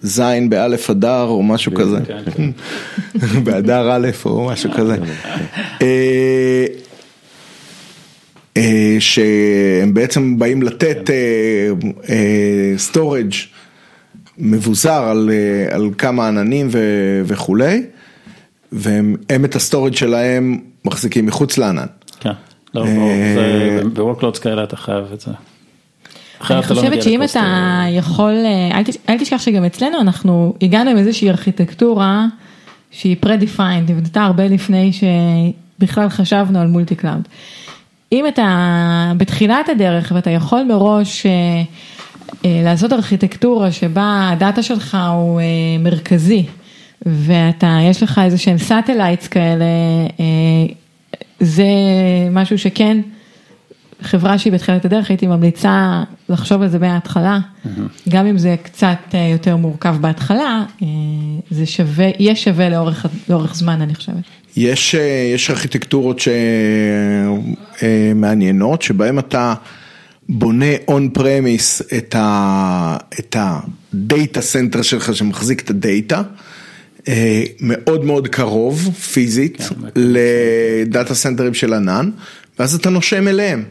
זין 0.02 0.50
באלף 0.50 0.90
אדר 0.90 1.24
או 1.24 1.44
משהו 1.44 1.72
כזה, 1.76 1.98
כן, 2.08 2.22
כן. 2.36 2.52
באדר 3.44 3.92
א' 3.92 4.10
או 4.26 4.46
משהו 4.52 4.72
כזה. 4.72 4.98
אה, 5.82 6.66
אה, 8.58 8.96
שהם 9.00 9.94
בעצם 9.94 10.40
באים 10.40 10.62
לתת 10.64 11.10
storage 12.78 13.34
מבוזר 14.38 15.04
על, 15.04 15.30
אה, 15.34 15.76
על 15.76 15.90
כמה 15.98 16.28
עננים 16.28 16.68
ו- 16.72 17.22
וכולי, 17.26 17.84
והם 18.72 19.16
הם 19.30 19.46
את 19.46 19.56
ה-storage 19.56 19.96
שלהם 19.96 20.60
מחזיקים 20.86 21.26
מחוץ 21.26 21.58
לענן. 21.58 21.86
כן, 22.20 22.30
לא, 22.74 22.86
אה, 22.86 23.36
זה- 23.36 23.90
ב-workloads 23.94 24.40
כאלה 24.42 24.64
אתה 24.64 24.76
חייב 24.76 25.06
את 25.14 25.22
זה. 25.22 25.32
אני 26.50 26.58
לא 26.58 26.64
חושבת 26.64 27.04
שאם 27.04 27.24
אתה 27.24 27.44
יכול, 27.92 28.34
אה, 28.46 28.78
אל 28.78 28.84
תש- 28.84 28.98
אל 29.10 29.18
תשכח 29.20 29.42
שגם 29.42 29.66
אצלנו 29.66 30.02
אנחנו 30.02 30.54
הגענו 30.62 30.90
עם 30.90 30.98
איזושהי 30.98 31.30
ארכיטקטורה 31.30 32.26
שהיא 32.92 33.16
pre-defined, 33.26 33.60
נבנתה 33.92 34.24
הרבה 34.24 34.48
לפני 34.48 34.92
שבכלל 34.94 36.10
חשבנו 36.10 36.60
על 36.60 36.68
multi 36.68 36.96
cloud. 36.96 37.28
אם 38.12 38.28
אתה 38.28 38.48
בתחילת 39.18 39.70
הדרך 39.70 40.12
ואתה 40.16 40.30
יכול 40.30 40.64
מראש 40.64 41.26
אה, 41.26 41.32
אה, 42.46 42.62
לעשות 42.64 42.94
ארכיטקטורה 42.94 43.72
שבה 43.72 44.30
הדאטה 44.32 44.64
שלך 44.64 44.98
הוא 45.14 45.42
מרכזי 45.80 46.46
ואתה, 47.06 47.78
יש 47.90 48.04
לך 48.04 48.22
איזה 48.24 48.38
שהם 48.38 48.58
satellites 48.58 49.28
כאלה, 49.28 49.66
זה 51.40 51.66
משהו 52.32 52.58
שכן, 52.58 52.98
חברה 54.02 54.38
שהיא 54.38 54.54
בתחילת 54.54 54.86
הדרך 54.86 55.10
הייתי 55.10 55.28
ממליצה 55.28 56.04
לחשוב 56.30 56.62
על 56.62 56.70
זה 56.70 56.80
מההתחלה, 56.80 57.40
גם 58.10 58.26
אם 58.26 58.38
זה 58.38 58.56
קצת 58.64 58.98
אה, 59.14 59.28
יותר 59.32 59.56
מורכב 59.56 59.96
בהתחלה, 60.02 60.64
אה, 60.82 60.88
זה 61.52 61.66
שווה, 61.66 62.10
יהיה 62.20 62.36
שווה 62.36 62.70
לאורך, 62.70 63.06
לאורך 63.30 63.56
זמן 63.56 63.82
אני 63.82 63.96
חושבת. 63.96 64.16
יש, 64.58 64.96
אה, 64.96 65.32
יש 65.36 65.50
ארכיטקטורות 65.50 66.22
שמעניינות, 67.82 68.82
שבהן 68.82 69.20
אתה 69.20 69.54
בונה 70.30 70.66
on-premise 70.88 71.82
את 71.98 72.16
ה- 72.20 72.98
את 73.20 73.36
ה-data 73.40 74.42
center 74.42 74.82
שלך 74.82 75.16
שמחזיק 75.16 75.62
את 75.62 75.70
הדאטה, 75.70 76.22
מאוד 77.60 78.06
מאוד 78.06 78.28
קרוב 78.28 78.90
פיזית 79.14 79.70
לדאטה 79.96 81.16
סנטרים 81.16 81.54
של 81.54 81.74
ענן, 81.74 82.10
ואז 82.60 82.76
אתה 82.76 82.90
נושק 82.90 83.28
אליהם, 83.28 83.64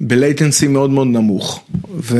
ב-latency 0.00 0.68
מאוד 0.68 0.90
מאוד 0.90 1.06
נמוך. 1.06 1.64
ו... 1.94 2.18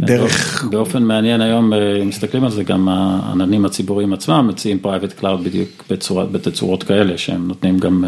דרך... 0.00 0.64
באופן 0.70 1.02
מעניין 1.02 1.40
היום, 1.40 1.72
אם 1.72 2.08
מסתכלים 2.08 2.44
על 2.44 2.50
זה, 2.50 2.62
גם 2.62 2.88
העננים 2.88 3.64
הציבוריים 3.64 4.12
עצמם 4.12 4.46
מציעים 4.48 4.78
private 4.84 5.22
cloud 5.22 5.36
בדיוק 5.44 5.84
בצורה, 5.90 6.26
בתצורות 6.26 6.82
כאלה, 6.82 7.18
שהם 7.18 7.48
נותנים 7.48 7.78
גם, 7.78 8.04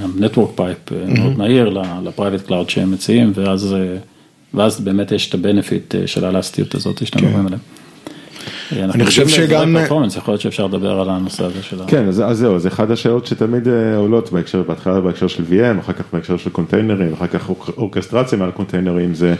גם 0.00 0.10
network 0.18 0.60
pipe 0.60 0.94
מאוד 1.08 1.38
מהיר 1.38 1.68
ל-private 1.68 2.48
cloud 2.48 2.68
שהם 2.68 2.90
מציעים, 2.90 3.32
ואז, 3.34 3.76
ואז 4.54 4.80
באמת 4.80 5.12
יש 5.12 5.28
את 5.28 5.34
ה-benefit 5.34 5.94
של 6.06 6.24
האלסטיות 6.24 6.74
הזאת 6.74 7.06
שאתם 7.06 7.24
מדברים 7.24 7.46
עליהם. 7.46 7.60
אני 8.72 9.06
חושב 9.06 9.28
שגם... 9.28 9.76
יכול 10.16 10.32
להיות 10.32 10.40
שאפשר 10.40 10.66
לדבר 10.66 11.00
על 11.00 11.10
הנושא 11.10 11.44
הזה 11.44 11.62
של. 11.62 11.76
כן, 11.86 12.08
אז 12.08 12.22
זהו, 12.32 12.58
זה 12.58 12.68
אחד 12.68 12.90
השאלות 12.90 13.26
שתמיד 13.26 13.68
עולות 13.96 14.32
בהקשר, 14.32 14.62
בהתחלה 14.62 15.00
בהקשר 15.00 15.26
של 15.26 15.42
VM, 15.42 15.80
אחר 15.80 15.92
כך 15.92 16.04
בהקשר 16.12 16.36
של 16.36 16.50
קונטיינרים, 16.50 17.12
אחר 17.12 17.26
כך 17.26 17.50
אורכסטרציה 17.76 18.38
מעל 18.38 18.50
קונטיינרים, 18.50 19.14
זה 19.14 19.34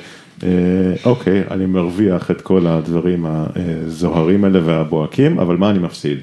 אוקיי, 1.04 1.42
אני 1.50 1.66
מרוויח 1.66 2.30
את 2.30 2.40
כל 2.40 2.66
הדברים 2.66 3.26
הזוהרים 3.28 4.44
האלה 4.44 4.60
והבוהקים, 4.64 5.38
אבל 5.38 5.56
מה 5.56 5.70
אני 5.70 5.78
מפסיד? 5.78 6.18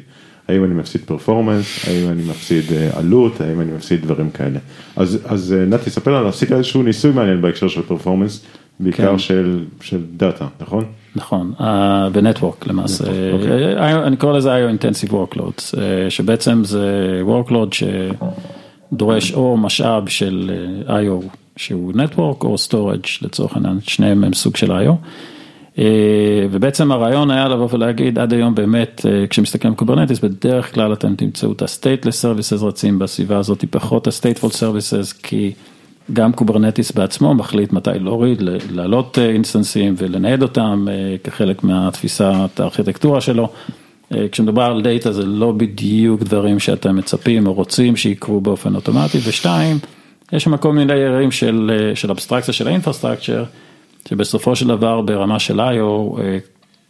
האם 0.47 0.63
אני 0.63 0.73
מפסיד 0.73 1.01
פרפורמנס, 1.05 1.85
האם 1.87 2.09
אני 2.09 2.23
מפסיד 2.29 2.63
עלות, 2.93 3.41
האם 3.41 3.61
אני 3.61 3.71
מפסיד 3.71 4.01
דברים 4.01 4.29
כאלה. 4.29 4.59
אז 4.95 5.55
נתי, 5.67 5.89
ספר 5.89 6.11
לנו, 6.11 6.27
עשית 6.27 6.51
איזשהו 6.51 6.83
ניסוי 6.83 7.11
מעניין 7.11 7.41
בהקשר 7.41 7.67
של 7.67 7.81
פרפורמנס, 7.81 8.45
בעיקר 8.79 9.17
של 9.17 10.03
דאטה, 10.17 10.45
נכון? 10.61 10.83
נכון, 11.15 11.53
ב-network 12.11 12.67
למעשה, 12.67 13.03
אני 14.03 14.17
קורא 14.17 14.37
לזה 14.37 14.49
IO 14.55 14.81
Intensive 14.81 15.11
Workloads, 15.11 15.75
שבעצם 16.09 16.63
זה 16.63 17.21
Workload 17.27 17.75
שדורש 18.91 19.33
או 19.33 19.57
משאב 19.57 20.09
של 20.09 20.51
IO 20.87 21.25
שהוא 21.57 21.93
Network 21.93 22.43
או 22.45 22.55
Storage 22.69 23.09
לצורך 23.21 23.55
העניין, 23.55 23.79
שניהם 23.81 24.23
הם 24.23 24.33
סוג 24.33 24.55
של 24.55 24.71
IO. 24.71 24.93
ובעצם 26.51 26.91
הרעיון 26.91 27.31
היה 27.31 27.47
לבוא 27.47 27.67
ולהגיד 27.71 28.19
עד 28.19 28.33
היום 28.33 28.55
באמת 28.55 29.05
כשמסתכלים 29.29 29.73
על 29.73 29.77
Kubernetes 29.77 30.19
בדרך 30.19 30.73
כלל 30.73 30.93
אתם 30.93 31.15
תמצאו 31.15 31.51
את 31.51 31.61
ה-stateless 31.61 32.25
services 32.25 32.63
רצים 32.63 32.99
בסביבה 32.99 33.37
הזאת, 33.37 33.65
פחות 33.69 34.07
ה-stateful 34.07 34.49
services 34.49 35.21
כי 35.23 35.53
גם 36.13 36.33
Kubernetes 36.33 36.91
בעצמו 36.91 37.33
מחליט 37.33 37.73
מתי 37.73 37.89
להוריד, 37.99 38.41
להעלות 38.71 39.19
אינסטנסים 39.19 39.95
ולנייד 39.97 40.41
אותם 40.41 40.87
כחלק 41.23 41.63
מהתפיסת 41.63 42.59
הארכיטקטורה 42.59 43.21
שלו. 43.21 43.49
כשמדובר 44.31 44.63
על 44.63 44.81
דאטה 44.81 45.11
זה 45.11 45.25
לא 45.25 45.51
בדיוק 45.51 46.23
דברים 46.23 46.59
שאתם 46.59 46.95
מצפים 46.95 47.47
או 47.47 47.53
רוצים 47.53 47.95
שיקרו 47.95 48.41
באופן 48.41 48.75
אוטומטי, 48.75 49.17
ושתיים, 49.23 49.77
יש 50.33 50.43
שם 50.43 50.57
כל 50.57 50.73
מיני 50.73 50.95
ליירים 50.95 51.31
של, 51.31 51.91
של 51.95 52.11
אבסטרקציה 52.11 52.53
של 52.53 52.67
ה 52.67 52.72
infrastructure, 52.72 53.43
שבסופו 54.09 54.55
של 54.55 54.67
דבר 54.67 55.01
ברמה 55.01 55.39
של 55.39 55.59
IO, 55.59 56.19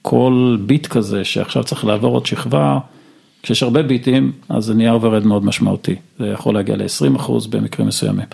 כל 0.01 0.57
ביט 0.61 0.88
כזה 0.88 1.24
שעכשיו 1.24 1.63
צריך 1.63 1.86
לעבור 1.86 2.13
עוד 2.13 2.26
שכבה, 2.26 2.80
כשיש 3.43 3.63
הרבה 3.63 3.84
ביטים 3.84 4.32
אז 4.49 4.66
זה 4.66 4.74
נהיה 4.74 4.91
overhead 4.91 5.25
מאוד 5.26 5.45
משמעותי, 5.45 5.95
זה 6.20 6.28
יכול 6.28 6.55
להגיע 6.55 6.76
ל-20% 6.76 7.32
במקרים 7.49 7.88
מסוימים. 7.88 8.26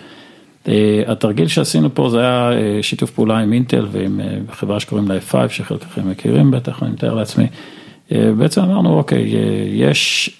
התרגיל 1.06 1.48
שעשינו 1.48 1.94
פה 1.94 2.10
זה 2.10 2.20
היה 2.20 2.50
שיתוף 2.82 3.10
פעולה 3.10 3.38
עם 3.38 3.52
אינטל 3.52 3.86
ועם 3.90 4.20
חברה 4.52 4.80
שקוראים 4.80 5.08
לה 5.08 5.14
F5 5.30 5.34
שחלקכם 5.48 6.10
מכירים 6.10 6.50
בטח, 6.50 6.82
אני 6.82 6.90
מתאר 6.90 7.14
לעצמי. 7.14 7.46
בעצם 8.10 8.60
אמרנו 8.60 8.98
אוקיי, 8.98 9.34
יש 9.72 10.30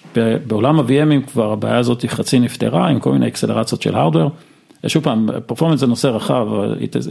בעולם 0.47 0.79
ה- 0.79 0.96
VM 0.96 1.14
ים 1.14 1.31
כבר 1.31 1.51
הבעיה 1.51 1.77
הזאת 1.77 2.01
היא 2.01 2.09
חצי 2.09 2.39
נפתרה 2.39 2.87
עם 2.87 2.99
כל 2.99 3.11
מיני 3.11 3.27
אקסלרציות 3.27 3.81
של 3.81 3.95
hardware. 3.95 4.29
שוב 4.87 5.03
פעם, 5.03 5.29
performance 5.45 5.79
זה 5.79 5.87
נושא 5.87 6.07
רחב, 6.07 6.47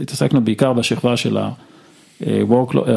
התעסקנו 0.01 0.41
בעיקר 0.41 0.73
בשכבה 0.73 1.17
של 1.17 1.37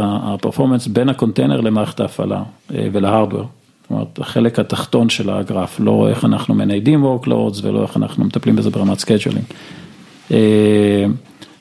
ה 0.01 0.08
performance 0.08 0.87
בין 0.87 1.09
הקונטיינר 1.09 1.61
למערכת 1.61 2.01
ההפעלה 2.01 2.43
ול 2.71 2.84
hardware. 2.84 3.45
זאת 3.83 3.91
אומרת, 3.91 4.19
החלק 4.19 4.59
התחתון 4.59 5.09
של 5.09 5.31
הגרף, 5.31 5.81
לא 5.81 6.09
איך 6.09 6.25
אנחנו 6.25 6.55
מניידים 6.55 7.05
workloads 7.05 7.61
ולא 7.63 7.83
איך 7.83 7.97
אנחנו 7.97 8.25
מטפלים 8.25 8.57
בזה 8.57 8.71
ברמת 8.71 8.99
scheduling. 8.99 9.45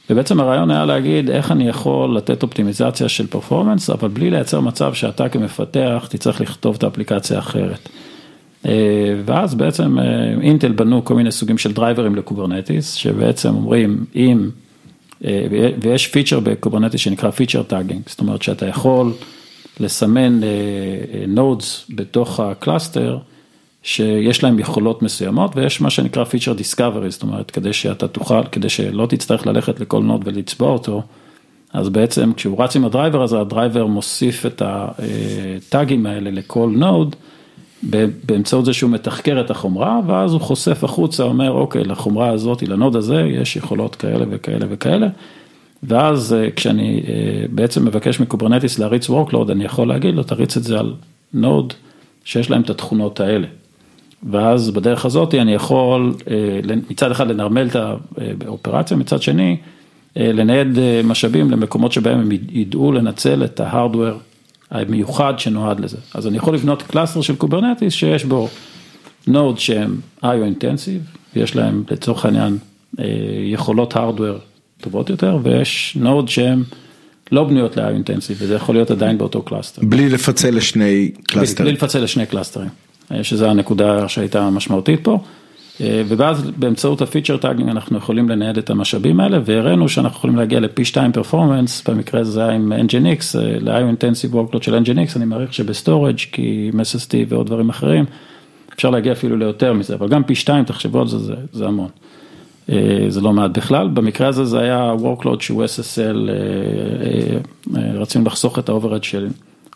ובעצם 0.09 0.39
הרעיון 0.39 0.71
היה 0.71 0.85
להגיד 0.85 1.29
איך 1.29 1.51
אני 1.51 1.67
יכול 1.67 2.17
לתת 2.17 2.43
אופטימיזציה 2.43 3.09
של 3.09 3.27
performance, 3.27 3.89
אבל 3.89 4.07
בלי 4.07 4.29
לייצר 4.29 4.59
מצב 4.59 4.93
שאתה 4.93 5.29
כמפתח 5.29 6.07
תצטרך 6.09 6.41
לכתוב 6.41 6.75
את 6.75 6.83
האפליקציה 6.83 7.37
אחרת. 7.37 7.89
ואז 9.25 9.55
בעצם 9.55 9.97
אינטל 10.41 10.71
בנו 10.71 11.05
כל 11.05 11.15
מיני 11.15 11.31
סוגים 11.31 11.57
של 11.57 11.73
דרייברים 11.73 12.15
ל 12.15 12.22
Kubernetes, 12.22 12.93
שבעצם 12.93 13.49
אומרים 13.49 14.05
אם, 14.15 14.49
ויש 15.81 16.07
פיצ'ר 16.07 16.39
ב 16.39 16.45
Kubernetes 16.45 17.01
שנקרא 17.01 17.31
feature 17.31 17.63
tagging, 17.63 18.01
זאת 18.07 18.19
אומרת 18.19 18.41
שאתה 18.41 18.65
יכול 18.65 19.13
לסמן 19.79 20.41
nodes 21.27 21.85
בתוך 21.89 22.39
ה 22.39 22.48
cluster, 22.48 23.17
שיש 23.85 24.43
להם 24.43 24.59
יכולות 24.59 25.01
מסוימות 25.01 25.55
ויש 25.55 25.81
מה 25.81 25.89
שנקרא 25.89 26.23
feature 26.23 26.53
discovery, 26.53 27.11
זאת 27.11 27.23
אומרת 27.23 27.51
כדי 27.51 27.73
שאתה 27.73 28.07
תוכל, 28.07 28.43
כדי 28.51 28.69
שלא 28.69 29.05
תצטרך 29.05 29.47
ללכת 29.47 29.79
לכל 29.79 30.03
node 30.03 30.21
ולצבוע 30.25 30.69
אותו, 30.69 31.01
אז 31.73 31.89
בעצם 31.89 32.33
כשהוא 32.33 32.63
רץ 32.63 32.75
עם 32.75 32.85
הדרייבר 32.85 33.23
הזה, 33.23 33.39
הדרייבר 33.39 33.85
מוסיף 33.85 34.45
את 34.45 34.61
הטאגים 34.65 36.05
האלה 36.05 36.31
לכל 36.31 36.69
node, 36.75 37.15
באמצעות 38.23 38.65
זה 38.65 38.73
שהוא 38.73 38.91
מתחקר 38.91 39.41
את 39.41 39.51
החומרה, 39.51 39.99
ואז 40.07 40.33
הוא 40.33 40.41
חושף 40.41 40.83
החוצה, 40.83 41.23
אומר 41.23 41.51
אוקיי, 41.51 41.83
לחומרה 41.83 42.29
הזאת, 42.29 42.63
ל 42.63 42.70
node 42.70 42.95
הזה, 42.95 43.21
יש 43.21 43.55
יכולות 43.55 43.95
כאלה 43.95 44.25
וכאלה 44.29 44.65
וכאלה, 44.69 45.07
ואז 45.83 46.35
כשאני 46.55 47.03
בעצם 47.49 47.85
מבקש 47.85 48.19
מ 48.19 48.25
Kubernetes 48.25 48.79
להריץ 48.79 49.09
workload, 49.09 49.51
אני 49.51 49.63
יכול 49.63 49.87
להגיד 49.87 50.15
לו, 50.15 50.23
תריץ 50.23 50.57
את 50.57 50.63
זה 50.63 50.79
על 50.79 50.93
node 51.33 51.73
שיש 52.23 52.49
להם 52.49 52.61
את 52.61 52.69
התכונות 52.69 53.19
האלה. 53.19 53.47
ואז 54.31 54.71
בדרך 54.71 55.05
הזאת 55.05 55.35
אני 55.35 55.53
יכול 55.53 56.13
מצד 56.89 57.11
אחד 57.11 57.27
לנרמל 57.27 57.67
את 57.67 57.75
האופרציה, 58.45 58.97
מצד 58.97 59.21
שני 59.21 59.57
לנייד 60.15 60.67
משאבים 61.03 61.51
למקומות 61.51 61.91
שבהם 61.91 62.19
הם 62.19 62.29
ידעו 62.49 62.91
לנצל 62.91 63.43
את 63.43 63.59
ה 63.59 63.66
hardware 63.66 64.17
המיוחד 64.71 65.33
שנועד 65.37 65.79
לזה. 65.79 65.97
אז 66.13 66.27
אני 66.27 66.37
יכול 66.37 66.53
לבנות 66.53 66.81
cluster 66.81 67.21
של 67.21 67.35
Kubernetes 67.35 67.93
שיש 67.93 68.25
בו 68.25 68.49
node 69.27 69.59
שהם 69.59 69.97
IO 70.23 70.27
intensive, 70.27 71.01
יש 71.35 71.55
להם 71.55 71.83
לצורך 71.91 72.25
העניין 72.25 72.57
יכולות 73.43 73.95
hardware 73.95 74.37
טובות 74.81 75.09
יותר, 75.09 75.37
ויש 75.43 75.97
node 75.99 76.29
שהם 76.29 76.63
לא 77.31 77.43
בנויות 77.43 77.77
ל-IO 77.77 77.89
intensive, 77.89 78.37
וזה 78.39 78.55
יכול 78.55 78.75
להיות 78.75 78.91
עדיין 78.91 79.17
באותו 79.17 79.41
cluster. 79.41 79.81
בלי 79.85 80.09
לפצל 80.09 80.55
לשני 80.55 81.11
קלאסטרים. 81.23 81.65
בלי 81.65 81.73
לפצל 81.73 82.03
לשני 82.03 82.25
קלאסטרים. 82.25 82.69
שזו 83.21 83.45
הנקודה 83.45 84.07
שהייתה 84.07 84.49
משמעותית 84.49 85.03
פה, 85.03 85.19
ואז 86.07 86.51
באמצעות 86.57 87.01
ה 87.01 87.06
feature 87.06 87.37
tagging 87.37 87.69
אנחנו 87.69 87.97
יכולים 87.97 88.29
לנייד 88.29 88.57
את 88.57 88.69
המשאבים 88.69 89.19
האלה, 89.19 89.39
והראינו 89.45 89.89
שאנחנו 89.89 90.17
יכולים 90.17 90.35
להגיע 90.35 90.59
לפי 90.59 90.85
2 90.85 91.11
performance, 91.11 91.89
במקרה 91.89 92.21
הזה 92.21 92.43
היה 92.43 92.51
עם 92.51 92.73
NGINX, 92.73 93.39
ל-IO 93.61 93.69
Intensive 93.69 94.33
Workload 94.33 94.63
של 94.63 94.77
NGINX, 94.77 95.15
אני 95.15 95.25
מעריך 95.25 95.53
שב 95.53 95.73
storage 95.73 96.17
כי 96.31 96.69
עם 96.73 96.79
SSD 96.79 97.13
ועוד 97.27 97.47
דברים 97.47 97.69
אחרים, 97.69 98.05
אפשר 98.75 98.89
להגיע 98.89 99.11
אפילו 99.11 99.37
ליותר 99.37 99.73
מזה, 99.73 99.95
אבל 99.95 100.07
גם 100.07 100.23
פי 100.23 100.35
2, 100.35 100.65
תחשבו 100.65 101.01
על 101.01 101.07
זה, 101.07 101.17
זה, 101.17 101.35
זה 101.51 101.65
המון. 101.67 101.89
זה 103.07 103.21
לא 103.21 103.33
מעט 103.33 103.51
בכלל, 103.51 103.87
במקרה 103.87 104.27
הזה 104.27 104.45
זה 104.45 104.59
היה 104.59 104.93
Workload 104.99 105.39
שהוא 105.39 105.63
SSL, 105.63 106.29
רצינו 107.93 108.25
לחסוך 108.25 108.59
את 108.59 108.69
ה-overhead 108.69 109.03
של... 109.03 109.27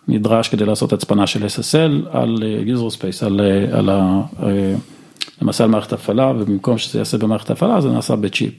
נדרש 0.10 0.47
כדי 0.47 0.66
לעשות 0.66 0.93
הצפנה 0.93 1.28
של 1.28 1.45
SSL 1.45 2.18
על 2.18 2.43
user 2.66 2.93
space, 2.95 3.26
על, 3.26 3.41
על 3.72 3.89
ה... 3.89 4.22
למעשה 5.41 5.64
על 5.64 5.70
מערכת 5.70 5.93
הפעלה, 5.93 6.32
ובמקום 6.39 6.78
שזה 6.78 6.99
יעשה 6.99 7.18
במערכת 7.18 7.51
הפעלה, 7.51 7.82
זה 7.82 7.89
נעשה 7.89 8.16
בצ'יפ. 8.16 8.53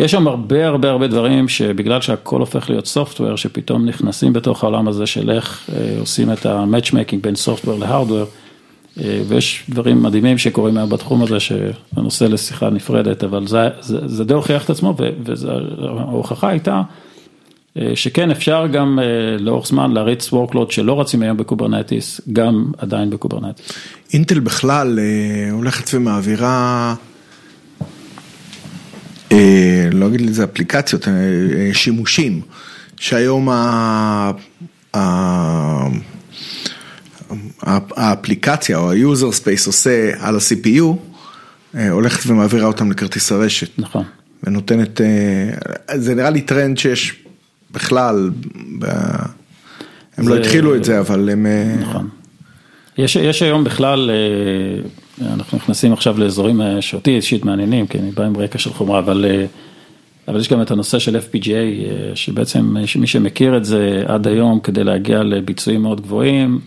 יש 0.00 0.10
שם 0.10 0.28
הרבה 0.28 0.66
הרבה 0.66 0.90
הרבה 0.90 1.06
דברים 1.06 1.48
שבגלל 1.48 2.00
שהכל 2.00 2.40
הופך 2.40 2.70
להיות 2.70 2.96
software, 2.96 3.36
שפתאום 3.36 3.86
נכנסים 3.86 4.32
בתוך 4.32 4.64
העולם 4.64 4.88
הזה 4.88 5.06
של 5.06 5.30
איך 5.30 5.70
עושים 6.00 6.32
את 6.32 6.46
ה-matchmaking 6.46 7.16
בין 7.20 7.34
software 7.34 7.78
להארדוור, 7.80 8.26
ויש 8.96 9.64
דברים 9.68 10.02
מדהימים 10.02 10.38
שקורים 10.38 10.76
היום 10.76 10.90
בתחום 10.90 11.22
הזה, 11.22 11.40
שהנושא 11.40 12.24
לשיחה 12.24 12.70
נפרדת, 12.70 13.24
אבל 13.24 13.46
זה, 13.46 13.68
זה, 13.80 14.08
זה 14.08 14.24
די 14.24 14.34
הוכיח 14.34 14.64
את 14.64 14.70
עצמו, 14.70 14.94
וההוכחה 14.96 16.48
הייתה, 16.48 16.82
שכן 17.94 18.30
אפשר 18.30 18.66
גם 18.72 18.98
לאורך 19.38 19.66
זמן 19.66 19.90
להריץ 19.90 20.28
workload 20.28 20.70
שלא 20.70 21.00
רצים 21.00 21.22
היום 21.22 21.36
ב 21.36 21.43
Kubernetes, 21.43 22.20
גם 22.32 22.72
עדיין 22.78 23.10
ב 23.10 23.15
Kubernetes. 23.15 23.72
אינטל 24.12 24.40
בכלל 24.40 24.98
הולכת 25.50 25.94
ומעבירה, 25.94 26.94
לא 29.92 30.06
אגיד 30.06 30.20
לזה 30.20 30.44
אפליקציות, 30.44 31.08
שימושים, 31.72 32.40
שהיום 32.96 33.48
האפליקציה 37.96 38.78
או 38.78 38.90
ה-user 38.90 39.34
space 39.42 39.66
עושה 39.66 40.10
על 40.18 40.36
ה-CPU, 40.36 40.84
הולכת 41.90 42.30
ומעבירה 42.30 42.66
אותם 42.66 42.90
לכרטיס 42.90 43.32
הרשת. 43.32 43.78
נכון. 43.78 44.04
ונותנת, 44.44 45.00
זה 45.94 46.14
נראה 46.14 46.30
לי 46.30 46.40
טרנד 46.40 46.78
שיש 46.78 47.24
בכלל 47.72 48.30
ב... 48.78 48.84
הם 50.16 50.28
לא 50.28 50.34
זה- 50.34 50.40
התחילו 50.40 50.74
את 50.74 50.84
זה, 50.84 51.00
אבל 51.00 51.30
הם... 51.30 51.46
אה, 51.46 51.76
נכון. 51.80 52.08
יש, 52.98 53.16
יש 53.16 53.42
היום 53.42 53.64
בכלל, 53.64 54.10
אה, 54.10 55.32
אנחנו 55.34 55.58
נכנסים 55.58 55.92
עכשיו 55.92 56.20
לאזורים 56.20 56.60
אה, 56.62 56.82
שאותי 56.82 57.10
אישית 57.16 57.44
מעניינים, 57.44 57.86
כי 57.86 57.98
אני 57.98 58.10
בא 58.10 58.24
עם 58.24 58.36
רקע 58.36 58.58
של 58.58 58.72
חומרה, 58.72 58.98
אבל, 58.98 59.26
אבל 60.28 60.40
יש 60.40 60.48
גם 60.48 60.62
את 60.62 60.70
הנושא 60.70 60.98
של 60.98 61.16
FPGA, 61.16 61.50
שבעצם 62.14 62.76
מי 62.96 63.06
שמכיר 63.06 63.56
את 63.56 63.64
זה 63.64 64.02
עד 64.06 64.26
היום, 64.26 64.60
כדי 64.60 64.84
להגיע 64.84 65.22
לביצועים 65.22 65.82
מאוד 65.82 66.00
גבוהים, 66.00 66.60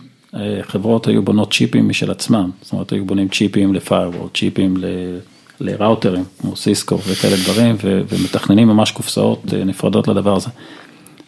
חברות 0.62 1.06
היו 1.06 1.22
בונות 1.22 1.52
צ'יפים 1.52 1.88
משל 1.88 2.10
עצמם, 2.10 2.50
זאת 2.62 2.72
אומרת 2.72 2.92
היו 2.92 3.04
בונים 3.04 3.28
צ'יפים 3.28 3.74
לפיירוול, 3.74 4.28
צ'יפים 4.34 4.76
ל... 4.76 4.84
לראוטרים, 5.60 6.24
כמו 6.40 6.56
סיסקו 6.56 6.98
וכאלה 6.98 7.36
דברים, 7.36 7.76
ו- 7.84 8.00
ומתכננים 8.08 8.68
ממש 8.68 8.90
קופסאות 8.90 9.54
נפרדות 9.66 10.08
לדבר 10.08 10.36
הזה. 10.36 10.48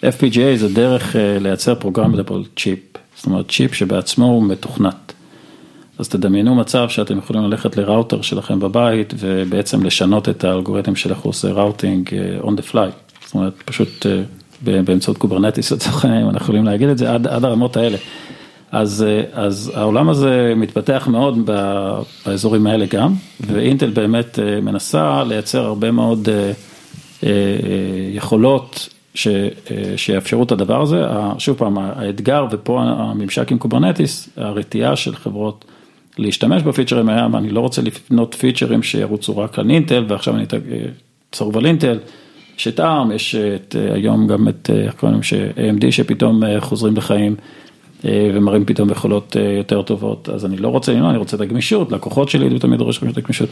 FPGA 0.07 0.57
זה 0.57 0.69
דרך 0.69 1.17
אה, 1.17 1.39
לייצר 1.41 1.75
programmable 1.75 2.43
chip, 2.57 2.79
זאת 3.17 3.27
אומרת 3.27 3.51
צ'יפ 3.51 3.75
שבעצמו 3.75 4.25
הוא 4.25 4.43
מתוכנת. 4.43 5.13
אז 5.99 6.09
תדמיינו 6.09 6.55
מצב 6.55 6.89
שאתם 6.89 7.19
יכולים 7.19 7.43
ללכת 7.43 7.77
לראוטר 7.77 8.23
שלכם 8.23 8.61
בבית 8.61 9.15
ובעצם 9.19 9.85
לשנות 9.85 10.29
את 10.29 10.45
האלגוריתם 10.45 10.97
של 10.97 11.11
איך 11.11 11.19
הוא 11.19 11.31
עושה 11.31 11.53
routing 11.53 12.15
אה, 12.15 12.39
on 12.41 12.53
the 12.53 12.73
fly, 12.73 12.91
זאת 13.25 13.35
אומרת 13.35 13.53
פשוט 13.65 14.07
אה, 14.07 14.23
באמצעות 14.61 15.19
Kubernetes 15.19 15.73
לצורך 15.73 16.05
העניין, 16.05 16.27
אנחנו 16.27 16.41
יכולים 16.41 16.65
להגיד 16.65 16.89
את 16.89 16.99
זה, 16.99 17.13
עד, 17.13 17.27
עד 17.27 17.45
הרמות 17.45 17.77
האלה. 17.77 17.99
אז, 18.73 19.05
אז 19.33 19.73
העולם 19.75 20.09
הזה 20.09 20.53
מתפתח 20.57 21.09
מאוד 21.11 21.51
באזורים 22.27 22.67
האלה 22.67 22.87
גם, 22.87 23.15
ואינטל 23.41 23.91
באמת 23.91 24.39
מנסה 24.63 25.25
לייצר 25.25 25.65
הרבה 25.65 25.91
מאוד 25.91 26.29
יכולות 28.13 28.89
ש, 29.17 29.29
אה, 29.29 29.93
שיאפשרו 29.97 30.43
את 30.43 30.53
הדבר 30.53 30.83
הזה. 30.83 31.03
שוב 31.39 31.57
פעם, 31.57 31.79
האתגר 31.79 32.47
ופה 32.51 32.83
הממשק 32.83 33.53
עם 33.53 33.59
Kubernetes, 33.59 34.29
הרתיעה 34.37 34.97
של 34.97 35.17
חברות 35.17 35.65
להשתמש 36.19 36.63
בפיצ'רים 36.63 37.09
היה, 37.09 37.27
אני 37.35 37.51
לא 37.51 37.61
רוצה 37.61 37.83
לבנות 37.83 38.35
פיצ'רים 38.35 38.83
שירוצו 38.83 39.39
רק 39.39 39.59
על 39.59 39.71
אינטל 39.71 40.05
ועכשיו 40.09 40.37
אני 40.37 40.45
אצור 41.31 41.59
על 41.59 41.67
אינטל. 41.67 41.99
יש 42.59 42.69
את 42.69 42.81
ARM, 42.81 43.15
יש 43.15 43.35
את, 43.35 43.77
אה, 43.79 43.95
היום 43.95 44.27
גם 44.27 44.49
את, 44.49 44.71
אה, 44.73 44.81
איך 44.81 44.95
קוראים 44.95 45.21
לזה, 45.21 45.51
AMD 45.57 45.93
שפתאום 45.93 46.45
אה, 46.45 46.61
חוזרים 46.61 46.97
לחיים 46.97 47.37
אה, 48.05 48.31
ומראים 48.35 48.65
פתאום 48.65 48.91
יכולות 48.91 49.37
אה, 49.37 49.43
יותר 49.43 49.83
טובות, 49.83 50.29
אז 50.29 50.45
אני 50.45 50.57
לא 50.57 50.69
רוצה, 50.69 50.93
לא, 50.93 51.11
אני 51.11 51.19
רוצה 51.19 51.37
את 51.37 51.41
הגמישות, 51.41 51.93
לקוחות 51.93 52.29
שלי 52.29 52.59
תמיד 52.59 52.79
דורש 52.79 53.03
את 53.11 53.19
הגמישות. 53.19 53.49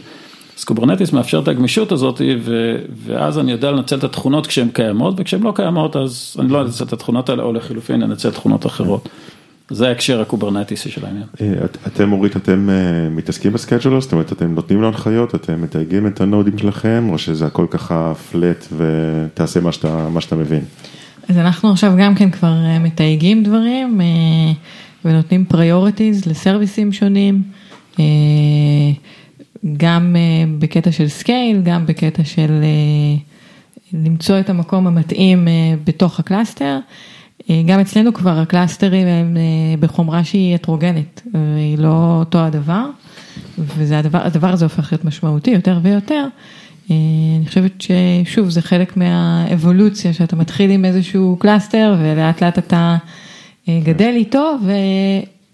אז 0.57 0.63
Kubernetes 0.63 1.13
מאפשר 1.13 1.39
את 1.39 1.47
הגמישות 1.47 1.91
הזאת, 1.91 2.21
ו, 2.41 2.75
ואז 3.05 3.39
אני 3.39 3.51
יודע 3.51 3.71
לנצל 3.71 3.97
את 3.97 4.03
התכונות 4.03 4.47
כשהן 4.47 4.67
קיימות, 4.73 5.13
וכשהן 5.17 5.41
לא 5.43 5.53
קיימות, 5.55 5.95
אז 5.95 6.35
אני 6.39 6.49
לא 6.49 6.61
אנצל 6.61 6.83
את 6.83 6.93
התכונות 6.93 7.29
האלה, 7.29 7.43
או 7.43 7.53
לחילופין 7.53 8.03
אנצל 8.03 8.31
תכונות 8.31 8.65
אחרות. 8.65 9.09
זה 9.69 9.87
ההקשר 9.87 10.21
הקוברנטיסי 10.21 10.89
של 10.89 11.05
העניין. 11.05 11.23
אה, 11.41 11.65
את- 11.65 11.77
אתם 11.87 12.11
אורית, 12.11 12.37
אתם 12.37 12.69
אה, 12.69 12.75
מתעסקים 13.09 13.53
ב 13.53 13.57
scheduler? 13.57 14.01
זאת 14.01 14.11
אומרת, 14.11 14.31
אתם 14.31 14.55
נותנים 14.55 14.81
לו 14.81 14.87
הנחיות, 14.87 15.35
אתם 15.35 15.61
מתייגים 15.61 16.07
את 16.07 16.21
הנודים 16.21 16.57
שלכם, 16.57 17.07
או 17.11 17.17
שזה 17.17 17.45
הכל 17.45 17.65
ככה 17.69 18.13
flat 18.31 18.67
ותעשה 18.77 19.59
מה 19.61 19.71
שאתה, 19.71 20.07
מה 20.13 20.21
שאתה 20.21 20.35
מבין? 20.35 20.61
אז 21.29 21.37
אנחנו 21.37 21.71
עכשיו 21.71 21.93
גם 21.99 22.15
כן 22.15 22.31
כבר 22.31 22.53
אה, 22.65 22.79
מתייגים 22.79 23.43
דברים 23.43 24.01
אה, 24.01 24.05
ונותנים 25.05 25.45
priorities 25.53 26.29
לסרוויסים 26.29 26.91
שונים, 26.93 27.41
אה, 27.99 28.03
גם 29.77 30.15
אה, 30.15 30.45
בקטע 30.59 30.91
של 30.91 31.07
scale, 31.07 31.61
גם 31.61 31.85
בקטע 31.85 32.23
של 32.23 32.63
למצוא 33.93 34.39
את 34.39 34.49
המקום 34.49 34.87
המתאים 34.87 35.47
אה, 35.47 35.53
בתוך 35.83 36.19
ה 36.19 36.26
cluster. 36.26 36.79
אה, 37.49 37.61
גם 37.65 37.79
אצלנו 37.79 38.13
כבר 38.13 38.39
הקלאסטרים 38.39 39.07
הם 39.07 39.37
בחומרה 39.79 40.23
שהיא 40.23 40.55
הטרוגנית, 40.55 41.21
והיא 41.33 41.77
לא 41.77 42.17
אותו 42.19 42.39
הדבר, 42.39 42.85
וזה 43.57 43.99
הדבר, 43.99 44.49
הזה 44.49 44.65
הופך 44.65 44.91
להיות 44.91 45.05
משמעותי 45.05 45.51
יותר 45.51 45.79
ויותר. 45.81 46.27
אני 46.89 47.43
חושבת 47.47 47.71
ששוב, 47.81 48.49
זה 48.49 48.61
חלק 48.61 48.97
מהאבולוציה, 48.97 50.13
שאתה 50.13 50.35
מתחיל 50.35 50.71
עם 50.71 50.85
איזשהו 50.85 51.37
cluster 51.39 51.95
ולאט 51.99 52.43
לאט 52.43 52.57
אתה 52.57 52.97
גדל 53.69 54.13
איתו 54.15 54.55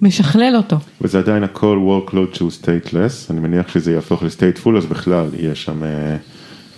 ומשכלל 0.02 0.54
אותו. 0.58 0.76
וזה 1.02 1.20
עדיין 1.20 1.44
הכל 1.44 1.80
workload 1.88 2.36
שהוא 2.38 2.52
stateless, 2.62 3.32
אני 3.32 3.40
מניח 3.40 3.68
שזה 3.74 3.92
יהפוך 3.92 4.24
ל-stateful, 4.24 4.78
אז 4.78 4.86
בכלל 4.86 5.26
יהיה 5.40 5.56
שם 5.56 5.84
אה, 5.84 5.88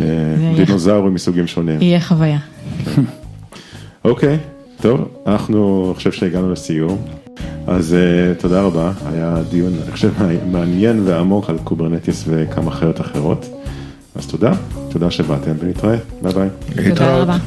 אה, 0.01 0.05
יהיה- 0.39 0.65
דינוזאורים 0.65 1.13
מסוגים 1.13 1.47
שונים. 1.47 1.81
יהיה 1.81 1.99
חוויה. 2.01 2.39
אוקיי, 4.05 4.37
טוב, 4.81 5.01
אנחנו, 5.27 5.85
אני 5.87 5.95
חושב 5.95 6.11
שהגענו 6.11 6.51
לסיום, 6.51 6.97
אז 7.67 7.95
uh, 7.95 8.41
תודה 8.41 8.61
רבה, 8.61 8.91
היה 9.05 9.37
דיון, 9.49 9.73
אני 9.83 9.91
חושב, 9.91 10.11
מעניין 10.51 11.01
ועמוק 11.05 11.49
על 11.49 11.57
Kubernetes 11.63 12.23
וכמה 12.27 12.71
חיות 12.71 13.01
אחרות, 13.01 13.45
אז 14.15 14.27
תודה, 14.27 14.51
תודה 14.89 15.11
שבאתם 15.11 15.51
ונתראה, 15.59 15.97
ביי 16.21 16.33
ביי. 16.33 16.49
תודה. 16.89 17.17
רבה. 17.17 17.37